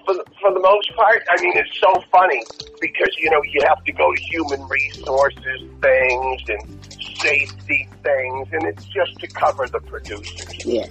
for 0.06 0.14
the, 0.16 0.24
for 0.42 0.54
the 0.54 0.60
most 0.60 0.94
part, 0.96 1.24
I 1.30 1.42
mean, 1.42 1.54
it's 1.56 1.80
so 1.80 2.02
funny 2.12 2.44
because 2.82 3.16
you 3.18 3.30
know 3.30 3.42
you 3.44 3.62
have 3.68 3.84
to 3.86 3.92
go 3.92 4.14
to 4.14 4.22
human 4.22 4.62
resources 4.68 5.64
things 5.82 6.42
and 6.50 6.83
safety 7.20 7.88
things, 8.04 8.48
and 8.52 8.64
it's 8.68 8.86
just 8.86 9.20
to 9.20 9.28
cover 9.28 9.68
the 9.68 9.80
producers. 9.80 10.66
Yeah. 10.66 10.86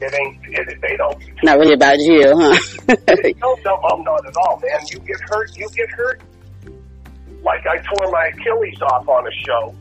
It 0.00 0.14
ain't. 0.14 0.38
It, 0.48 0.80
they 0.80 0.96
don't. 0.96 1.18
Not 1.42 1.58
really 1.58 1.74
about 1.74 1.98
you, 1.98 2.22
huh? 2.36 2.56
no, 3.40 3.56
no, 3.64 3.76
no, 3.76 4.02
not 4.02 4.26
at 4.26 4.36
all, 4.36 4.60
man. 4.62 4.80
You 4.90 4.98
get 5.00 5.20
hurt. 5.20 5.56
You 5.56 5.68
get 5.74 5.90
hurt. 5.90 6.22
Like 7.42 7.66
I 7.66 7.78
tore 7.78 8.10
my 8.10 8.30
Achilles 8.34 8.80
off 8.82 9.08
on 9.08 9.26
a 9.26 9.32
show. 9.46 9.74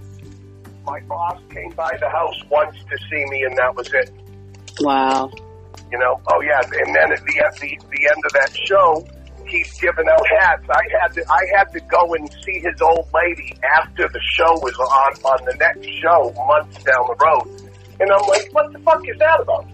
My 0.85 0.99
boss 1.01 1.39
came 1.51 1.71
by 1.71 1.95
the 1.99 2.09
house 2.09 2.41
once 2.49 2.75
to 2.77 2.97
see 3.09 3.25
me, 3.29 3.43
and 3.43 3.57
that 3.57 3.75
was 3.75 3.93
it. 3.93 4.11
wow. 4.81 5.31
You 5.91 5.97
know, 5.97 6.21
oh 6.31 6.41
yeah, 6.41 6.61
and 6.61 6.95
then 6.95 7.11
at 7.11 7.23
the 7.25 7.43
end, 7.43 7.53
the, 7.59 7.79
the 7.89 8.07
end 8.07 8.23
of 8.25 8.31
that 8.33 8.55
show, 8.65 9.07
he's 9.49 9.73
giving 9.79 10.07
out 10.07 10.25
hats. 10.39 10.65
I 10.69 10.83
had 11.01 11.13
to, 11.13 11.25
I 11.29 11.41
had 11.57 11.65
to 11.73 11.79
go 11.81 12.13
and 12.13 12.29
see 12.45 12.59
his 12.59 12.81
old 12.81 13.09
lady 13.13 13.57
after 13.77 14.07
the 14.07 14.21
show 14.33 14.53
was 14.61 14.75
on 14.77 15.13
on 15.23 15.45
the 15.45 15.55
next 15.59 15.89
show 15.99 16.33
months 16.47 16.83
down 16.83 17.05
the 17.07 17.15
road, 17.19 17.71
and 17.99 18.11
I'm 18.11 18.27
like, 18.27 18.53
what 18.53 18.71
the 18.71 18.79
fuck 18.79 19.01
is 19.07 19.17
that 19.19 19.41
about? 19.41 19.67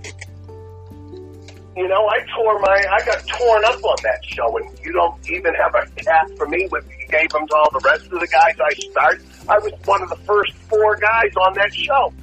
You 1.75 1.89
know, 1.89 2.07
I 2.07 2.19
tore 2.33 2.57
my, 2.59 2.85
I 2.89 3.05
got 3.05 3.27
torn 3.27 3.65
up 3.65 3.83
on 3.83 3.97
that 4.03 4.23
show, 4.23 4.57
and 4.57 4.79
you 4.81 4.93
don't 4.93 5.29
even 5.29 5.53
have 5.55 5.75
a 5.75 6.09
hat 6.09 6.31
for 6.37 6.47
me. 6.47 6.69
With 6.71 6.87
you 6.87 7.07
gave 7.09 7.29
them 7.29 7.45
to 7.47 7.55
all 7.55 7.69
the 7.71 7.81
rest 7.83 8.05
of 8.05 8.19
the 8.19 8.27
guys 8.27 8.55
I 8.63 8.73
started. 8.91 9.25
I 9.49 9.59
was 9.59 9.73
one 9.83 10.01
of 10.01 10.09
the 10.09 10.15
first 10.25 10.53
four 10.53 10.95
guys 10.95 11.31
on 11.35 11.53
that 11.55 11.73
show. 11.73 12.13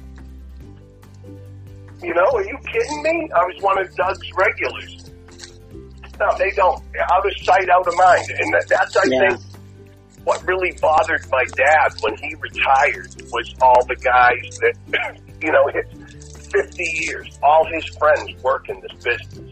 You 2.01 2.13
know, 2.15 2.31
are 2.33 2.43
you 2.43 2.57
kidding 2.65 3.03
me? 3.03 3.29
I 3.33 3.45
was 3.45 3.61
one 3.61 3.79
of 3.79 3.95
Doug's 3.95 4.27
regulars. 4.35 5.02
No, 6.19 6.27
they 6.37 6.51
don't. 6.55 6.81
Out 7.11 7.25
of 7.25 7.33
sight, 7.43 7.69
out 7.69 7.87
of 7.87 7.93
mind. 7.95 8.27
And 8.39 8.53
that, 8.53 8.65
that's, 8.69 8.95
I 8.97 9.03
Yeah. 9.07 9.19
think, 9.35 9.41
what 10.23 10.45
really 10.47 10.77
bothered 10.81 11.25
my 11.31 11.43
dad 11.55 11.89
when 12.01 12.15
he 12.17 12.35
retired 12.39 13.11
was 13.31 13.53
all 13.61 13.85
the 13.87 13.95
guys 13.97 14.45
that, 14.61 14.75
you 15.41 15.51
know, 15.51 15.67
it's 15.73 16.47
50 16.51 16.83
years, 16.83 17.27
all 17.43 17.65
his 17.73 17.85
friends 17.99 18.31
work 18.43 18.69
in 18.69 18.79
this 18.81 18.93
business. 19.03 19.49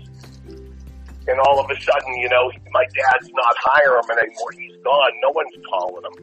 And 1.28 1.39
all 1.39 1.59
of 1.59 1.70
a 1.70 1.76
sudden, 1.82 2.16
you 2.18 2.30
know, 2.30 2.51
my 2.72 2.84
dad's 2.84 3.30
not 3.34 3.55
hiring 3.59 4.03
him 4.09 4.18
anymore. 4.18 4.51
He's 4.57 4.76
gone. 4.84 5.12
No 5.22 5.30
one's 5.32 5.55
calling 5.70 6.03
him. 6.05 6.16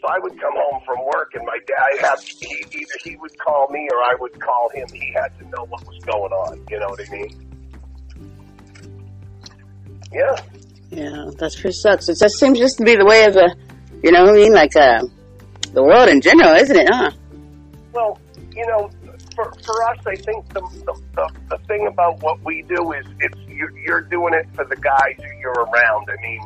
So 0.00 0.08
I 0.08 0.18
would 0.20 0.38
come 0.40 0.54
home 0.54 0.80
from 0.86 0.98
work, 1.14 1.32
and 1.34 1.44
my 1.46 1.58
dad 1.66 2.00
had 2.00 2.20
he, 2.20 2.66
either 2.72 2.96
he 3.04 3.16
would 3.16 3.36
call 3.38 3.68
me 3.70 3.88
or 3.92 3.98
I 3.98 4.14
would 4.20 4.38
call 4.40 4.70
him. 4.74 4.86
He 4.92 5.12
had 5.14 5.28
to 5.38 5.44
know 5.44 5.64
what 5.68 5.84
was 5.86 5.98
going 6.06 6.32
on. 6.32 6.64
You 6.70 6.78
know 6.80 6.88
what 6.90 7.00
I 7.00 7.10
mean? 7.10 7.45
Yeah. 10.12 10.36
Yeah, 10.90 11.30
that's 11.38 11.60
pretty 11.60 11.74
sucks. 11.74 12.08
It 12.08 12.18
just 12.18 12.38
seems 12.38 12.58
just 12.58 12.78
to 12.78 12.84
be 12.84 12.96
the 12.96 13.04
way 13.04 13.24
of 13.24 13.34
the, 13.34 13.54
you 14.02 14.12
know 14.12 14.24
what 14.24 14.34
I 14.34 14.36
mean? 14.36 14.52
Like, 14.52 14.76
uh, 14.76 15.02
the 15.72 15.82
world 15.82 16.08
in 16.08 16.20
general, 16.20 16.54
isn't 16.54 16.76
it, 16.76 16.88
huh? 16.90 17.10
Well, 17.92 18.18
you 18.54 18.66
know, 18.66 18.90
for 19.34 19.52
for 19.62 19.82
us, 19.90 19.98
I 20.06 20.16
think 20.16 20.48
the 20.54 20.60
the, 20.86 21.00
the, 21.14 21.30
the 21.50 21.58
thing 21.66 21.86
about 21.86 22.22
what 22.22 22.42
we 22.42 22.62
do 22.62 22.92
is 22.92 23.04
it's 23.20 23.38
you're, 23.46 23.76
you're 23.78 24.00
doing 24.00 24.32
it 24.34 24.46
for 24.54 24.64
the 24.64 24.76
guys 24.76 25.16
who 25.18 25.38
you're 25.38 25.52
around. 25.52 26.08
I 26.08 26.22
mean, 26.22 26.40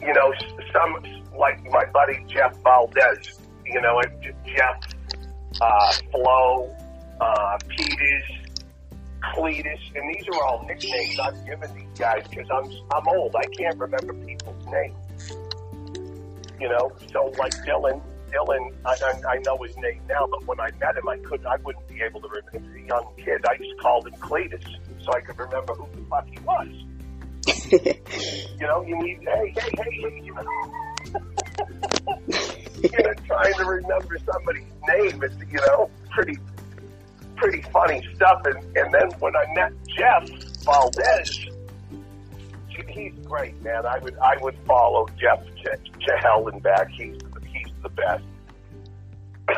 you 0.00 0.14
know, 0.14 0.32
some 0.72 1.02
like 1.36 1.62
my 1.70 1.84
buddy 1.86 2.24
Jeff 2.28 2.56
Valdez. 2.62 3.40
You 3.66 3.80
know, 3.82 4.00
Jeff 4.46 4.80
uh, 5.60 5.92
Flo, 6.10 6.74
uh, 7.20 7.58
Peters, 7.68 8.22
Cletus, 9.22 9.80
and 9.94 10.14
these 10.14 10.24
are 10.28 10.42
all 10.44 10.64
nicknames 10.66 11.18
I've 11.18 11.44
given 11.44 11.74
these 11.74 11.98
guys 11.98 12.26
because 12.28 12.46
I'm 12.50 12.70
I'm 12.92 13.08
old. 13.08 13.34
I 13.36 13.44
can't 13.56 13.78
remember 13.78 14.14
people's 14.14 14.66
names. 14.66 15.32
You 16.60 16.68
know, 16.68 16.92
so 17.12 17.32
like 17.38 17.52
Dylan, 17.64 18.02
Dylan, 18.32 18.74
I, 18.84 18.90
I, 18.90 19.34
I 19.34 19.38
know 19.38 19.56
his 19.62 19.76
name 19.76 20.00
now, 20.08 20.26
but 20.28 20.44
when 20.46 20.60
I 20.60 20.70
met 20.80 20.96
him, 20.96 21.08
I 21.08 21.16
couldn't, 21.18 21.46
I 21.46 21.56
wouldn't 21.56 21.86
be 21.88 22.00
able 22.02 22.20
to 22.20 22.28
remember. 22.28 22.50
He 22.52 22.58
was 22.58 22.84
a 22.84 22.86
young 22.86 23.12
kid. 23.16 23.44
I 23.48 23.56
just 23.56 23.78
called 23.80 24.06
him 24.06 24.14
Cletus 24.14 24.64
so 25.04 25.12
I 25.12 25.20
could 25.20 25.38
remember 25.38 25.74
who 25.74 25.86
the 25.94 26.06
fuck 26.08 26.28
he 26.28 26.38
was. 26.40 26.68
You 28.58 28.66
know, 28.66 28.82
you 28.82 28.98
need, 28.98 29.20
hey, 29.22 29.54
hey, 29.56 29.70
hey, 29.76 29.90
hey, 30.00 30.22
you 30.24 30.34
know. 30.34 30.42
you 32.82 33.04
know, 33.04 33.14
trying 33.24 33.54
to 33.54 33.64
remember 33.64 34.18
somebody's 34.32 34.64
name 34.88 35.22
is, 35.22 35.32
you 35.48 35.60
know, 35.66 35.88
pretty, 36.10 36.38
pretty 37.38 37.62
funny 37.70 38.06
stuff. 38.14 38.42
And, 38.44 38.76
and 38.76 38.92
then 38.92 39.10
when 39.20 39.34
I 39.36 39.44
met 39.54 39.72
Jeff 39.86 40.28
Valdez, 40.64 41.46
he's 42.88 43.12
great, 43.24 43.60
man. 43.62 43.86
I 43.86 43.98
would, 43.98 44.16
I 44.18 44.36
would 44.40 44.56
follow 44.66 45.06
Jeff 45.18 45.44
to, 45.44 45.76
to 45.76 46.16
hell 46.18 46.46
and 46.48 46.62
back. 46.62 46.88
He's, 46.90 47.18
he's 47.52 47.72
the 47.82 47.88
best. 47.88 48.24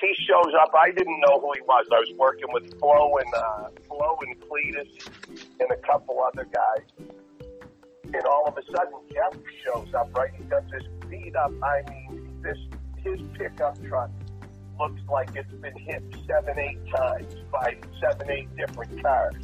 he 0.00 0.14
shows 0.26 0.52
up. 0.60 0.70
I 0.78 0.90
didn't 0.90 1.20
know 1.20 1.40
who 1.40 1.52
he 1.54 1.62
was. 1.62 1.86
I 1.90 1.96
was 1.96 2.12
working 2.18 2.48
with 2.52 2.78
Flo 2.78 3.16
and 3.16 3.34
uh, 3.34 3.68
Flo 3.88 4.18
and 4.22 4.40
Cletus 4.40 5.08
and 5.60 5.70
a 5.70 5.76
couple 5.86 6.22
other 6.22 6.44
guys. 6.44 7.08
And 8.04 8.24
all 8.24 8.44
of 8.46 8.56
a 8.56 8.62
sudden, 8.64 8.94
Jeff 9.12 9.34
shows 9.64 9.92
up. 9.94 10.16
Right, 10.16 10.30
he's 10.36 10.46
got 10.46 10.70
this 10.70 10.84
beat 11.08 11.34
up. 11.34 11.52
I 11.62 11.82
mean, 11.90 12.40
this 12.42 12.58
his 13.02 13.20
pickup 13.36 13.82
truck 13.86 14.10
looks 14.78 15.00
like 15.10 15.30
it's 15.34 15.52
been 15.52 15.76
hit 15.76 16.02
seven, 16.26 16.58
eight 16.58 16.78
times 16.94 17.34
by 17.50 17.76
seven, 18.00 18.30
eight 18.30 18.54
different 18.56 19.02
cars. 19.02 19.34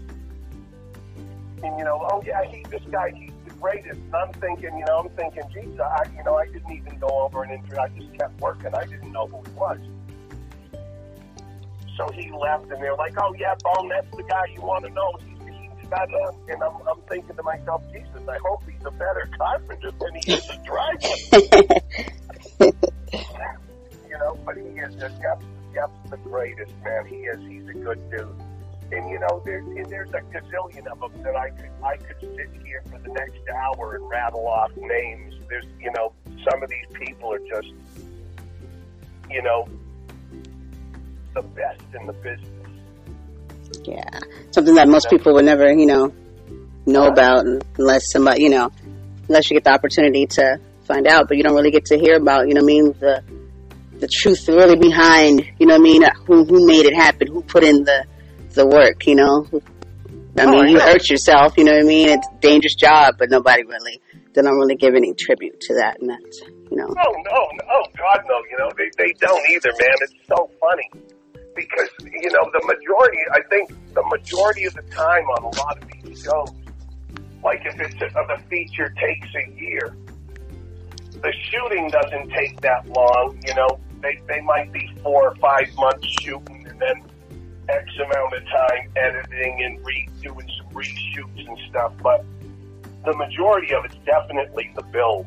And 1.62 1.78
you 1.78 1.84
know, 1.84 2.06
oh 2.10 2.22
yeah, 2.26 2.44
he 2.44 2.64
this 2.70 2.82
guy, 2.90 3.12
he's 3.14 3.32
the 3.46 3.54
greatest. 3.54 4.00
And 4.00 4.14
I'm 4.14 4.32
thinking, 4.34 4.76
you 4.76 4.84
know, 4.84 4.98
I'm 4.98 5.08
thinking, 5.10 5.42
geez, 5.52 5.78
I, 5.78 6.04
you 6.16 6.24
know, 6.24 6.36
I 6.36 6.46
didn't 6.46 6.72
even 6.72 6.98
go 6.98 7.08
over 7.08 7.42
and 7.44 7.52
intro. 7.52 7.78
I 7.78 7.88
just 7.88 8.12
kept 8.14 8.40
working. 8.40 8.74
I 8.74 8.84
didn't 8.84 9.12
know 9.12 9.26
who 9.26 9.42
he 9.48 9.52
was. 9.52 9.78
So 11.96 12.08
he 12.12 12.30
left, 12.32 12.70
and 12.70 12.82
they're 12.82 12.96
like, 12.96 13.14
"Oh 13.18 13.34
yeah, 13.38 13.54
Bone, 13.62 13.88
that's 13.88 14.10
the 14.16 14.22
guy 14.24 14.44
you 14.54 14.62
want 14.62 14.84
to 14.86 14.90
know." 14.90 15.12
He's, 15.24 15.38
he's 15.46 15.88
got 15.90 16.08
a, 16.08 16.32
and 16.48 16.62
I'm, 16.62 16.76
I'm 16.88 17.00
thinking 17.08 17.36
to 17.36 17.42
myself, 17.42 17.82
Jesus, 17.92 18.26
I 18.28 18.38
hope 18.38 18.62
he's 18.66 18.84
a 18.84 18.90
better 18.90 19.28
carpenter 19.36 19.90
than 20.00 20.14
he 20.14 20.32
is 20.32 20.48
a 20.48 20.56
driver. 20.64 21.08
you 24.12 24.18
know, 24.18 24.38
but 24.44 24.56
he 24.56 24.62
is. 24.62 24.94
just 24.94 25.20
Jeff's, 25.22 25.44
Jeff's 25.72 26.10
the 26.10 26.18
greatest 26.18 26.72
man. 26.84 27.06
He 27.06 27.16
is. 27.16 27.40
He's 27.48 27.66
a 27.68 27.72
good 27.72 27.98
dude. 28.10 28.28
And 28.92 29.10
you 29.10 29.18
know, 29.18 29.40
there, 29.44 29.58
and 29.58 29.86
there's 29.86 30.10
a 30.10 30.20
gazillion 30.20 30.86
of 30.86 31.00
them 31.00 31.22
that 31.22 31.34
I 31.34 31.48
could 31.50 31.70
I 31.82 31.96
could 31.96 32.20
sit 32.20 32.50
here 32.62 32.82
for 32.90 32.98
the 32.98 33.08
next 33.08 33.40
hour 33.48 33.96
and 33.96 34.08
rattle 34.10 34.46
off 34.46 34.70
names. 34.76 35.34
There's, 35.48 35.64
you 35.80 35.90
know, 35.96 36.12
some 36.50 36.62
of 36.62 36.68
these 36.68 36.86
people 36.92 37.32
are 37.32 37.38
just, 37.38 37.72
you 39.30 39.42
know, 39.42 39.66
the 41.34 41.40
best 41.40 41.80
in 41.98 42.06
the 42.06 42.12
business. 42.12 42.48
Yeah. 43.84 44.20
Something 44.50 44.74
that 44.74 44.88
most 44.88 45.08
people 45.08 45.32
would 45.32 45.46
never, 45.46 45.72
you 45.72 45.86
know, 45.86 46.12
know 46.84 47.06
about 47.06 47.46
unless 47.78 48.10
somebody, 48.10 48.42
you 48.42 48.50
know, 48.50 48.70
unless 49.28 49.50
you 49.50 49.56
get 49.56 49.64
the 49.64 49.72
opportunity 49.72 50.26
to 50.26 50.60
find 50.84 51.06
out, 51.06 51.28
but 51.28 51.38
you 51.38 51.42
don't 51.42 51.54
really 51.54 51.70
get 51.70 51.86
to 51.86 51.98
hear 51.98 52.16
about, 52.16 52.48
you 52.48 52.54
know 52.54 52.60
I 52.60 52.64
mean, 52.64 52.94
the 53.00 53.24
the 54.02 54.08
truth 54.08 54.48
really 54.48 54.74
behind, 54.76 55.46
you 55.60 55.66
know 55.66 55.74
what 55.78 55.80
I 55.80 55.90
mean, 55.90 56.02
who 56.26 56.44
who 56.44 56.66
made 56.66 56.84
it 56.86 56.94
happen, 56.94 57.28
who 57.28 57.40
put 57.40 57.62
in 57.62 57.84
the 57.84 58.04
the 58.50 58.66
work, 58.66 59.06
you 59.06 59.14
know. 59.14 59.46
I 60.36 60.44
Oh, 60.44 60.50
mean, 60.50 60.64
I 60.64 60.68
you 60.70 60.80
hurt 60.80 61.08
yourself, 61.08 61.54
you 61.56 61.64
know 61.64 61.72
what 61.72 61.84
I 61.84 61.86
mean? 61.86 62.08
It's 62.08 62.26
a 62.26 62.40
dangerous 62.40 62.74
job, 62.74 63.14
but 63.18 63.30
nobody 63.30 63.62
really 63.64 64.02
they 64.34 64.42
don't 64.42 64.56
really 64.58 64.74
give 64.74 64.94
any 64.94 65.14
tribute 65.14 65.60
to 65.60 65.74
that 65.74 66.00
and 66.00 66.10
that's, 66.10 66.40
you 66.70 66.76
know. 66.76 66.86
No, 66.88 67.06
no, 67.30 67.38
no, 67.60 67.64
oh 67.70 67.84
God, 67.96 68.20
no. 68.26 68.36
You 68.50 68.58
know, 68.58 68.70
they 68.76 68.90
they 68.98 69.12
don't 69.20 69.42
either, 69.54 69.70
man. 69.70 69.96
It's 70.02 70.14
so 70.26 70.50
funny 70.58 70.88
because 71.54 71.90
you 72.02 72.30
know 72.34 72.44
the 72.52 72.62
majority. 72.66 73.18
I 73.32 73.40
think 73.50 73.70
the 73.94 74.02
majority 74.10 74.64
of 74.64 74.74
the 74.74 74.82
time 74.90 75.24
on 75.36 75.44
a 75.44 75.52
lot 75.62 75.78
of 75.80 75.88
these 76.02 76.22
shows, 76.24 76.50
like 77.44 77.60
if 77.64 77.78
it's 77.78 77.94
a, 78.02 78.08
the 78.10 78.42
feature 78.50 78.92
takes 78.98 79.28
a 79.36 79.60
year, 79.60 79.94
the 81.22 81.32
shooting 81.50 81.88
doesn't 81.90 82.30
take 82.30 82.60
that 82.62 82.88
long. 82.88 83.38
You 83.46 83.54
know, 83.54 83.78
they 84.02 84.20
they 84.28 84.40
might 84.40 84.72
be 84.72 84.92
four 85.02 85.28
or 85.28 85.34
five 85.36 85.74
months 85.76 86.06
shooting, 86.20 86.66
and 86.68 86.80
then 86.80 87.02
X 87.68 87.84
amount 87.96 88.34
of 88.34 88.44
time 88.46 88.90
editing 88.96 89.62
and 89.64 89.84
re 89.86 90.08
doing 90.20 90.48
some 90.58 90.68
reshoots 90.74 91.48
and 91.48 91.58
stuff. 91.70 91.92
But 92.02 92.24
the 93.04 93.16
majority 93.16 93.74
of 93.74 93.84
it's 93.84 93.96
definitely 94.04 94.72
the 94.74 94.82
build. 94.82 95.26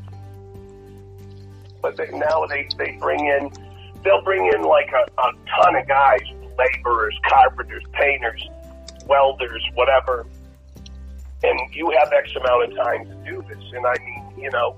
But 1.81 1.97
they, 1.97 2.09
now 2.11 2.45
they 2.47 2.67
they 2.77 2.97
bring 2.99 3.25
in 3.25 3.51
they'll 4.03 4.21
bring 4.21 4.45
in 4.53 4.61
like 4.61 4.89
a, 4.91 5.21
a 5.21 5.31
ton 5.61 5.75
of 5.75 5.87
guys, 5.87 6.21
laborers, 6.57 7.17
carpenters, 7.27 7.83
painters, 7.93 8.47
welders, 9.07 9.63
whatever. 9.73 10.25
And 11.43 11.59
you 11.73 11.91
have 11.99 12.11
X 12.13 12.29
amount 12.35 12.71
of 12.71 12.77
time 12.77 13.05
to 13.05 13.15
do 13.29 13.43
this. 13.47 13.63
And 13.73 13.85
I 13.85 13.95
mean, 13.99 14.43
you 14.43 14.49
know, 14.51 14.77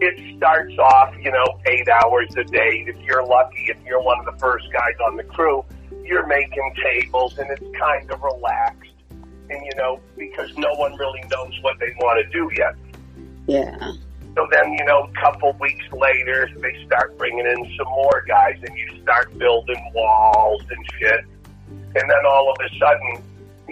it 0.00 0.36
starts 0.36 0.78
off, 0.78 1.14
you 1.20 1.30
know, 1.30 1.58
eight 1.66 1.88
hours 1.88 2.28
a 2.36 2.44
day. 2.44 2.84
If 2.86 2.96
you're 3.02 3.24
lucky, 3.24 3.66
if 3.68 3.76
you're 3.84 4.02
one 4.02 4.18
of 4.20 4.26
the 4.26 4.38
first 4.38 4.66
guys 4.72 4.94
on 5.06 5.16
the 5.16 5.24
crew, 5.24 5.64
you're 6.04 6.26
making 6.26 6.74
tables 6.82 7.36
and 7.38 7.50
it's 7.50 7.78
kind 7.78 8.10
of 8.10 8.22
relaxed. 8.22 8.92
And, 9.50 9.64
you 9.64 9.72
know, 9.76 10.00
because 10.16 10.50
no 10.56 10.72
one 10.74 10.94
really 10.96 11.22
knows 11.30 11.58
what 11.62 11.78
they 11.80 11.92
want 11.98 12.24
to 12.24 12.30
do 12.30 12.50
yet. 12.56 12.74
Yeah. 13.46 13.92
So 14.34 14.46
then, 14.52 14.72
you 14.74 14.84
know, 14.84 15.08
a 15.10 15.20
couple 15.20 15.56
weeks 15.60 15.84
later, 15.92 16.48
they 16.60 16.84
start 16.86 17.18
bringing 17.18 17.46
in 17.46 17.76
some 17.76 17.88
more 17.88 18.24
guys 18.28 18.56
and 18.62 18.76
you 18.76 19.02
start 19.02 19.36
building 19.38 19.90
walls 19.94 20.62
and 20.70 20.86
shit. 20.98 21.24
And 21.68 22.08
then 22.08 22.26
all 22.26 22.52
of 22.52 22.56
a 22.64 22.78
sudden, 22.78 23.22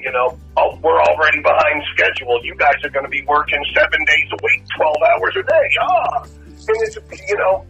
you 0.06 0.12
know, 0.12 0.38
oh, 0.56 0.78
we're 0.82 1.02
already 1.02 1.42
behind 1.42 1.82
schedule. 1.92 2.38
You 2.44 2.54
guys 2.54 2.78
are 2.84 2.90
going 2.90 3.04
to 3.04 3.10
be 3.10 3.24
working 3.26 3.58
seven 3.74 3.98
days 4.06 4.30
a 4.30 4.38
week, 4.40 4.62
12 4.76 4.94
hours 5.02 5.34
a 5.34 5.42
day. 5.42 5.66
Ah! 5.82 6.22
And 6.22 6.78
it's, 6.86 6.96
you 7.28 7.36
know, 7.36 7.66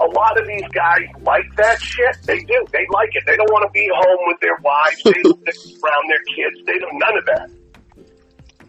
a 0.00 0.08
lot 0.18 0.38
of 0.40 0.48
these 0.48 0.66
guys 0.74 1.06
like 1.22 1.46
that 1.56 1.80
shit. 1.80 2.18
They 2.24 2.40
do. 2.40 2.66
They 2.72 2.86
like 2.90 3.10
it. 3.14 3.22
They 3.24 3.36
don't 3.36 3.50
want 3.52 3.62
to 3.62 3.70
be 3.70 3.88
home 3.94 4.18
with 4.26 4.40
their 4.40 4.58
wives, 4.66 5.00
they, 5.04 5.10
around 5.78 6.04
their 6.10 6.24
kids. 6.26 6.58
They 6.66 6.78
don't, 6.82 6.98
none 6.98 7.18
of 7.18 7.24
that. 7.26 7.50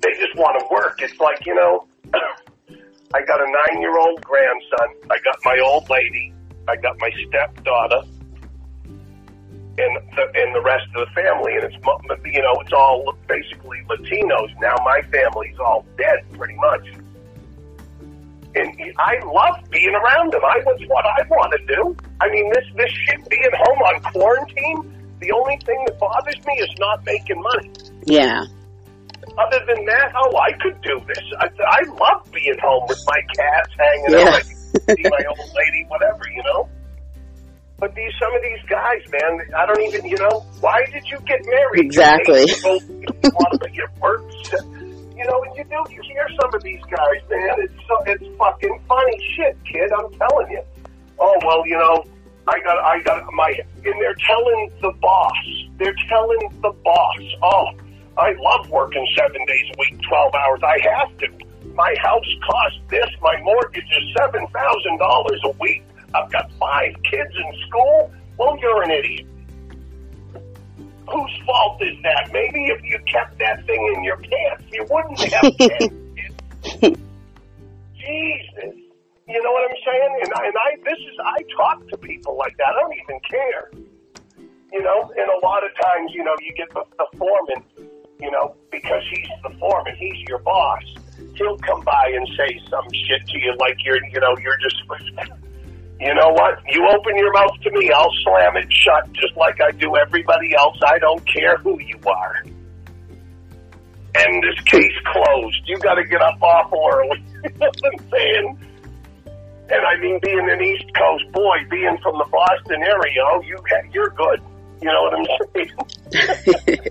They 0.01 0.13
just 0.21 0.37
want 0.37 0.61
to 0.61 0.65
work. 0.69 1.01
It's 1.01 1.19
like, 1.19 1.43
you 1.47 1.55
know, 1.55 1.87
I 2.13 3.25
got 3.25 3.41
a 3.41 3.49
nine 3.49 3.81
year 3.81 3.97
old 3.97 4.21
grandson. 4.21 5.09
I 5.09 5.17
got 5.25 5.37
my 5.43 5.59
old 5.65 5.89
lady. 5.89 6.33
I 6.67 6.75
got 6.75 6.99
my 6.99 7.09
stepdaughter 7.27 8.03
and 9.79 9.97
the, 10.15 10.23
and 10.35 10.55
the 10.55 10.61
rest 10.61 10.85
of 10.95 11.07
the 11.07 11.11
family, 11.15 11.55
and 11.55 11.63
it's 11.63 11.75
you 12.25 12.41
know 12.41 12.53
it's 12.61 12.73
all 12.73 13.15
basically 13.27 13.77
Latinos 13.89 14.51
now. 14.59 14.75
My 14.83 15.01
family's 15.11 15.57
all 15.59 15.85
dead 15.97 16.19
pretty 16.33 16.55
much, 16.55 16.85
and 18.55 18.69
I 18.97 19.19
love 19.25 19.63
being 19.71 19.93
around 19.95 20.33
them. 20.33 20.41
I 20.43 20.57
was 20.65 20.81
what 20.87 21.05
I 21.05 21.21
want 21.29 21.53
to 21.53 21.75
do. 21.75 21.95
I 22.21 22.29
mean, 22.29 22.51
this 22.53 22.65
this 22.75 22.91
shit 22.91 23.29
being 23.29 23.51
home 23.53 23.79
on 23.79 24.01
quarantine. 24.11 24.95
The 25.19 25.31
only 25.33 25.57
thing 25.65 25.83
that 25.87 25.99
bothers 25.99 26.37
me 26.45 26.53
is 26.59 26.69
not 26.79 27.05
making 27.05 27.41
money. 27.41 27.71
Yeah. 28.05 28.43
Other 29.37 29.59
than 29.67 29.85
that, 29.85 30.13
oh, 30.15 30.37
I 30.37 30.51
could 30.53 30.81
do 30.81 30.99
this. 31.07 31.23
I, 31.39 31.49
I 31.67 31.81
love 31.99 32.31
being 32.31 32.57
home 32.61 32.85
with 32.87 33.01
my 33.05 33.21
cats 33.35 33.69
hanging 33.77 34.11
Yeah. 34.11 34.19
out. 34.19 34.33
I 34.33 34.41
can 34.41 34.95
see 34.95 35.03
my 35.03 35.23
old 35.27 35.51
lady, 35.55 35.85
whatever, 35.87 36.21
you 36.33 36.41
know. 36.43 36.69
But 37.79 37.95
these 37.95 38.11
some 38.19 38.35
of 38.35 38.41
these 38.41 38.61
guys, 38.67 39.01
man, 39.11 39.39
I 39.55 39.65
don't 39.65 39.81
even, 39.81 40.05
you 40.05 40.17
know, 40.17 40.45
why 40.59 40.85
did 40.91 41.03
you 41.07 41.17
get 41.25 41.39
married? 41.45 41.85
Exactly. 41.85 42.41
You 42.41 42.79
you 42.89 43.31
want 43.31 43.61
to 43.61 43.69
get 43.69 43.87
work. 44.01 44.23
You 45.15 45.25
know, 45.25 45.43
you 45.55 45.63
do. 45.63 45.93
You 45.93 46.01
hear 46.03 46.27
some 46.41 46.53
of 46.53 46.61
these 46.63 46.81
guys, 46.83 47.21
man. 47.29 47.55
It's 47.59 47.73
so, 47.87 48.03
it's 48.05 48.37
fucking 48.37 48.79
funny 48.87 49.33
shit, 49.35 49.57
kid. 49.65 49.91
I'm 49.91 50.11
telling 50.17 50.51
you. 50.51 50.61
Oh 51.19 51.35
well, 51.45 51.65
you 51.65 51.77
know, 51.77 52.03
I 52.47 52.59
got 52.61 52.77
I 52.83 53.01
got 53.03 53.23
my, 53.33 53.53
and 53.75 54.01
they're 54.01 54.15
telling 54.27 54.71
the 54.81 54.91
boss. 55.01 55.37
They're 55.77 55.95
telling 56.09 56.39
the 56.61 56.71
boss. 56.83 57.19
Oh, 57.43 57.65
I 58.17 58.33
love 58.39 58.69
working 58.69 59.05
seven 59.17 59.45
days 59.45 59.71
a 59.73 59.79
week, 59.79 60.01
twelve 60.07 60.33
hours. 60.35 60.59
I 60.63 60.77
have 60.95 61.17
to. 61.19 61.27
My 61.75 61.93
house 62.01 62.25
costs 62.49 62.79
this. 62.89 63.09
My 63.21 63.39
mortgage 63.41 63.83
is 63.83 64.15
seven 64.17 64.47
thousand 64.47 64.97
dollars 64.97 65.39
a 65.45 65.51
week. 65.61 65.83
I've 66.13 66.31
got 66.31 66.48
five 66.89 67.03
kids 67.03 67.35
in 67.35 67.67
school. 67.67 68.11
Well, 68.37 68.57
you're 68.59 68.83
an 68.83 68.91
idiot. 68.91 69.25
Whose 71.09 71.41
fault 71.45 71.81
is 71.81 71.97
that? 72.03 72.29
Maybe 72.31 72.65
if 72.65 72.83
you 72.83 72.99
kept 73.11 73.39
that 73.39 73.65
thing 73.65 73.93
in 73.95 74.03
your 74.03 74.17
pants, 74.17 74.65
you 74.71 74.85
wouldn't 74.89 75.19
have. 75.19 75.43
Jesus. 77.95 78.75
You 79.27 79.43
know 79.43 79.51
what 79.51 79.69
I'm 79.69 79.77
saying? 79.85 80.19
And 80.23 80.33
I, 80.33 80.45
and 80.47 80.55
I, 80.57 80.75
this 80.83 80.97
is, 80.99 81.17
I 81.23 81.37
talk 81.55 81.87
to 81.89 81.97
people 81.97 82.37
like 82.37 82.55
that. 82.57 82.75
I 82.75 82.81
don't 82.81 82.93
even 82.93 83.19
care. 83.29 83.71
You 84.71 84.83
know, 84.83 85.11
and 85.17 85.29
a 85.29 85.45
lot 85.45 85.63
of 85.63 85.71
times, 85.81 86.11
you 86.13 86.23
know, 86.23 86.35
you 86.41 86.53
get 86.53 86.69
the, 86.73 86.83
the 86.97 87.17
foreman, 87.17 87.63
you 88.19 88.29
know, 88.31 88.55
because 88.71 89.03
he's 89.11 89.27
the 89.43 89.49
foreman, 89.59 89.95
he's 89.95 90.27
your 90.27 90.39
boss. 90.39 90.83
He'll 91.35 91.57
come 91.57 91.83
by 91.83 92.11
and 92.15 92.27
say 92.37 92.59
some 92.69 92.85
shit 93.07 93.27
to 93.27 93.39
you 93.39 93.55
like 93.59 93.77
you're, 93.83 94.03
you 94.05 94.19
know, 94.19 94.37
you're 94.37 94.57
just, 94.57 94.77
you 95.99 96.13
know 96.13 96.29
what? 96.29 96.59
You 96.67 96.87
open 96.89 97.17
your 97.17 97.31
mouth 97.33 97.59
to 97.63 97.71
me, 97.71 97.91
I'll 97.91 98.13
slam 98.23 98.57
it 98.57 98.71
shut 98.71 99.11
just 99.13 99.35
like 99.35 99.59
I 99.61 99.71
do 99.71 99.95
everybody 99.97 100.55
else. 100.55 100.77
I 100.85 100.97
don't 100.99 101.25
care 101.27 101.57
who 101.57 101.79
you 101.79 101.99
are. 102.05 102.43
And 104.15 104.43
this 104.43 104.59
case 104.65 104.93
closed. 105.05 105.61
You 105.65 105.77
got 105.79 105.95
to 105.95 106.03
get 106.05 106.21
up 106.21 106.41
off 106.41 106.71
early. 106.73 107.23
you 107.43 107.49
know 107.59 107.67
what 107.67 107.93
I'm 107.93 108.09
saying? 108.09 108.59
And 109.71 109.85
I 109.85 109.97
mean, 110.01 110.19
being 110.23 110.49
an 110.49 110.61
East 110.61 110.85
Coast 110.95 111.31
boy, 111.31 111.57
being 111.69 111.97
from 112.01 112.17
the 112.17 112.25
Boston 112.31 112.81
area, 112.81 113.21
oh, 113.23 113.41
you 113.43 113.57
you're 113.93 114.09
good. 114.09 114.41
You 114.81 114.87
know 114.87 115.03
what 115.03 115.13
I'm 115.13 115.25
saying? 115.53 116.79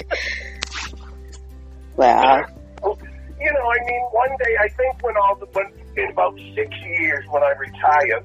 Wow. 1.99 2.47
you 2.85 3.53
know, 3.53 3.73
I 3.73 3.85
mean, 3.85 4.03
one 4.13 4.29
day 4.29 4.57
I 4.61 4.69
think 4.69 5.03
when 5.03 5.17
all 5.17 5.35
the 5.35 5.47
when 5.47 5.67
in 5.97 6.13
about 6.13 6.39
six 6.55 6.71
years 6.87 7.25
when 7.31 7.43
I 7.43 7.51
retire, 7.59 8.23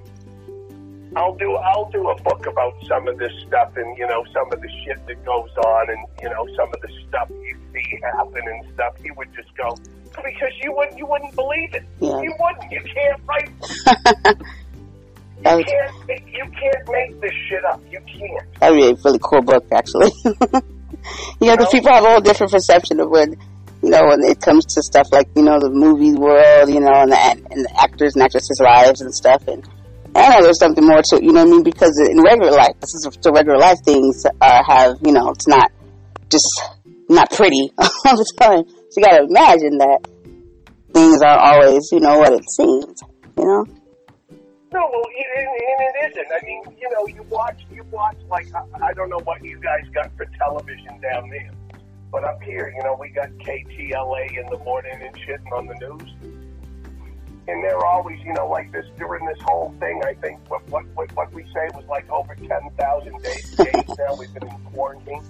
I'll 1.15 1.35
do 1.35 1.53
I'll 1.55 1.89
do 1.91 2.07
a 2.09 2.21
book 2.23 2.45
about 2.47 2.73
some 2.87 3.07
of 3.07 3.17
this 3.17 3.31
stuff 3.47 3.71
and 3.75 3.97
you 3.97 4.07
know 4.07 4.23
some 4.33 4.51
of 4.51 4.59
the 4.61 4.69
shit 4.83 5.05
that 5.07 5.23
goes 5.25 5.49
on 5.65 5.89
and 5.89 5.99
you 6.21 6.29
know 6.29 6.45
some 6.55 6.69
of 6.73 6.81
the 6.81 6.89
stuff 7.07 7.29
you 7.29 7.57
see 7.73 7.99
happen 8.01 8.41
and 8.45 8.73
stuff. 8.73 8.93
You 9.03 9.13
would 9.17 9.33
just 9.35 9.55
go 9.55 9.69
because 10.15 10.53
you 10.61 10.73
wouldn't 10.75 10.97
you 10.97 11.05
wouldn't 11.05 11.35
believe 11.35 11.73
it. 11.73 11.83
Yeah. 11.99 12.19
You 12.21 12.33
wouldn't. 12.39 12.71
You 12.71 12.81
can't 12.93 13.21
write. 13.27 14.37
You 15.45 15.63
can't. 15.65 16.07
make- 16.07 16.25
You 16.27 16.43
can't 16.57 16.89
make 16.89 17.19
this 17.21 17.31
shit 17.49 17.65
up. 17.65 17.81
You 17.91 17.99
can't. 18.07 18.59
that 18.61 18.71
would 18.71 18.77
be 18.77 18.87
a 18.87 18.95
really 19.03 19.19
cool 19.21 19.41
book, 19.41 19.65
actually. 19.73 20.11
you 20.23 21.47
know, 21.47 21.55
No. 21.55 21.65
people 21.69 21.91
have 21.91 22.05
a 22.05 22.09
whole 22.11 22.21
different 22.21 22.53
perception 22.53 23.01
of 23.01 23.09
when, 23.09 23.35
you 23.81 23.89
know, 23.89 24.05
when 24.05 24.23
it 24.23 24.39
comes 24.39 24.65
to 24.75 24.81
stuff 24.81 25.07
like, 25.11 25.27
you 25.35 25.41
know, 25.43 25.59
the 25.59 25.69
movie 25.69 26.13
world, 26.13 26.69
you 26.69 26.79
know, 26.79 26.93
and 26.93 27.11
the, 27.11 27.17
and 27.51 27.65
the 27.65 27.73
actors 27.81 28.15
and 28.15 28.23
actresses' 28.23 28.61
lives 28.63 29.01
and 29.01 29.13
stuff. 29.13 29.45
And 29.49 29.67
Know 30.15 30.41
there's 30.41 30.59
something 30.59 30.85
more 30.85 31.01
to 31.01 31.15
it, 31.17 31.23
you 31.23 31.31
know 31.31 31.43
what 31.43 31.49
I 31.49 31.51
mean? 31.51 31.63
Because 31.63 31.99
in 32.09 32.21
regular 32.21 32.51
life, 32.51 32.79
this 32.79 32.93
is 32.93 33.17
the 33.21 33.31
regular 33.31 33.57
life 33.57 33.77
things 33.83 34.25
uh, 34.41 34.63
have, 34.67 34.97
you 35.03 35.11
know, 35.11 35.29
it's 35.29 35.47
not 35.47 35.71
just 36.29 36.49
not 37.09 37.31
pretty 37.31 37.71
all 37.77 38.17
the 38.17 38.33
time. 38.39 38.63
So 38.89 38.97
you 38.97 39.03
gotta 39.03 39.25
imagine 39.25 39.77
that 39.77 39.99
things 40.93 41.21
aren't 41.21 41.41
always, 41.41 41.89
you 41.91 41.99
know, 41.99 42.17
what 42.19 42.33
it 42.33 42.43
seems, 42.49 43.01
you 43.37 43.45
know? 43.45 43.65
No, 44.73 44.89
well, 44.89 45.05
it, 45.13 45.27
and 45.37 45.47
and 45.47 45.81
it 45.81 46.11
isn't. 46.11 46.27
I 46.31 46.45
mean, 46.45 46.63
you 46.81 46.89
know, 46.89 47.05
you 47.07 47.23
watch, 47.29 47.61
you 47.71 47.83
watch 47.91 48.17
like 48.29 48.47
I, 48.55 48.87
I 48.87 48.93
don't 48.93 49.09
know 49.09 49.21
what 49.23 49.43
you 49.43 49.59
guys 49.59 49.87
got 49.93 50.09
for 50.17 50.25
television 50.37 50.99
down 50.99 51.29
there, 51.29 51.51
but 52.11 52.23
up 52.23 52.41
here, 52.41 52.73
you 52.75 52.83
know, 52.83 52.97
we 52.99 53.09
got 53.09 53.29
KTLA 53.29 54.37
in 54.37 54.49
the 54.49 54.57
morning 54.63 54.99
and 54.99 55.15
shit 55.19 55.41
on 55.53 55.67
the 55.67 55.75
news, 55.75 56.42
and 57.47 57.63
they're 57.63 57.85
always, 57.85 58.19
you 58.23 58.33
know, 58.33 58.47
like 58.47 58.71
this 58.71 58.85
during 58.97 59.25
this 59.25 59.37
whole 59.41 59.73
thing. 59.79 60.01
I 60.05 60.13
think 60.15 60.39
what 60.49 60.67
what 60.69 60.85
what, 60.95 61.13
what 61.15 61.33
we 61.33 61.43
say 61.53 61.67
was 61.73 61.85
like 61.89 62.09
over 62.09 62.35
ten 62.35 62.69
thousand 62.77 63.21
days, 63.21 63.55
days 63.55 63.97
now 63.97 64.15
we've 64.17 64.33
been 64.33 64.47
in 64.47 64.57
quarantine. 64.73 65.23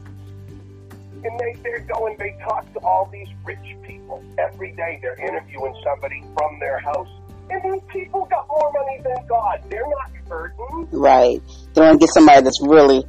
And 1.26 1.39
they, 1.39 1.57
they're 1.64 1.80
going, 1.80 2.18
they 2.20 2.36
talk 2.43 2.72
to 2.74 2.80
all 2.80 3.09
these 3.09 3.30
rich 3.45 3.78
people. 3.84 4.22
Every 4.38 4.74
day 4.74 4.99
they're 5.01 5.16
interviewing 5.16 5.74
somebody 5.82 6.22
from 6.36 6.59
their 6.59 6.80
house. 6.80 7.07
And 7.49 7.64
these 7.64 7.82
people 7.93 8.26
got 8.26 8.45
more 8.49 8.70
money 8.74 8.99
than 9.01 9.26
God. 9.28 9.64
They're 9.70 9.88
not 9.88 10.11
hurting. 10.28 10.89
Right. 10.91 11.41
They 11.74 11.82
want 11.82 12.01
to 12.01 12.05
get 12.05 12.14
somebody 12.14 12.41
that's 12.41 12.59
really, 12.61 13.05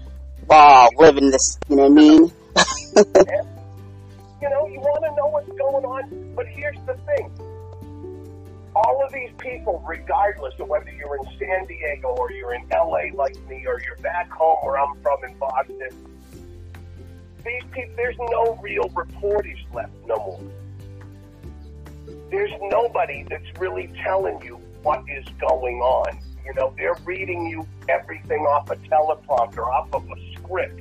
wow, 0.46 0.90
living 0.96 1.32
this, 1.32 1.58
you 1.68 1.74
know 1.74 1.88
what 1.88 1.90
I 1.90 1.94
mean? 1.94 2.32
You 4.44 4.50
know, 4.50 4.66
you 4.66 4.78
want 4.78 5.02
to 5.02 5.10
know 5.16 5.28
what's 5.28 5.48
going 5.48 5.84
on. 5.86 6.34
But 6.36 6.46
here's 6.48 6.76
the 6.84 6.92
thing. 7.06 7.32
All 8.76 9.02
of 9.04 9.12
these 9.12 9.30
people, 9.38 9.82
regardless 9.86 10.54
of 10.58 10.68
whether 10.68 10.90
you're 10.90 11.16
in 11.16 11.24
San 11.38 11.66
Diego 11.66 12.08
or 12.08 12.32
you're 12.32 12.54
in 12.54 12.66
LA 12.70 13.14
like 13.14 13.36
me 13.48 13.64
or 13.66 13.80
you're 13.80 13.96
back 14.02 14.30
home 14.30 14.56
where 14.62 14.78
I'm 14.78 15.00
from 15.00 15.24
in 15.24 15.36
Boston, 15.38 15.90
these 17.44 17.62
people, 17.72 17.94
there's 17.96 18.16
no 18.18 18.58
real 18.62 18.88
reporters 18.94 19.58
left 19.72 19.92
no 20.06 20.16
more. 20.16 20.40
there's 22.30 22.50
nobody 22.62 23.24
that's 23.28 23.46
really 23.60 23.90
telling 24.02 24.40
you 24.42 24.56
what 24.82 25.04
is 25.08 25.24
going 25.40 25.76
on. 25.80 26.18
You 26.44 26.52
know, 26.54 26.74
they're 26.76 26.96
reading 27.04 27.46
you 27.46 27.66
everything 27.88 28.40
off 28.42 28.70
a 28.70 28.76
teleprompter, 28.76 29.66
off 29.66 29.92
of 29.94 30.04
a 30.10 30.34
script. 30.34 30.80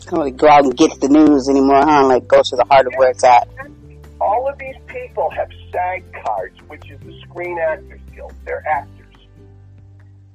Can't 0.00 0.12
really 0.12 0.30
go 0.32 0.48
out 0.48 0.64
and 0.64 0.76
get 0.76 1.00
the 1.00 1.08
news 1.08 1.48
anymore, 1.48 1.82
huh? 1.82 2.06
Like 2.06 2.26
go 2.26 2.42
to 2.42 2.56
the 2.56 2.64
heart 2.64 2.86
of 2.86 2.94
where 2.96 3.10
it's 3.10 3.24
at. 3.24 3.48
All 4.20 4.48
of 4.48 4.58
these 4.58 4.76
people 4.86 5.30
have 5.30 5.48
SAG 5.72 6.04
cards, 6.24 6.58
which 6.68 6.90
is 6.90 7.00
the 7.00 7.18
Screen 7.22 7.58
Actors 7.58 8.00
Guild. 8.14 8.34
They're 8.44 8.62
actors. 8.68 8.96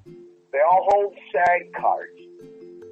They 0.05 0.59
all 0.71 0.87
hold 0.89 1.13
SAG 1.31 1.73
cards. 1.73 2.19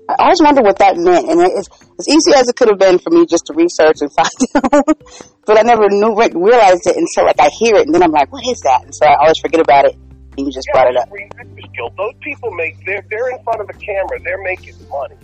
I 0.09 0.15
always 0.19 0.41
wonder 0.43 0.61
what 0.61 0.77
that 0.79 0.97
meant, 0.97 1.29
and 1.29 1.39
it's 1.41 1.69
as 1.97 2.07
easy 2.09 2.35
as 2.35 2.49
it 2.49 2.55
could 2.55 2.67
have 2.67 2.77
been 2.77 2.99
for 2.99 3.09
me 3.09 3.25
just 3.25 3.45
to 3.47 3.53
research 3.53 3.97
and 4.01 4.11
find 4.19 4.29
out. 4.73 5.01
but 5.45 5.57
I 5.57 5.63
never 5.63 5.87
knew 5.89 6.13
realized 6.13 6.85
it 6.85 6.97
until 6.97 7.25
like 7.25 7.39
I 7.39 7.49
hear 7.57 7.75
it, 7.77 7.87
and 7.87 7.95
then 7.95 8.03
I'm 8.03 8.11
like, 8.11 8.31
"What 8.31 8.43
is 8.45 8.59
that?" 8.61 8.83
And 8.83 8.93
so 8.93 9.07
I 9.07 9.15
always 9.21 9.39
forget 9.39 9.61
about 9.61 9.85
it. 9.85 9.95
And 10.37 10.45
you 10.47 10.51
just 10.51 10.67
yeah, 10.67 10.73
brought 10.73 10.91
it 10.91 10.97
up. 10.97 11.07
Screen 11.07 11.29
Actors 11.39 11.65
Guild. 11.73 11.95
Those 11.97 12.13
people 12.21 12.51
make 12.51 12.75
they're 12.85 13.05
they're 13.09 13.29
in 13.31 13.41
front 13.43 13.61
of 13.61 13.67
the 13.67 13.79
camera. 13.79 14.19
They're 14.21 14.43
making 14.43 14.75
money. 14.89 15.15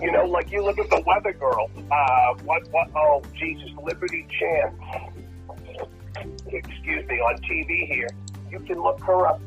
You 0.00 0.12
know, 0.12 0.24
like 0.24 0.50
you 0.50 0.62
look 0.62 0.78
at 0.78 0.88
the 0.90 1.02
Weather 1.06 1.32
Girl. 1.32 1.70
Uh, 1.90 2.34
what 2.44 2.68
what? 2.70 2.88
Oh 2.94 3.22
Jesus, 3.34 3.70
Liberté 3.76 4.26
Chan. 4.38 4.74
Excuse 6.46 7.06
me, 7.06 7.16
on 7.20 7.36
TV 7.42 7.86
here. 7.86 8.08
You 8.50 8.60
can 8.60 8.82
look 8.82 9.00
her 9.00 9.26
up. 9.26 9.40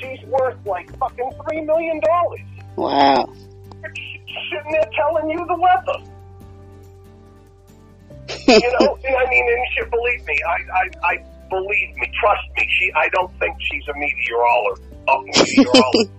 She's 0.00 0.22
worth 0.26 0.58
like 0.66 0.94
fucking 0.98 1.30
three 1.44 1.62
million 1.62 2.00
dollars. 2.00 2.40
Wow. 2.76 3.32
Sitting 3.82 4.72
there 4.72 4.88
telling 4.96 5.30
you 5.30 5.44
the 5.46 5.58
weather. 5.58 6.12
you 8.48 8.72
know, 8.80 8.98
I 9.18 9.30
mean, 9.30 9.46
and 9.48 9.66
she, 9.74 9.84
believe 9.90 10.24
me, 10.26 10.38
I, 10.46 10.58
I, 10.72 10.90
I 11.08 11.24
believe 11.48 11.96
me, 11.96 12.10
trust 12.20 12.42
me. 12.56 12.68
She, 12.68 12.92
I 12.94 13.08
don't 13.10 13.32
think 13.38 13.56
she's 13.60 13.82
a 13.88 13.94
meteorologist. 13.98 14.82
A 15.08 15.22
meteorologist. 15.22 16.10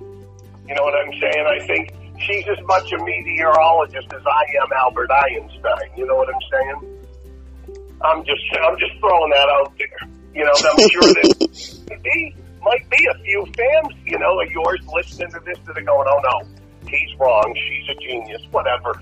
you 0.68 0.74
know 0.74 0.82
what 0.82 0.94
I'm 0.94 1.12
saying? 1.20 1.46
I 1.46 1.66
think 1.66 2.03
she's 2.26 2.44
as 2.48 2.64
much 2.66 2.92
a 2.92 2.98
meteorologist 3.04 4.12
as 4.12 4.22
I 4.26 4.44
am 4.62 4.72
Albert 4.72 5.10
Einstein. 5.10 5.90
You 5.96 6.06
know 6.06 6.16
what 6.16 6.28
I'm 6.28 6.40
saying? 6.52 7.00
I'm 8.02 8.24
just, 8.24 8.42
I'm 8.60 8.78
just 8.78 8.98
throwing 9.00 9.30
that 9.30 9.48
out 9.48 9.72
there. 9.78 10.08
You 10.34 10.44
know, 10.44 10.52
I'm 10.52 10.88
sure 10.88 11.02
that 11.02 11.86
might 11.90 12.02
be, 12.02 12.34
might 12.62 12.90
be 12.90 13.06
a 13.10 13.18
few 13.24 13.46
fans, 13.56 13.94
you 14.04 14.18
know, 14.18 14.40
of 14.40 14.50
yours 14.50 14.80
listening 14.92 15.30
to 15.32 15.40
this 15.46 15.58
that 15.66 15.78
are 15.78 15.82
going, 15.82 16.08
oh 16.08 16.20
no, 16.20 16.42
he's 16.88 17.18
wrong, 17.18 17.54
she's 17.54 17.88
a 17.96 18.00
genius, 18.00 18.42
whatever. 18.50 19.00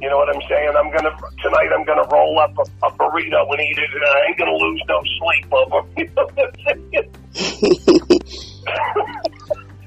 You 0.00 0.08
know 0.10 0.16
what 0.16 0.34
I'm 0.34 0.42
saying? 0.48 0.72
I'm 0.76 0.90
gonna 0.90 1.16
tonight. 1.42 1.68
I'm 1.72 1.84
gonna 1.84 2.08
roll 2.10 2.38
up 2.40 2.56
a, 2.58 2.62
a 2.86 2.90
burrito 2.90 3.48
and 3.52 3.60
eat 3.60 3.78
it, 3.78 3.90
and 3.94 4.02
I 4.02 4.26
ain't 4.26 4.38
gonna 4.38 4.56
lose 4.56 4.82
no 4.88 5.00
sleep 5.20 5.52
over. 5.52 5.86
You 5.96 6.08
know 6.16 6.26
what 6.34 6.50
I'm 6.66 6.90
saying? 6.90 7.12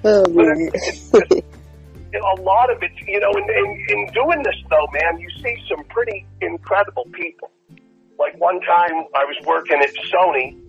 Oh 0.07 0.23
man. 0.29 0.59
You 0.59 0.65
know, 0.65 1.19
a 1.19 1.24
lot 2.45 2.71
of 2.71 2.81
it, 2.83 2.91
you 3.07 3.19
know, 3.19 3.31
in, 3.31 3.49
in, 3.49 3.85
in 3.89 4.13
doing 4.13 4.43
this 4.43 4.55
though, 4.69 4.87
man, 4.93 5.19
you 5.19 5.29
see 5.41 5.57
some 5.67 5.83
pretty 5.85 6.25
incredible 6.41 7.05
people. 7.11 7.51
Like 8.17 8.39
one 8.39 8.61
time 8.61 9.05
I 9.13 9.25
was 9.25 9.35
working 9.45 9.81
at 9.81 9.93
Sony 10.13 10.61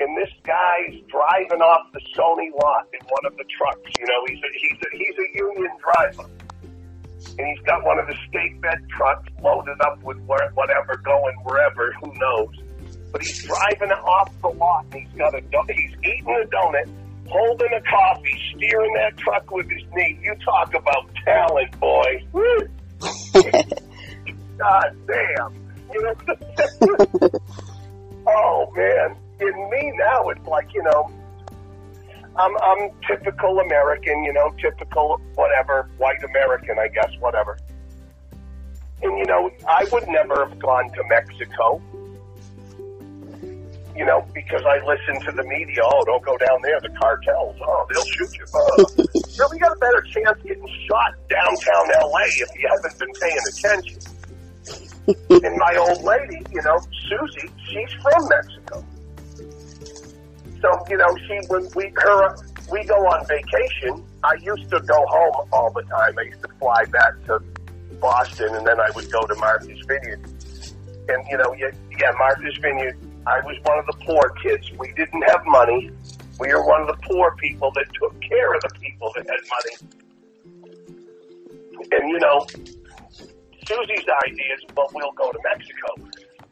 and 0.00 0.16
this 0.16 0.30
guy's 0.44 0.94
driving 1.08 1.60
off 1.60 1.92
the 1.92 2.00
Sony 2.16 2.50
lot 2.62 2.86
in 2.94 3.04
one 3.08 3.26
of 3.26 3.36
the 3.36 3.44
trucks. 3.58 3.90
You 3.98 4.06
know, 4.06 4.24
he's 4.28 4.38
a, 4.38 4.50
he's 4.54 4.78
a, 4.78 4.96
he's 4.96 5.18
a 5.18 5.36
union 5.36 5.72
driver. 5.82 6.30
And 7.36 7.46
he's 7.46 7.64
got 7.66 7.84
one 7.84 7.98
of 7.98 8.06
the 8.06 8.14
stake 8.28 8.60
bed 8.60 8.78
trucks 8.96 9.28
loaded 9.42 9.80
up 9.80 10.02
with 10.04 10.18
whatever 10.20 10.96
going 11.04 11.36
wherever, 11.44 11.92
who 12.00 12.12
knows. 12.14 12.54
But 13.10 13.22
he's 13.22 13.42
driving 13.44 13.90
it 13.90 13.98
off 13.98 14.30
the 14.40 14.48
lot 14.48 14.86
and 14.92 15.02
he's 15.02 15.18
got 15.18 15.34
a, 15.34 15.42
he's 15.74 15.92
eating 16.04 16.42
a 16.42 16.46
donut, 16.46 16.88
holding 17.28 17.72
a 17.72 17.80
coffee, 17.82 18.40
steering 18.54 18.92
that 18.94 19.16
truck 19.16 19.50
with 19.50 19.70
his 19.70 19.82
knee. 19.94 20.18
You 20.22 20.34
talk 20.44 20.74
about 20.74 21.10
talent, 21.24 21.78
boy. 21.78 22.24
God 24.58 24.96
damn. 25.06 25.54
You 25.92 26.02
know, 26.02 26.14
oh 28.26 28.72
man. 28.74 29.16
In 29.40 29.70
me 29.70 29.92
now, 29.96 30.28
it's 30.30 30.46
like, 30.46 30.74
you 30.74 30.82
know, 30.82 31.08
I'm, 32.36 32.56
I'm 32.62 32.90
typical 33.06 33.60
American, 33.60 34.24
you 34.24 34.32
know, 34.32 34.52
typical 34.60 35.20
whatever, 35.34 35.88
white 35.98 36.22
American, 36.24 36.78
I 36.78 36.88
guess, 36.88 37.10
whatever. 37.20 37.56
And, 39.02 39.16
you 39.16 39.24
know, 39.26 39.50
I 39.68 39.86
would 39.92 40.08
never 40.08 40.44
have 40.44 40.58
gone 40.58 40.90
to 40.92 41.04
Mexico, 41.08 41.80
you 43.98 44.04
know, 44.04 44.24
because 44.32 44.62
I 44.64 44.78
listen 44.86 45.20
to 45.26 45.32
the 45.32 45.42
media. 45.42 45.80
Oh, 45.82 46.04
don't 46.04 46.24
go 46.24 46.36
down 46.38 46.62
there, 46.62 46.80
the 46.80 46.90
cartels. 46.90 47.56
Oh, 47.60 47.84
they'll 47.90 48.04
shoot 48.04 48.30
you. 48.38 48.46
Uh, 48.54 48.84
you 48.96 49.22
really 49.40 49.58
got 49.58 49.72
a 49.72 49.80
better 49.80 50.02
chance 50.02 50.38
getting 50.44 50.68
shot 50.86 51.14
downtown 51.28 51.90
L.A. 52.00 52.22
if 52.22 52.48
you 52.54 52.68
haven't 52.70 52.96
been 52.96 53.12
paying 53.20 53.42
attention. 53.50 53.98
and 55.44 55.56
my 55.58 55.74
old 55.76 56.04
lady, 56.04 56.38
you 56.52 56.62
know, 56.62 56.78
Susie, 57.10 57.50
she's 57.66 57.92
from 58.00 58.28
Mexico. 58.28 58.84
So, 60.62 60.84
you 60.88 60.96
know, 60.96 61.16
she 61.26 61.40
when 61.48 61.68
we 61.74 61.92
her 61.96 62.36
we 62.70 62.84
go 62.84 62.94
on 62.94 63.26
vacation, 63.26 64.04
I 64.22 64.34
used 64.40 64.70
to 64.70 64.80
go 64.80 65.06
home 65.08 65.48
all 65.52 65.72
the 65.72 65.82
time. 65.82 66.16
I 66.16 66.22
used 66.22 66.42
to 66.42 66.48
fly 66.60 66.84
back 66.84 67.14
to 67.26 67.40
Boston 68.00 68.54
and 68.54 68.64
then 68.64 68.78
I 68.78 68.90
would 68.94 69.10
go 69.10 69.26
to 69.26 69.34
Martha's 69.34 69.80
Vineyard. 69.88 70.22
And 71.08 71.26
you 71.28 71.38
know, 71.38 71.52
yeah, 71.58 71.70
yeah, 71.98 72.12
Martha's 72.16 72.58
Vineyard, 72.58 72.96
I 73.26 73.40
was 73.40 73.56
one 73.64 73.78
of 73.78 73.86
the 73.86 74.04
poor 74.04 74.30
kids. 74.42 74.70
We 74.78 74.92
didn't 74.92 75.22
have 75.22 75.44
money. 75.46 75.90
We 76.40 76.52
were 76.54 76.64
one 76.66 76.82
of 76.82 76.86
the 76.88 76.98
poor 77.08 77.34
people 77.36 77.70
that 77.72 77.86
took 77.94 78.20
care 78.20 78.54
of 78.54 78.62
the 78.62 78.70
people 78.80 79.12
that 79.16 79.26
had 79.28 79.40
money. 79.50 79.74
And 81.90 82.10
you 82.10 82.18
know, 82.18 82.46
Susie's 83.66 84.06
idea 84.26 84.54
is, 84.54 84.64
well, 84.76 84.88
we'll 84.94 85.12
go 85.12 85.30
to 85.32 85.38
Mexico. 85.44 86.10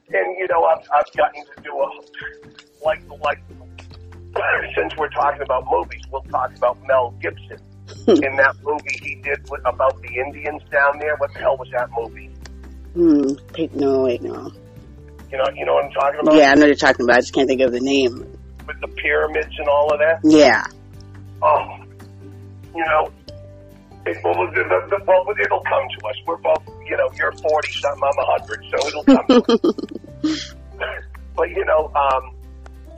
And 0.09 0.39
you 0.39 0.47
know, 0.51 0.65
I've, 0.65 0.87
I've 0.93 1.13
gotten 1.17 1.45
to 1.45 1.63
do 1.63 1.73
a 1.73 1.91
like 2.85 3.03
like 3.23 3.41
since 4.77 4.97
we're 4.97 5.11
talking 5.11 5.43
about 5.43 5.65
movies, 5.71 6.03
we'll 6.11 6.23
talk 6.23 6.55
about 6.57 6.79
Mel 6.87 7.15
Gibson. 7.21 7.59
In 8.09 8.37
that 8.37 8.57
movie 8.65 8.99
he 9.01 9.15
did 9.23 9.49
with, 9.49 9.61
about 9.65 10.01
the 10.03 10.09
Indians 10.09 10.63
down 10.71 10.99
there, 10.99 11.17
what 11.17 11.33
the 11.33 11.39
hell 11.39 11.57
was 11.57 11.69
that 11.71 11.89
movie? 11.97 12.31
Hmm. 12.95 13.35
Pick, 13.53 13.75
no, 13.75 14.03
wait, 14.03 14.23
no. 14.23 14.53
You 15.37 15.43
know, 15.43 15.51
you 15.55 15.67
know 15.67 15.75
what 15.75 15.85
I'm 15.85 15.91
talking 15.91 16.21
about? 16.21 16.35
Yeah, 16.35 16.51
I 16.51 16.55
know 16.55 16.65
you're 16.65 16.77
talking 16.77 17.05
about. 17.05 17.17
I 17.17 17.21
just 17.21 17.35
can't 17.35 17.47
think 17.47 17.61
of 17.61 17.71
the 17.71 17.81
name. 17.81 18.21
With 18.67 18.81
the 18.81 18.89
pyramids 18.89 19.55
and 19.59 19.69
all 19.69 19.93
of 19.93 19.99
that. 19.99 20.21
Yeah. 20.25 20.65
Oh, 21.43 21.77
you 22.75 22.83
know, 22.83 23.13
it, 24.07 24.17
well, 24.25 24.33
the, 24.33 24.63
the, 24.63 24.97
the, 24.97 25.05
well, 25.05 25.27
it'll 25.39 25.61
come 25.61 25.87
to 25.99 26.07
us. 26.07 26.15
We're 26.27 26.39
both, 26.39 26.63
you 26.87 26.97
know, 26.97 27.11
you're 27.19 27.33
40 27.33 27.71
something, 27.71 28.03
I'm 28.03 28.17
100, 28.17 28.65
so 28.71 28.89
it'll 28.89 29.05
come 29.05 29.27
to 29.27 29.69
us. 30.25 30.55
but, 31.37 31.51
you 31.51 31.67
know, 31.67 31.93
um, 31.95 32.35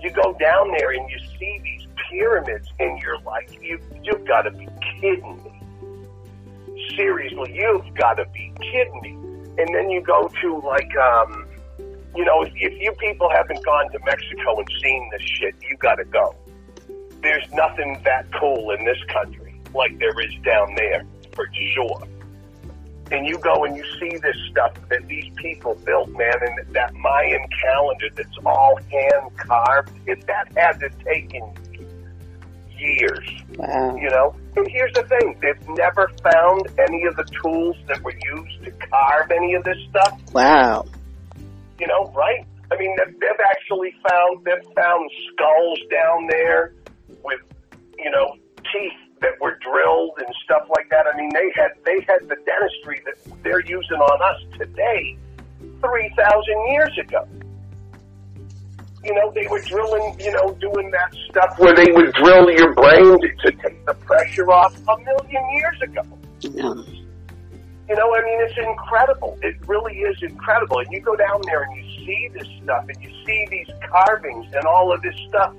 you 0.01 0.13
go 0.13 0.33
down 0.39 0.71
there 0.79 0.93
and 0.93 1.11
you 1.11 1.19
see 1.41 1.61
these 1.65 1.89
pyramids 2.09 2.69
and 2.79 3.01
you're 3.01 3.19
like, 3.23 3.59
you, 3.61 3.81
you've 4.05 4.25
got 4.29 4.43
to 4.43 4.53
be 4.53 4.69
kidding 5.01 5.43
me. 5.43 6.87
Seriously, 6.95 7.53
you've 7.53 7.93
got 7.97 8.15
to 8.15 8.27
be 8.27 8.53
kidding 8.61 9.01
me. 9.03 9.11
And 9.61 9.75
then 9.75 9.91
you 9.91 10.01
go 10.03 10.31
to 10.41 10.61
like, 10.65 10.97
um, 10.97 11.48
you 12.17 12.25
know, 12.25 12.43
if, 12.43 12.53
if 12.57 12.81
you 12.81 12.93
people 12.93 13.29
haven't 13.31 13.65
gone 13.65 13.91
to 13.93 13.99
Mexico 14.05 14.59
and 14.59 14.69
seen 14.83 15.11
this 15.13 15.23
shit, 15.23 15.55
you 15.69 15.77
got 15.77 15.97
to 15.97 16.05
go. 16.05 16.35
There's 17.23 17.49
nothing 17.53 18.01
that 18.05 18.27
cool 18.39 18.71
in 18.71 18.85
this 18.85 18.99
country 19.13 19.61
like 19.75 19.99
there 19.99 20.19
is 20.21 20.35
down 20.45 20.75
there, 20.77 21.05
for 21.35 21.49
sure. 21.75 22.03
And 23.11 23.27
you 23.27 23.39
go 23.39 23.65
and 23.65 23.77
you 23.77 23.85
see 23.99 24.17
this 24.19 24.37
stuff 24.51 24.75
that 24.91 25.07
these 25.09 25.33
people 25.37 25.75
built, 25.87 26.11
man, 26.11 26.35
and 26.43 26.75
that 26.75 26.95
Mayan 26.95 27.47
calendar 27.63 28.09
that's 28.15 28.37
all 28.45 28.77
hand 28.91 29.37
carved. 29.37 29.91
If 30.07 30.27
that 30.27 30.53
had 30.57 30.79
to 30.81 30.91
taken 31.05 31.55
years, 32.79 33.29
Wow. 33.57 33.97
you 33.97 34.11
know. 34.11 34.35
And 34.57 34.69
here's 34.71 34.93
the 34.93 35.03
thing: 35.05 35.37
they've 35.41 35.69
never 35.71 36.11
found 36.23 36.69
any 36.79 37.05
of 37.05 37.17
the 37.17 37.25
tools 37.43 37.77
that 37.87 38.03
were 38.03 38.15
used 38.37 38.65
to 38.65 38.71
carve 38.73 39.31
any 39.31 39.55
of 39.55 39.65
this 39.65 39.79
stuff. 39.91 40.21
Wow. 40.33 40.85
You 41.79 41.87
know, 41.87 42.13
right? 42.15 42.45
I 42.71 42.77
mean, 42.77 42.95
they've, 42.99 43.41
actually 43.51 43.95
found 44.09 44.45
they've 44.45 44.75
found 44.75 45.11
skulls 45.33 45.81
down 45.91 46.27
there 46.29 46.75
with, 47.25 47.41
you 47.97 48.11
know, 48.11 48.37
teeth 48.73 48.93
that 49.21 49.41
were 49.41 49.59
drilled 49.63 50.19
and 50.19 50.29
stuff 50.45 50.69
like 50.77 50.89
that. 50.91 51.07
I 51.13 51.17
mean, 51.17 51.31
they 51.33 51.51
had 51.55 51.73
they 51.85 52.05
had 52.07 52.29
the 52.29 52.37
dentistry 52.45 53.03
that 53.07 53.43
they're 53.43 53.65
using 53.65 53.97
on 53.97 54.23
us 54.23 54.59
today, 54.59 55.17
three 55.81 56.13
thousand 56.17 56.69
years 56.69 56.99
ago. 56.99 57.27
You 59.05 59.15
know, 59.15 59.33
they 59.35 59.47
were 59.47 59.63
drilling, 59.63 60.19
you 60.21 60.33
know, 60.33 60.53
doing 60.61 60.91
that 60.91 61.15
stuff 61.31 61.59
where 61.59 61.75
they 61.75 61.91
would 61.93 62.13
drill 62.15 62.51
your 62.51 62.75
brain 62.75 63.21
to, 63.21 63.51
to 63.51 63.53
take 63.63 63.87
the 63.87 63.95
pressure 63.95 64.51
off 64.51 64.77
a 64.77 64.99
million 64.99 65.51
years 65.55 65.81
ago. 65.83 66.03
No. 66.53 66.85
You 67.89 67.97
know, 67.97 68.15
I 68.15 68.21
mean, 68.21 68.39
it's 68.43 68.59
incredible. 68.59 69.39
It 69.41 69.57
really 69.67 69.95
is 70.01 70.23
incredible. 70.23 70.81
And 70.81 70.89
you 70.91 71.01
go 71.01 71.17
down 71.17 71.41
there 71.47 71.63
and 71.63 71.75
you 71.77 72.05
see 72.05 72.29
this 72.35 72.47
stuff, 72.63 72.85
and 72.87 73.03
you 73.03 73.11
see 73.25 73.47
these 73.51 73.69
carvings 73.91 74.47
and 74.53 74.65
all 74.67 74.93
of 74.93 75.01
this 75.01 75.15
stuff. 75.29 75.55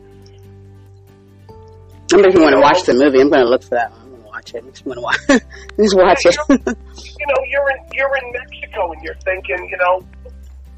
I 2.11 2.17
am 2.17 2.25
if 2.25 2.35
you 2.35 2.41
want 2.41 2.53
to 2.53 2.61
watch 2.61 2.83
the 2.83 2.93
movie. 2.93 3.19
I'm 3.19 3.29
going 3.29 3.41
to 3.41 3.49
look 3.49 3.63
for 3.63 3.75
that 3.75 3.91
one. 3.91 4.01
I'm 4.01 4.09
going 4.09 4.21
to 4.21 4.27
watch 4.27 4.53
it. 4.53 4.63
Makes 4.63 4.85
me 4.85 4.93
want 4.93 4.97
to 4.97 5.01
watch. 5.01 5.41
Just 5.77 5.97
watch 5.97 6.25
it. 6.25 6.37
you 6.49 7.25
know, 7.25 7.41
you're 7.49 7.69
in 7.71 7.77
you're 7.93 8.15
in 8.17 8.31
Mexico, 8.31 8.91
and 8.91 9.01
you're 9.03 9.17
thinking, 9.25 9.67
you 9.69 9.77
know, 9.77 10.05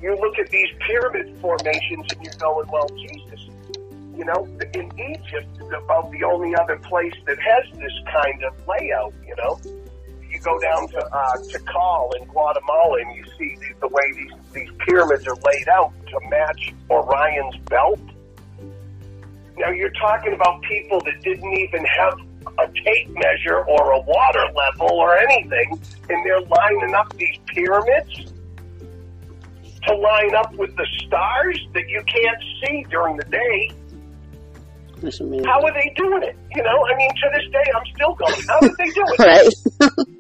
you 0.01 0.15
look 0.21 0.39
at 0.39 0.49
these 0.51 0.69
pyramid 0.87 1.37
formations, 1.41 2.05
and 2.15 2.23
you're 2.23 2.39
going, 2.39 2.67
well, 2.71 2.87
Jesus. 2.95 3.49
You 4.15 4.25
know, 4.25 4.47
in 4.73 4.91
Egypt, 4.99 5.47
is 5.55 5.71
about 5.83 6.11
the 6.11 6.23
only 6.23 6.53
other 6.55 6.77
place 6.77 7.13
that 7.25 7.37
has 7.39 7.77
this 7.77 7.93
kind 8.11 8.43
of 8.43 8.55
layout. 8.67 9.13
You 9.25 9.35
know 9.35 9.80
go 10.43 10.59
down 10.59 10.87
to 10.89 11.05
uh, 11.05 11.37
Tikal 11.49 12.11
in 12.19 12.27
Guatemala 12.27 12.99
and 13.01 13.15
you 13.15 13.23
see 13.37 13.55
the, 13.55 13.73
the 13.81 13.87
way 13.87 14.11
these, 14.13 14.31
these 14.53 14.69
pyramids 14.85 15.27
are 15.27 15.35
laid 15.35 15.67
out 15.69 15.93
to 16.07 16.19
match 16.29 16.73
Orion's 16.89 17.57
belt. 17.65 17.99
Now 19.57 19.71
you're 19.71 19.91
talking 19.91 20.33
about 20.33 20.61
people 20.63 20.99
that 21.01 21.21
didn't 21.21 21.53
even 21.53 21.85
have 21.85 22.19
a 22.57 22.67
tape 22.67 23.09
measure 23.09 23.63
or 23.65 23.91
a 23.91 24.01
water 24.01 24.45
level 24.55 24.97
or 24.97 25.17
anything, 25.17 25.79
and 26.09 26.25
they're 26.25 26.41
lining 26.41 26.95
up 26.95 27.15
these 27.17 27.37
pyramids 27.47 28.33
to 29.83 29.95
line 29.95 30.35
up 30.35 30.53
with 30.55 30.75
the 30.75 30.87
stars 31.05 31.59
that 31.73 31.87
you 31.89 32.03
can't 32.03 32.43
see 32.63 32.85
during 32.89 33.17
the 33.17 33.25
day. 33.25 33.71
How 35.45 35.61
are 35.61 35.73
they 35.73 35.93
doing 35.95 36.23
it? 36.23 36.35
You 36.55 36.63
know, 36.63 36.85
I 36.85 36.95
mean, 36.95 37.09
to 37.09 37.29
this 37.33 37.51
day, 37.51 37.71
I'm 37.75 37.85
still 37.95 38.13
going. 38.13 38.43
How 38.47 38.59
did 38.59 38.75
they 38.77 38.89
do 38.91 39.03
it? 39.07 39.19
right. 39.79 40.07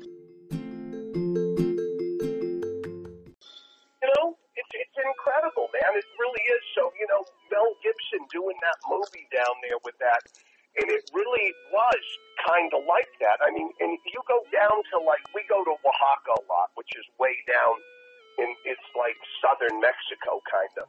there 9.71 9.79
with 9.87 9.95
that, 10.03 10.19
and 10.75 10.87
it 10.91 11.03
really 11.15 11.55
was 11.71 12.03
kind 12.47 12.71
of 12.75 12.83
like 12.87 13.11
that. 13.19 13.39
I 13.43 13.51
mean, 13.51 13.71
and 13.79 13.95
you 14.07 14.19
go 14.27 14.43
down 14.51 14.83
to 14.91 14.95
like, 15.03 15.23
we 15.35 15.43
go 15.47 15.63
to 15.63 15.71
Oaxaca 15.71 16.35
a 16.39 16.43
lot, 16.47 16.71
which 16.75 16.91
is 16.95 17.03
way 17.19 17.35
down 17.43 17.75
in, 18.39 18.49
it's 18.63 18.87
like 18.95 19.15
southern 19.43 19.79
Mexico, 19.83 20.39
kind 20.47 20.73
of. 20.79 20.87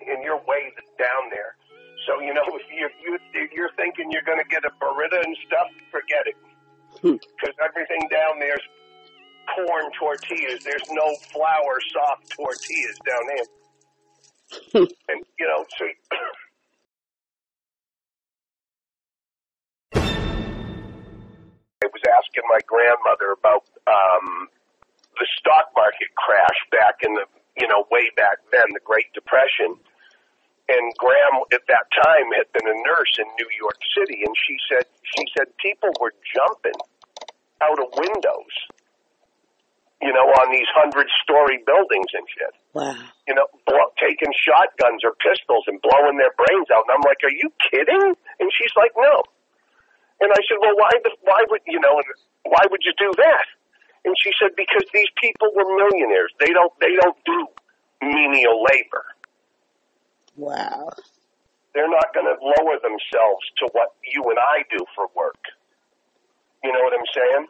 And 0.00 0.24
you're 0.24 0.40
way 0.48 0.72
down 0.96 1.28
there. 1.28 1.60
So, 2.08 2.24
you 2.24 2.32
know, 2.32 2.44
if 2.56 2.64
you're, 2.72 2.94
you, 3.04 3.12
if 3.36 3.52
you're 3.52 3.74
thinking 3.76 4.08
you're 4.10 4.24
going 4.24 4.40
to 4.40 4.48
get 4.48 4.64
a 4.64 4.72
burrito 4.80 5.20
and 5.20 5.36
stuff, 5.44 5.68
forget 5.92 6.24
it. 6.24 6.36
Hmm. 7.04 7.20
Because 7.36 7.54
everything 7.60 8.08
down 8.08 8.40
there 8.40 8.56
is 8.56 8.66
corn 9.54 9.92
tortillas. 9.92 10.64
There's 10.64 10.88
no 10.88 11.08
flour 11.28 11.76
soft 11.92 12.32
tortillas 12.32 12.98
down 13.04 13.24
there. 13.28 13.48
and 15.12 15.20
you 15.38 15.46
know, 15.46 15.64
so 15.76 15.84
I 21.88 21.90
was 21.96 22.04
asking 22.20 22.44
my 22.52 22.60
grandmother 22.68 23.32
about 23.32 23.64
um, 23.88 24.52
the 25.16 25.24
stock 25.40 25.72
market 25.72 26.12
crash 26.20 26.60
back 26.68 27.00
in 27.00 27.16
the 27.16 27.24
you 27.56 27.64
know 27.64 27.88
way 27.88 28.12
back 28.12 28.44
then, 28.52 28.68
the 28.76 28.84
Great 28.84 29.08
Depression. 29.16 29.80
And 30.68 30.84
Gram 31.00 31.48
at 31.48 31.64
that 31.64 31.88
time 31.96 32.28
had 32.36 32.52
been 32.52 32.68
a 32.68 32.76
nurse 32.84 33.14
in 33.16 33.24
New 33.40 33.48
York 33.56 33.80
City, 33.96 34.20
and 34.20 34.34
she 34.44 34.60
said 34.68 34.84
she 35.16 35.24
said 35.32 35.48
people 35.56 35.88
were 35.96 36.12
jumping 36.36 36.76
out 37.64 37.80
of 37.80 37.88
windows 37.96 38.56
you 39.98 40.14
know, 40.14 40.30
on 40.38 40.46
these 40.54 40.68
hundred 40.78 41.10
story 41.26 41.58
buildings 41.66 42.06
and 42.14 42.26
shit. 42.30 42.54
Wow. 42.70 42.94
You 43.26 43.34
know, 43.34 43.50
blow, 43.66 43.90
taking 43.98 44.30
shotguns 44.30 45.02
or 45.02 45.10
pistols 45.18 45.66
and 45.66 45.82
blowing 45.82 46.22
their 46.22 46.30
brains 46.38 46.70
out. 46.70 46.86
And 46.86 46.94
I'm 46.94 47.02
like, 47.02 47.18
are 47.26 47.34
you 47.34 47.50
kidding? 47.66 48.14
And 48.38 48.48
she's 48.54 48.70
like, 48.78 48.94
no. 48.94 49.26
And 50.20 50.32
I 50.32 50.40
said, 50.48 50.58
well, 50.60 50.74
why, 50.74 50.90
the, 51.04 51.10
why 51.22 51.40
would, 51.48 51.62
you 51.66 51.80
know, 51.80 52.02
why 52.44 52.64
would 52.70 52.80
you 52.82 52.92
do 52.98 53.12
that? 53.16 53.46
And 54.04 54.14
she 54.18 54.30
said, 54.40 54.56
because 54.56 54.84
these 54.92 55.10
people 55.20 55.48
were 55.54 55.66
millionaires. 55.76 56.32
They 56.40 56.52
don't, 56.52 56.72
they 56.80 56.94
don't 57.00 57.18
do 57.24 57.46
menial 58.02 58.62
labor. 58.62 59.04
Wow. 60.36 60.90
They're 61.74 61.90
not 61.90 62.14
going 62.14 62.26
to 62.26 62.36
lower 62.42 62.78
themselves 62.82 63.44
to 63.58 63.68
what 63.72 63.94
you 64.02 64.22
and 64.30 64.38
I 64.38 64.62
do 64.70 64.84
for 64.94 65.06
work. 65.14 65.38
You 66.64 66.72
know 66.72 66.80
what 66.82 66.92
I'm 66.94 67.06
saying? 67.14 67.46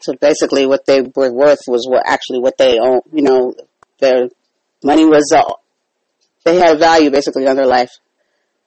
So 0.00 0.14
basically, 0.14 0.66
what 0.66 0.86
they 0.86 1.02
were 1.02 1.32
worth 1.32 1.60
was 1.66 1.86
what 1.86 2.02
actually 2.06 2.40
what 2.40 2.56
they 2.56 2.78
own. 2.78 3.00
You 3.12 3.22
know, 3.22 3.54
their 3.98 4.28
money 4.82 5.04
was 5.04 5.30
uh, 5.34 5.52
they 6.44 6.56
had 6.56 6.78
value 6.78 7.10
basically 7.10 7.46
on 7.46 7.56
their 7.56 7.66
life. 7.66 7.90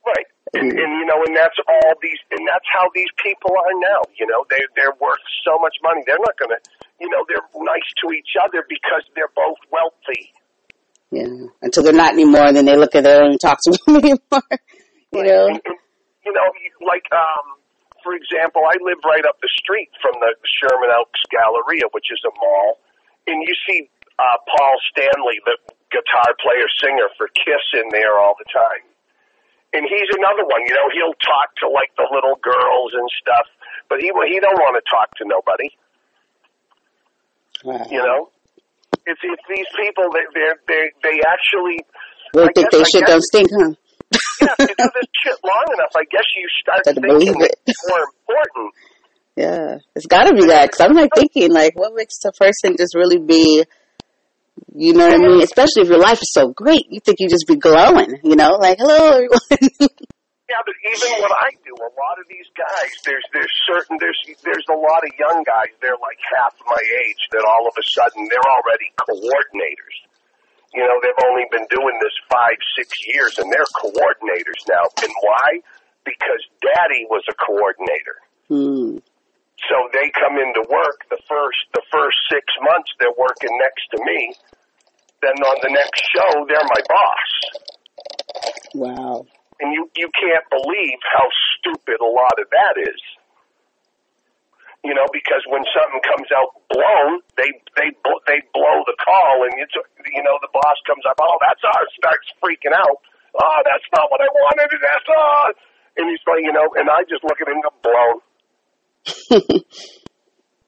Right, 0.05 0.27
and, 0.53 0.69
and 0.69 0.91
you 1.01 1.05
know, 1.05 1.19
and 1.25 1.35
that's 1.35 1.57
all 1.67 1.93
these, 2.01 2.21
and 2.31 2.41
that's 2.47 2.65
how 2.71 2.85
these 2.93 3.09
people 3.21 3.51
are 3.51 3.75
now. 3.81 4.01
You 4.17 4.27
know, 4.27 4.45
they 4.49 4.61
they're 4.75 4.95
worth 5.01 5.23
so 5.45 5.57
much 5.59 5.75
money. 5.81 6.01
They're 6.05 6.21
not 6.21 6.37
going 6.37 6.53
to, 6.53 6.61
you 7.01 7.09
know, 7.09 7.25
they're 7.27 7.45
nice 7.61 7.89
to 8.05 8.13
each 8.13 8.37
other 8.37 8.63
because 8.69 9.03
they're 9.15 9.33
both 9.35 9.57
wealthy. 9.71 10.33
Yeah, 11.09 11.49
until 11.61 11.83
they're 11.83 11.93
not 11.93 12.13
anymore, 12.13 12.45
and 12.45 12.57
then 12.57 12.65
they 12.65 12.77
look 12.77 12.95
at 12.95 13.03
them 13.03 13.33
and 13.33 13.41
talk 13.41 13.59
to 13.63 13.71
them 13.71 13.97
anymore. 13.97 14.45
You 15.13 15.23
know, 15.23 15.45
and, 15.45 15.61
and, 15.65 15.77
you 16.25 16.33
know, 16.33 16.47
like 16.85 17.05
um 17.13 17.61
for 18.03 18.13
example, 18.13 18.61
I 18.67 18.75
live 18.83 18.99
right 19.07 19.23
up 19.25 19.39
the 19.39 19.49
street 19.63 19.89
from 20.03 20.19
the 20.19 20.35
Sherman 20.59 20.91
Oaks 20.91 21.23
Galleria, 21.31 21.87
which 21.95 22.11
is 22.11 22.19
a 22.27 22.33
mall, 22.35 22.83
and 23.25 23.41
you 23.41 23.55
see 23.65 23.89
uh, 24.19 24.37
Paul 24.45 24.75
Stanley, 24.91 25.39
the 25.47 25.57
guitar 25.89 26.35
player 26.43 26.67
singer 26.83 27.07
for 27.17 27.31
Kiss, 27.31 27.63
in 27.79 27.87
there 27.89 28.19
all 28.19 28.35
the 28.37 28.45
time. 28.51 28.83
And 29.73 29.83
he's 29.89 30.09
another 30.13 30.45
one, 30.45 30.61
you 30.69 30.73
know. 30.77 30.87
He'll 30.93 31.17
talk 31.17 31.49
to 31.61 31.67
like 31.69 31.89
the 31.97 32.05
little 32.13 32.37
girls 32.37 32.93
and 32.93 33.09
stuff, 33.17 33.49
but 33.89 33.97
he 33.99 34.13
he 34.29 34.37
don't 34.39 34.61
want 34.61 34.77
to 34.77 34.85
talk 34.85 35.09
to 35.17 35.25
nobody. 35.25 35.69
Wow. 37.65 37.81
You 37.89 38.01
know, 38.05 38.29
it's 39.05 39.21
it's 39.23 39.45
these 39.49 39.69
people 39.73 40.13
that 40.13 40.29
they 40.33 40.49
they 40.69 40.83
they 41.01 41.17
actually. 41.25 41.81
They 42.33 42.49
think 42.53 42.69
they 42.71 42.83
shit 42.85 43.05
don't 43.05 43.21
stink, 43.21 43.49
huh? 43.49 43.73
yeah, 44.41 44.55
if 44.59 44.69
you 44.69 44.75
do 44.77 44.89
this 44.93 45.09
shit 45.23 45.37
long 45.43 45.65
enough, 45.73 45.93
I 45.95 46.05
guess 46.09 46.25
you 46.37 46.47
start 46.61 46.83
to 46.85 46.93
thinking 46.93 47.41
it. 47.41 47.55
it's 47.65 47.89
more 47.89 48.05
important. 48.05 48.73
Yeah, 49.35 49.79
it's 49.95 50.05
got 50.05 50.25
to 50.25 50.35
be 50.35 50.45
that 50.45 50.69
because 50.69 50.81
I'm 50.81 50.93
like 50.93 51.09
thinking 51.15 51.51
like, 51.51 51.75
what 51.75 51.95
makes 51.95 52.19
a 52.23 52.31
person 52.31 52.77
just 52.77 52.93
really 52.93 53.17
be, 53.17 53.65
you 54.75 54.93
know 54.93 55.05
what 55.05 55.15
I 55.15 55.17
mean? 55.17 55.41
Especially 55.41 55.83
if 55.83 55.89
your 55.89 56.01
life 56.01 56.21
is 56.21 56.33
so 56.33 56.49
great, 56.49 56.85
you 56.89 56.99
think 56.99 57.19
you 57.19 57.29
just 57.29 57.47
be 57.47 57.55
glowing, 57.55 58.19
you 58.23 58.35
know, 58.35 58.57
like 58.59 58.77
hello 58.77 59.21
everyone. 59.21 59.39
yeah, 60.49 60.61
but 60.65 60.75
even 60.89 61.21
what 61.21 61.31
I 61.31 61.53
do, 61.61 61.73
a 61.77 61.93
lot 61.93 62.17
of 62.17 62.25
these 62.29 62.49
guys, 62.57 62.91
there's 63.05 63.25
there's 63.33 63.53
certain 63.69 63.97
there's 63.99 64.19
there's 64.43 64.67
a 64.69 64.77
lot 64.77 65.05
of 65.05 65.11
young 65.17 65.43
guys. 65.45 65.71
They're 65.81 66.01
like 66.01 66.19
half 66.37 66.53
my 66.65 66.81
age 66.81 67.21
that 67.31 67.45
all 67.45 67.67
of 67.67 67.73
a 67.77 67.85
sudden 67.95 68.27
they're 68.29 68.49
already 68.49 68.89
coordinators 68.97 69.97
you 70.73 70.81
know, 70.81 70.97
they've 71.05 71.23
only 71.29 71.45
been 71.53 71.69
doing 71.69 71.95
this 72.01 72.13
five, 72.29 72.57
six 72.73 72.89
years, 73.05 73.37
and 73.37 73.45
they're 73.53 73.69
coordinators 73.77 74.61
now. 74.65 74.89
And 75.05 75.13
why? 75.21 75.61
Because 76.03 76.41
Daddy 76.65 77.05
was 77.09 77.21
a 77.29 77.35
coordinator. 77.37 78.17
Hmm. 78.49 78.97
So 79.69 79.75
they 79.93 80.11
come 80.11 80.41
into 80.41 80.65
work 80.67 81.07
the 81.07 81.21
first 81.29 81.61
the 81.71 81.85
first 81.93 82.17
six 82.27 82.43
months 82.59 82.89
they're 82.99 83.15
working 83.15 83.53
next 83.61 83.85
to 83.95 84.03
me. 84.03 84.33
Then 85.23 85.39
on 85.39 85.57
the 85.63 85.71
next 85.71 86.03
show 86.11 86.43
they're 86.51 86.67
my 86.67 86.83
boss. 86.91 87.31
Wow. 88.75 89.25
And 89.63 89.71
you 89.71 89.87
you 89.95 90.11
can't 90.19 90.43
believe 90.51 90.99
how 91.15 91.27
stupid 91.55 92.03
a 92.03 92.11
lot 92.11 92.35
of 92.35 92.51
that 92.51 92.75
is 92.83 92.99
you 94.83 94.91
know, 94.91 95.07
because 95.15 95.39
when 95.47 95.63
something 95.71 96.03
comes 96.03 96.27
out 96.35 96.59
blown, 96.67 97.23
they 97.39 97.47
they 97.79 97.95
they 98.27 98.43
blow 98.51 98.83
the 98.83 98.99
call, 98.99 99.47
and 99.47 99.55
it's 99.55 99.71
you 100.11 100.23
know 100.23 100.35
the 100.43 100.51
boss 100.51 100.75
comes 100.83 101.07
up, 101.07 101.15
oh 101.23 101.39
that's 101.39 101.63
ours, 101.63 101.87
starts 101.95 102.27
freaking 102.43 102.75
out. 102.75 102.99
Oh, 103.33 103.59
that's 103.63 103.87
not 103.95 104.11
what 104.11 104.19
I 104.21 104.27
wanted. 104.27 104.69
That's 104.75 105.09
all. 105.09 105.55
And 105.97 106.09
he's 106.11 106.19
like, 106.27 106.43
you 106.43 106.51
know, 106.51 106.67
and 106.75 106.89
I 106.89 107.07
just 107.07 107.23
look 107.23 107.39
at 107.39 107.47
him, 107.47 107.57
and 107.57 107.63
go 107.63 107.71
blown. 107.81 108.19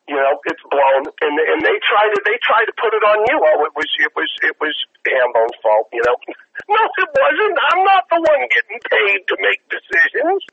you 0.07 0.15
know, 0.15 0.37
it's 0.45 0.61
blown, 0.69 1.09
and 1.09 1.35
and 1.39 1.59
they 1.65 1.77
try 1.81 2.05
to 2.05 2.19
they 2.25 2.37
try 2.45 2.61
to 2.61 2.73
put 2.77 2.93
it 2.93 3.01
on 3.01 3.25
you. 3.25 3.37
Oh, 3.41 3.65
it 3.65 3.73
was 3.73 3.89
it 3.97 4.13
was 4.13 4.29
it 4.45 4.55
was 4.61 4.73
Hambone's 5.01 5.57
fault. 5.65 5.89
You 5.93 6.03
know, 6.05 6.17
no, 6.69 6.81
it 6.81 7.09
wasn't. 7.09 7.57
I'm 7.73 7.81
not 7.83 8.03
the 8.13 8.19
one 8.21 8.43
getting 8.53 8.79
paid 8.85 9.19
to 9.29 9.35
make 9.41 9.61
decisions. 9.69 10.45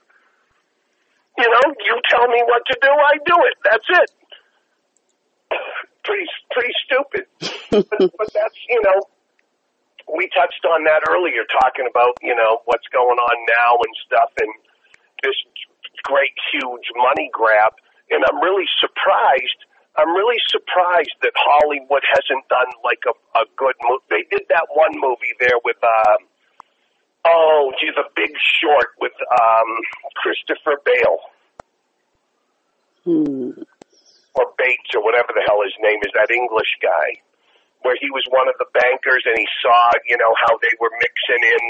You 1.38 1.48
know, 1.48 1.64
you 1.84 1.96
tell 2.08 2.28
me 2.28 2.40
what 2.44 2.62
to 2.66 2.76
do, 2.80 2.92
I 2.92 3.14
do 3.24 3.36
it. 3.48 3.56
That's 3.64 3.88
it. 3.88 4.10
Pretty, 6.04 6.26
pretty 6.50 6.74
stupid. 6.84 7.24
but, 7.70 7.88
but 7.88 8.28
that's, 8.34 8.58
you 8.68 8.80
know, 8.82 9.00
we 10.16 10.28
touched 10.34 10.64
on 10.68 10.84
that 10.84 11.02
earlier, 11.08 11.44
talking 11.60 11.86
about, 11.88 12.18
you 12.20 12.34
know, 12.36 12.60
what's 12.66 12.86
going 12.92 13.16
on 13.16 13.36
now 13.48 13.80
and 13.80 13.94
stuff, 14.04 14.30
and 14.40 14.52
this 15.22 15.36
great, 16.04 16.34
huge 16.52 16.88
money 16.96 17.30
grab. 17.32 17.72
And 18.12 18.22
I'm 18.28 18.38
really 18.44 18.68
surprised 18.78 19.60
I'm 19.92 20.08
really 20.16 20.40
surprised 20.48 21.12
that 21.20 21.36
Hollywood 21.36 22.00
hasn't 22.16 22.48
done 22.48 22.70
like 22.80 23.04
a, 23.04 23.12
a 23.36 23.44
good 23.60 23.76
movie. 23.84 24.08
They 24.08 24.24
did 24.32 24.48
that 24.48 24.64
one 24.72 24.96
movie 24.96 25.36
there 25.36 25.60
with, 25.68 25.76
um, 25.84 26.20
oh, 27.28 27.72
geez, 27.76 27.92
a 28.00 28.08
big 28.16 28.32
short 28.56 28.96
with 29.04 29.12
um, 29.28 29.68
Christopher 30.24 30.80
Bale. 30.80 31.20
Hmm. 33.04 33.52
Or 34.32 34.44
Bates, 34.56 34.96
or 34.96 35.04
whatever 35.04 35.28
the 35.36 35.44
hell 35.44 35.60
his 35.60 35.76
name 35.84 36.00
is, 36.00 36.08
that 36.16 36.32
English 36.32 36.72
guy, 36.80 37.20
where 37.84 37.96
he 38.00 38.08
was 38.08 38.24
one 38.32 38.48
of 38.48 38.56
the 38.56 38.72
bankers 38.72 39.28
and 39.28 39.36
he 39.36 39.44
saw, 39.60 39.92
you 40.08 40.16
know, 40.16 40.32
how 40.48 40.56
they 40.64 40.72
were 40.80 40.88
mixing 41.04 41.42
in 41.52 41.62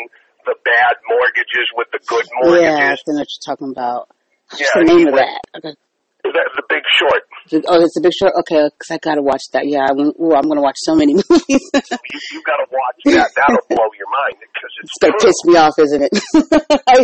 the 0.47 0.55
bad 0.63 0.95
mortgages 1.11 1.67
with 1.75 1.91
the 1.91 1.99
good 2.07 2.27
mortgages. 2.39 2.71
Yeah, 2.71 2.95
I 2.95 2.97
think 3.03 3.19
what 3.19 3.27
you're 3.35 3.43
talking 3.51 3.71
about. 3.75 4.07
What's 4.47 4.63
Yeah, 4.63 4.79
the 4.79 4.85
name 4.87 5.09
of 5.11 5.15
went- 5.19 5.27
that? 5.59 5.75
Okay. 6.23 6.39
That, 6.39 6.47
the 6.55 6.63
Big 6.69 6.87
Short. 6.99 7.23
Oh, 7.67 7.83
it's 7.83 7.99
a 7.99 8.01
big 8.01 8.15
short. 8.15 8.33
Okay, 8.47 8.71
because 8.71 8.91
I 8.95 8.99
gotta 9.03 9.23
watch 9.23 9.43
that. 9.53 9.67
Yeah, 9.67 9.91
I'm, 9.91 10.15
ooh, 10.15 10.33
I'm 10.33 10.47
gonna 10.47 10.63
watch 10.63 10.79
so 10.79 10.95
many 10.95 11.15
movies. 11.19 11.43
You, 11.51 11.59
you 11.75 12.41
got 12.47 12.63
to 12.63 12.69
watch 12.71 12.99
that. 13.11 13.35
That'll 13.35 13.67
blow 13.67 13.91
your 13.99 14.07
mind 14.07 14.39
because 14.39 14.73
it's 14.79 14.95
it's 14.95 15.03
gonna 15.03 15.19
piss 15.19 15.39
me 15.45 15.59
off, 15.59 15.75
isn't 15.83 16.03
it? 16.07 16.15
I 16.87 16.95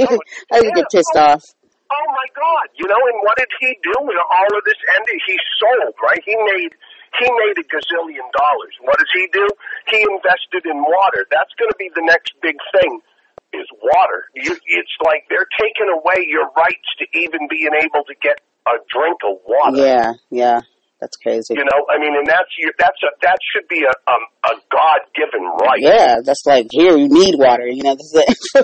I 0.54 0.62
usually 0.62 0.78
get 0.78 0.86
pissed 0.94 1.18
oh, 1.18 1.34
off. 1.34 1.42
Oh 1.90 2.06
my 2.14 2.28
God! 2.38 2.70
You 2.78 2.86
know, 2.86 3.00
and 3.02 3.18
what 3.26 3.34
did 3.36 3.50
he 3.58 3.74
do 3.82 3.94
when 4.06 4.14
all 4.14 4.50
of 4.54 4.62
this 4.62 4.78
ended? 4.94 5.18
He 5.26 5.36
sold, 5.58 5.98
right? 5.98 6.22
He 6.22 6.38
made 6.38 6.72
he 7.18 7.26
made 7.26 7.56
a 7.58 7.66
gazillion 7.66 8.28
dollars. 8.30 8.74
What 8.86 9.02
does 9.02 9.10
he 9.10 9.26
do? 9.34 9.46
He 9.90 9.98
invested 10.06 10.70
in 10.70 10.78
water. 10.78 11.26
That's 11.32 11.50
going 11.58 11.72
to 11.72 11.78
be 11.80 11.90
the 11.96 12.04
next 12.04 12.36
big 12.42 12.56
thing. 12.76 13.00
Is 13.48 13.64
water? 13.80 14.28
You, 14.36 14.52
it's 14.52 14.96
like 15.00 15.24
they're 15.32 15.48
taking 15.56 15.88
away 15.88 16.28
your 16.28 16.52
rights 16.52 16.84
to 17.00 17.08
even 17.16 17.48
being 17.48 17.72
able 17.72 18.04
to 18.04 18.14
get 18.20 18.44
a 18.74 18.84
drink 18.92 19.18
of 19.24 19.38
water. 19.46 19.78
Yeah, 19.78 20.12
yeah, 20.30 20.60
that's 21.00 21.16
crazy. 21.16 21.54
You 21.54 21.64
know, 21.64 21.80
I 21.88 21.98
mean, 21.98 22.14
and 22.16 22.26
that's 22.26 22.52
that's 22.78 23.00
a 23.02 23.10
that 23.22 23.38
should 23.52 23.68
be 23.68 23.84
a 23.84 23.94
um, 24.10 24.24
a 24.44 24.54
God 24.70 25.00
given 25.14 25.46
right. 25.60 25.80
Yeah, 25.80 26.16
that's 26.24 26.44
like 26.46 26.68
here 26.70 26.96
you 26.96 27.08
need 27.08 27.34
water. 27.38 27.66
You 27.66 27.82
know, 27.82 27.94
this 27.98 28.12
is 28.12 28.22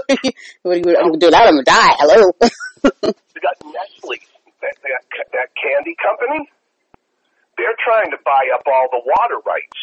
it. 0.08 0.34
what 0.62 0.82
do 0.82 0.90
you? 0.90 0.96
I'm 0.96 1.14
gonna 1.14 1.18
do 1.18 1.30
that. 1.30 1.46
I'm 1.46 1.54
gonna 1.54 1.64
die. 1.64 1.94
Hello. 1.98 2.32
You 2.84 3.40
got 3.40 3.56
Nestle, 3.64 4.20
that, 4.60 4.76
that, 4.82 5.02
that 5.32 5.48
candy 5.56 5.96
company. 6.00 6.48
They're 7.56 7.78
trying 7.82 8.10
to 8.10 8.18
buy 8.24 8.50
up 8.52 8.66
all 8.66 8.88
the 8.90 9.02
water 9.04 9.40
rights 9.46 9.80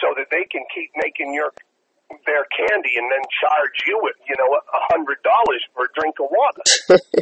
so 0.00 0.14
that 0.16 0.30
they 0.30 0.44
can 0.50 0.62
keep 0.74 0.90
making 0.96 1.34
your 1.34 1.52
their 2.26 2.44
candy 2.52 2.94
and 2.96 3.08
then 3.10 3.24
charge 3.40 3.76
you, 3.86 3.98
with, 4.02 4.16
you 4.28 4.36
know, 4.38 4.50
a 4.56 4.82
hundred 4.92 5.18
dollars 5.22 5.62
for 5.74 5.86
a 5.86 5.90
drink 5.96 6.16
of 6.20 6.28
water. 6.30 6.64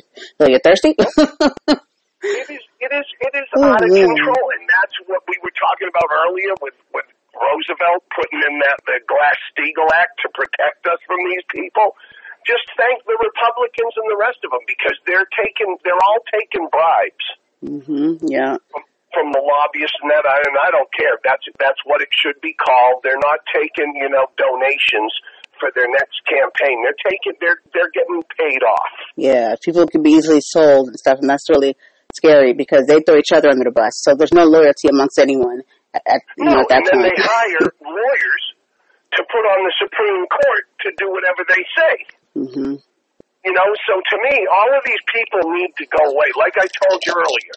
Are 0.41 0.51
you 0.51 0.61
thirsty? 0.63 0.95
It 2.21 2.53
is, 2.53 2.61
it 2.85 2.93
is, 2.93 3.09
it 3.25 3.33
is 3.33 3.49
out 3.65 3.81
of 3.81 3.89
control, 3.89 4.45
and 4.53 4.65
that's 4.69 4.97
what 5.09 5.25
we 5.25 5.41
were 5.41 5.57
talking 5.57 5.89
about 5.89 6.05
earlier 6.13 6.53
with 6.61 6.77
with 6.93 7.09
Roosevelt 7.33 8.05
putting 8.13 8.45
in 8.45 8.61
that 8.61 8.77
the 8.85 9.01
Glass 9.09 9.41
Steagall 9.57 9.89
Act 9.89 10.21
to 10.21 10.29
protect 10.37 10.85
us 10.85 11.01
from 11.09 11.17
these 11.33 11.41
people. 11.49 11.97
Just 12.45 12.69
thank 12.77 13.01
the 13.09 13.17
Republicans 13.17 13.97
and 13.97 14.09
the 14.13 14.21
rest 14.21 14.45
of 14.45 14.53
them 14.53 14.61
because 14.69 14.97
they're 15.09 15.29
taking, 15.33 15.77
they're 15.81 16.05
all 16.05 16.21
taking 16.29 16.69
bribes. 16.69 17.27
mhm. 17.65 18.21
Yeah. 18.21 18.61
from, 18.69 18.85
from 19.13 19.33
the 19.33 19.43
lobbyists 19.43 19.97
and 20.03 20.11
that, 20.11 20.25
I- 20.27 20.43
and 20.47 20.57
I 20.63 20.71
don't 20.71 20.91
care. 20.95 21.19
That's 21.25 21.43
that's 21.59 21.79
what 21.85 22.01
it 22.03 22.09
should 22.15 22.41
be 22.41 22.55
called. 22.55 23.03
They're 23.03 23.21
not 23.21 23.41
taking 23.55 23.93
you 23.97 24.09
know 24.09 24.27
donations 24.39 25.13
for 25.59 25.69
their 25.75 25.89
next 25.91 26.19
campaign. 26.29 26.83
They're 26.83 27.01
taking 27.05 27.35
they're 27.41 27.61
they're 27.75 27.93
getting 27.93 28.23
paid 28.39 28.63
off. 28.63 28.93
Yeah. 29.17 29.55
People 29.63 29.87
can 29.87 30.03
be 30.03 30.13
easily 30.13 30.41
sold 30.41 30.89
and 30.89 30.97
stuff, 30.99 31.19
and 31.21 31.29
that's 31.29 31.49
really 31.51 31.77
scary 32.15 32.53
because 32.55 32.87
they 32.87 33.01
throw 33.01 33.17
each 33.19 33.33
other 33.35 33.49
under 33.51 33.65
the 33.65 33.71
bus. 33.75 33.93
So 34.03 34.15
there's 34.15 34.33
no 34.33 34.45
loyalty 34.45 34.89
amongst 34.89 35.19
anyone 35.19 35.63
at, 35.95 36.03
at 36.07 36.21
you 36.39 36.45
know 36.45 36.55
No, 36.55 36.61
at 36.63 36.69
that 36.69 36.77
and 36.79 36.87
then 36.87 37.01
point. 37.03 37.15
they 37.17 37.23
hire 37.23 37.67
lawyers 37.83 38.45
to 39.19 39.21
put 39.27 39.43
on 39.43 39.61
the 39.67 39.75
Supreme 39.83 40.23
Court 40.31 40.65
to 40.87 40.89
do 40.99 41.11
whatever 41.11 41.43
they 41.49 41.63
say. 41.77 41.95
mhm. 42.37 42.83
You 43.43 43.53
know, 43.57 43.69
so 43.89 43.97
to 43.97 44.17
me, 44.29 44.37
all 44.53 44.69
of 44.77 44.85
these 44.85 45.01
people 45.09 45.41
need 45.57 45.73
to 45.81 45.87
go 45.97 46.13
away. 46.13 46.29
Like 46.37 46.53
I 46.61 46.69
told 46.69 47.01
you 47.09 47.13
earlier, 47.17 47.57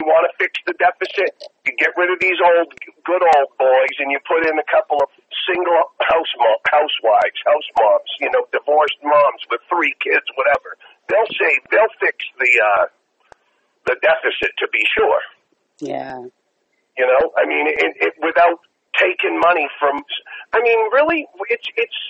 you 0.00 0.08
want 0.08 0.24
to 0.24 0.32
fix 0.40 0.56
the 0.64 0.72
deficit, 0.80 1.36
you 1.68 1.76
get 1.76 1.92
rid 2.00 2.08
of 2.08 2.16
these 2.24 2.40
old, 2.40 2.72
good 3.04 3.20
old 3.36 3.52
boys, 3.60 3.94
and 4.00 4.08
you 4.08 4.16
put 4.24 4.48
in 4.48 4.56
a 4.56 4.64
couple 4.72 4.96
of 4.96 5.12
single 5.44 5.92
house 6.00 6.32
mo- 6.40 6.64
housewives, 6.72 7.36
house 7.44 7.68
moms, 7.76 8.08
you 8.16 8.32
know, 8.32 8.48
divorced 8.48 8.96
moms 9.04 9.44
with 9.52 9.60
three 9.68 9.92
kids, 10.00 10.24
whatever. 10.40 10.80
They'll 11.12 11.28
save, 11.36 11.60
they'll 11.68 11.92
fix 12.00 12.16
the 12.40 12.52
uh, 12.64 12.84
the 13.84 13.96
deficit 14.00 14.56
to 14.56 14.66
be 14.72 14.80
sure. 14.96 15.20
Yeah. 15.84 16.24
You 16.96 17.06
know, 17.06 17.32
I 17.36 17.44
mean, 17.44 17.68
it, 17.68 17.92
it 18.00 18.14
without 18.24 18.64
taking 18.96 19.36
money 19.36 19.68
from. 19.78 20.00
I 20.52 20.64
mean, 20.64 20.80
really, 20.96 21.28
it's 21.52 21.68
it's. 21.76 22.00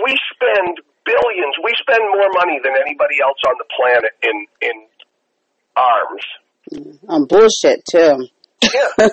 We 0.00 0.16
spend 0.32 0.80
billions. 1.04 1.54
We 1.60 1.76
spend 1.76 2.04
more 2.16 2.30
money 2.40 2.60
than 2.62 2.72
anybody 2.72 3.20
else 3.20 3.40
on 3.46 3.54
the 3.60 3.68
planet 3.76 4.12
in 4.22 4.46
in 4.60 4.76
arms. 5.76 6.24
On 7.08 7.26
bullshit 7.26 7.82
too. 7.90 8.26
Yeah, 8.62 8.88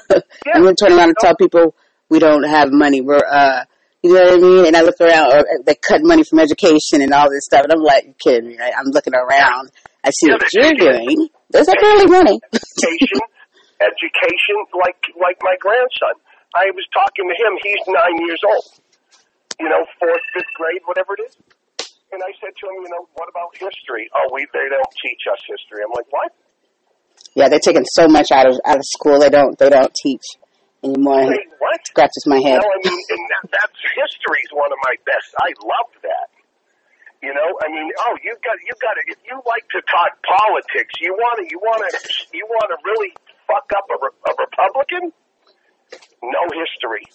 yeah. 0.45 0.53
and 0.53 0.65
we 0.65 0.73
turn 0.75 0.91
around 0.93 1.09
and 1.09 1.17
tell 1.19 1.35
people 1.35 1.75
we 2.09 2.19
don't 2.19 2.43
have 2.43 2.69
money. 2.71 3.01
We're, 3.01 3.23
uh, 3.25 3.63
you 4.03 4.13
know 4.13 4.23
what 4.23 4.33
I 4.33 4.37
mean? 4.37 4.65
And 4.67 4.75
I 4.75 4.81
look 4.81 4.99
around, 5.01 5.31
or 5.33 5.43
they 5.65 5.75
cut 5.75 6.01
money 6.03 6.23
from 6.23 6.39
education 6.39 7.01
and 7.01 7.13
all 7.13 7.29
this 7.29 7.45
stuff, 7.45 7.63
and 7.63 7.71
I'm 7.73 7.81
like, 7.83 8.05
you 8.05 8.13
kidding 8.19 8.49
me? 8.49 8.57
Right? 8.59 8.73
I'm 8.77 8.91
looking 8.91 9.15
around. 9.15 9.71
I 10.03 10.11
see 10.11 10.27
Yeah, 10.27 10.33
what 10.35 10.53
you're 10.53 10.73
doing. 10.75 11.29
There's 11.49 11.67
barely 11.67 12.05
money. 12.07 12.39
education, 12.53 13.23
education, 13.81 14.55
like 14.77 14.99
like 15.19 15.37
my 15.41 15.55
grandson. 15.59 16.15
I 16.55 16.71
was 16.75 16.85
talking 16.93 17.27
to 17.27 17.35
him. 17.35 17.53
He's 17.63 17.83
nine 17.87 18.17
years 18.27 18.41
old. 18.47 18.65
You 19.59 19.69
know, 19.69 19.83
fourth, 19.99 20.21
fifth 20.33 20.53
grade, 20.55 20.81
whatever 20.85 21.15
it 21.17 21.27
is. 21.27 21.35
And 22.11 22.23
I 22.23 22.31
said 22.39 22.53
to 22.55 22.63
him, 22.71 22.77
you 22.87 22.89
know, 22.93 23.03
what 23.15 23.27
about 23.27 23.51
history? 23.57 24.07
Oh, 24.15 24.29
we 24.31 24.45
they 24.53 24.67
don't 24.69 24.93
teach 25.03 25.23
us 25.31 25.39
history. 25.47 25.83
I'm 25.83 25.91
like, 25.91 26.07
what? 26.11 26.31
Yeah, 27.37 27.53
they're 27.53 27.61
taking 27.61 27.85
so 27.85 28.09
much 28.09 28.33
out 28.33 28.49
of 28.49 28.57
out 28.65 28.81
of 28.81 28.85
school. 28.89 29.21
They 29.21 29.29
don't 29.29 29.53
they 29.61 29.69
don't 29.69 29.93
teach 29.93 30.25
anymore. 30.81 31.29
Wait, 31.29 31.45
what? 31.61 31.77
Scratches 31.85 32.25
my 32.25 32.41
head. 32.41 32.57
No, 32.57 32.65
I 32.65 32.81
mean, 32.81 32.97
and 32.97 33.23
that, 33.29 33.53
that's 33.53 33.77
history 33.93 34.41
is 34.41 34.49
one 34.57 34.73
of 34.73 34.79
my 34.81 34.97
best. 35.05 35.29
I 35.37 35.53
love 35.61 35.93
that. 36.01 36.33
You 37.21 37.29
know, 37.37 37.49
I 37.61 37.69
mean, 37.69 37.85
oh, 38.09 38.17
you've 38.25 38.41
got 38.41 38.57
you've 38.65 38.81
got 38.81 38.97
to 38.97 39.01
if 39.05 39.21
you 39.21 39.37
like 39.45 39.69
to 39.69 39.85
talk 39.85 40.17
politics, 40.25 40.97
you 40.97 41.13
want 41.13 41.37
to 41.37 41.45
you 41.45 41.61
want 41.61 41.85
to 41.85 41.93
you 42.33 42.45
want 42.49 42.73
to 42.73 42.77
really 42.81 43.13
fuck 43.45 43.69
up 43.77 43.85
a, 43.85 43.97
a 44.01 44.33
Republican? 44.33 45.13
No 46.25 46.41
history. 46.57 47.05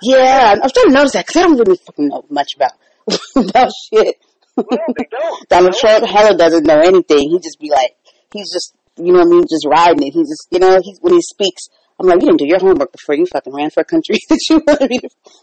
Yeah, 0.00 0.56
I'm 0.56 0.68
starting 0.68 0.92
to 0.92 0.98
notice 0.98 1.12
that 1.12 1.26
because 1.26 1.36
I 1.36 1.46
don't 1.46 1.58
really 1.60 1.80
fucking 1.84 2.08
know 2.08 2.24
much 2.30 2.56
about 2.56 2.72
about 3.36 3.70
shit. 3.92 4.16
No, 4.56 4.64
they 4.96 5.04
don't. 5.10 5.48
Donald 5.48 5.76
No. 5.76 5.78
Trump 5.78 6.06
hella 6.06 6.36
doesn't 6.36 6.64
know 6.64 6.80
anything. 6.80 7.28
He 7.28 7.38
just 7.44 7.60
be 7.60 7.68
like, 7.70 7.92
he's 8.32 8.50
just, 8.50 8.74
you 8.96 9.12
know 9.12 9.20
what 9.20 9.28
I 9.28 9.30
mean, 9.30 9.44
just 9.48 9.66
riding 9.66 10.06
it. 10.06 10.12
He's 10.12 10.28
just, 10.28 10.48
you 10.50 10.58
know, 10.58 10.80
he's 10.82 10.98
when 11.00 11.14
he 11.14 11.22
speaks, 11.22 11.68
I'm 11.98 12.06
like, 12.06 12.20
you 12.20 12.28
didn't 12.28 12.40
do 12.40 12.48
your 12.48 12.60
homework 12.60 12.92
before 12.92 13.14
you 13.14 13.26
fucking 13.26 13.52
ran 13.52 13.70
for 13.70 13.80
a 13.80 13.84
country 13.84 14.16
that 14.28 14.40
you 14.50 14.60
want 14.66 14.80
to 14.80 14.88
be 14.88 15.00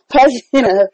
president 0.10 0.70
of. 0.70 0.90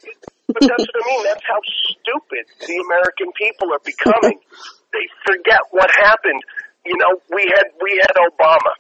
But 0.47 0.66
that's 0.66 0.88
what 0.88 0.97
I 0.97 1.07
mean. 1.07 1.24
That's 1.24 1.45
how 1.45 1.62
stupid 1.93 2.43
the 2.64 2.78
American 2.89 3.30
people 3.38 3.70
are 3.72 3.84
becoming. 3.84 4.39
they 4.93 5.05
forget 5.28 5.62
what 5.72 5.89
happened. 6.01 6.41
You 6.86 6.97
know, 6.97 7.22
we 7.30 7.43
had 7.53 7.70
we 7.84 8.01
had 8.01 8.16
Obama 8.18 8.72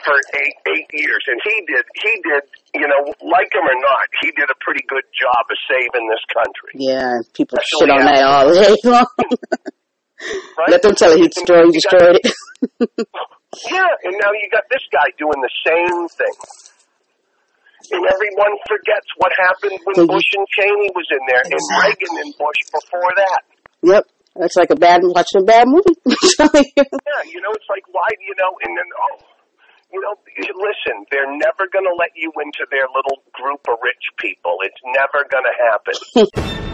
for 0.00 0.16
eight 0.40 0.56
eight 0.72 0.88
years, 0.94 1.22
and 1.26 1.38
he 1.44 1.56
did 1.68 1.84
he 2.00 2.12
did 2.22 2.42
you 2.74 2.88
know 2.88 3.02
like 3.28 3.52
him 3.52 3.66
or 3.66 3.78
not, 3.82 4.06
he 4.22 4.30
did 4.32 4.48
a 4.48 4.56
pretty 4.64 4.84
good 4.88 5.04
job 5.12 5.42
of 5.50 5.58
saving 5.68 6.08
this 6.08 6.24
country. 6.32 6.72
Yeah, 6.80 7.20
people 7.34 7.58
Especially 7.58 7.92
shit 7.92 8.00
on 8.00 8.06
that 8.08 8.24
all 8.24 8.54
day 8.54 8.76
long. 8.84 9.06
Right? 10.58 10.70
Let 10.70 10.82
them 10.82 10.94
tell 10.94 11.12
it 11.12 11.18
he 11.20 11.28
destroyed, 11.28 11.70
he 11.72 11.80
You 11.80 11.98
got- 11.98 12.16
it. 12.16 13.06
Yeah, 13.68 13.84
and 14.08 14.16
now 14.16 14.32
you 14.32 14.48
got 14.48 14.64
this 14.72 14.80
guy 14.90 15.04
doing 15.20 15.36
the 15.44 15.52
same 15.68 16.08
thing. 16.08 16.36
And 17.92 18.00
everyone 18.08 18.54
forgets 18.64 19.08
what 19.18 19.28
happened 19.36 19.76
when 19.84 19.94
So 19.94 20.02
you- 20.02 20.08
Bush 20.08 20.30
and 20.38 20.46
Cheney 20.56 20.88
was 20.96 21.04
in 21.12 21.20
there, 21.28 21.42
and. 21.44 21.60
Reagan 21.84 22.16
and 22.24 22.32
Bush 22.40 22.60
before 22.72 23.12
that. 23.16 23.42
Yep. 23.82 24.04
That's 24.36 24.56
like 24.56 24.70
a 24.70 24.76
bad, 24.76 25.02
watching 25.04 25.42
a 25.42 25.44
bad 25.44 25.68
movie. 25.68 25.92
Yeah, 26.08 27.22
you 27.28 27.40
know, 27.44 27.52
it's 27.52 27.68
like, 27.68 27.84
why 27.92 28.08
do 28.16 28.24
you 28.24 28.34
know? 28.40 28.56
And 28.64 28.72
then, 28.72 28.88
oh, 28.88 29.20
you 29.92 30.00
know, 30.00 30.14
listen, 30.56 31.04
they're 31.12 31.28
never 31.36 31.68
going 31.70 31.84
to 31.84 31.92
let 32.00 32.16
you 32.16 32.32
into 32.40 32.64
their 32.70 32.88
little 32.88 33.20
group 33.36 33.60
of 33.68 33.76
rich 33.84 34.08
people. 34.16 34.56
It's 34.64 34.80
never 34.96 35.28
going 35.28 35.44
to 35.44 35.56
happen. 35.68 36.62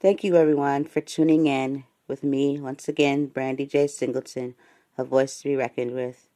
Thank 0.00 0.24
you, 0.24 0.34
everyone, 0.36 0.86
for 0.86 1.02
tuning 1.02 1.46
in 1.46 1.84
with 2.08 2.24
me 2.24 2.58
once 2.58 2.88
again, 2.88 3.26
Brandy 3.26 3.66
J. 3.66 3.86
Singleton, 3.86 4.54
a 4.96 5.04
voice 5.04 5.36
to 5.42 5.48
be 5.50 5.56
reckoned 5.56 5.90
with. 5.90 6.26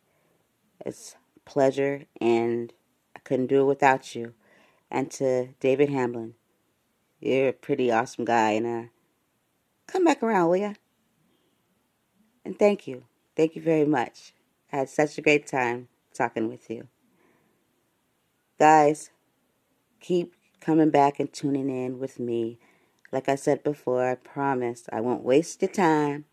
It's 0.85 1.17
a 1.35 1.41
pleasure, 1.49 2.03
and 2.21 2.75
I 3.17 3.21
couldn't 3.21 3.47
do 3.47 3.62
it 3.62 3.65
without 3.65 4.15
you. 4.15 4.35
And 4.91 5.11
to 5.12 5.49
David 5.61 5.89
Hamblin, 5.89 6.35
you're 7.21 7.49
a 7.49 7.53
pretty 7.55 7.91
awesome 7.91 8.27
guy, 8.27 8.51
and 8.51 8.67
uh, 8.67 8.89
come 9.87 10.05
back 10.05 10.23
around, 10.23 10.51
will 10.51 10.59
ya? 10.59 10.75
And 12.45 12.59
thank 12.59 12.87
you, 12.87 13.05
thank 13.35 13.57
you 13.57 13.62
very 13.62 13.87
much. 13.87 14.35
I 14.75 14.77
Had 14.77 14.91
such 14.91 15.17
a 15.17 15.23
great 15.23 15.47
time 15.47 15.89
talking 16.12 16.51
with 16.51 16.69
you. 16.69 16.89
Guys, 18.59 19.09
keep 20.01 20.35
coming 20.61 20.91
back 20.91 21.19
and 21.19 21.33
tuning 21.33 21.71
in 21.71 21.99
with 21.99 22.21
me. 22.21 22.59
Like 23.15 23.29
I 23.29 23.37
said 23.37 23.62
before, 23.62 24.11
I 24.11 24.17
promise 24.17 24.89
I 24.91 25.01
won't 25.01 25.23
waste 25.23 25.62
your 25.62 25.71
time. 25.71 26.25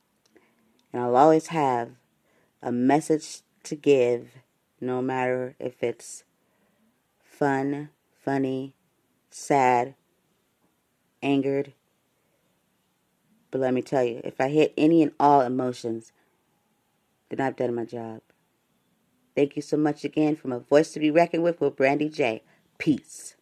And 0.91 1.03
I'll 1.03 1.15
always 1.15 1.47
have 1.47 1.91
a 2.59 2.71
message 2.71 3.41
to 3.65 3.75
give, 3.75 4.29
no 4.81 4.99
matter 4.99 5.55
if 5.59 5.83
it's 5.83 6.23
fun, 7.23 7.89
funny, 8.19 8.73
sad, 9.29 9.93
angered. 11.21 11.73
But 13.51 13.61
let 13.61 13.75
me 13.75 13.83
tell 13.83 14.03
you, 14.03 14.19
if 14.23 14.41
I 14.41 14.49
hit 14.49 14.73
any 14.75 15.03
and 15.03 15.11
all 15.19 15.41
emotions, 15.41 16.11
then 17.29 17.41
I've 17.41 17.57
done 17.57 17.75
my 17.75 17.85
job. 17.85 18.21
Thank 19.35 19.55
you 19.55 19.61
so 19.61 19.77
much 19.77 20.03
again 20.03 20.35
from 20.35 20.51
a 20.51 20.59
voice 20.59 20.93
to 20.93 20.99
be 20.99 21.11
reckoned 21.11 21.43
with 21.43 21.61
with 21.61 21.75
Brandy 21.75 22.09
J. 22.09 22.41
Peace. 22.79 23.35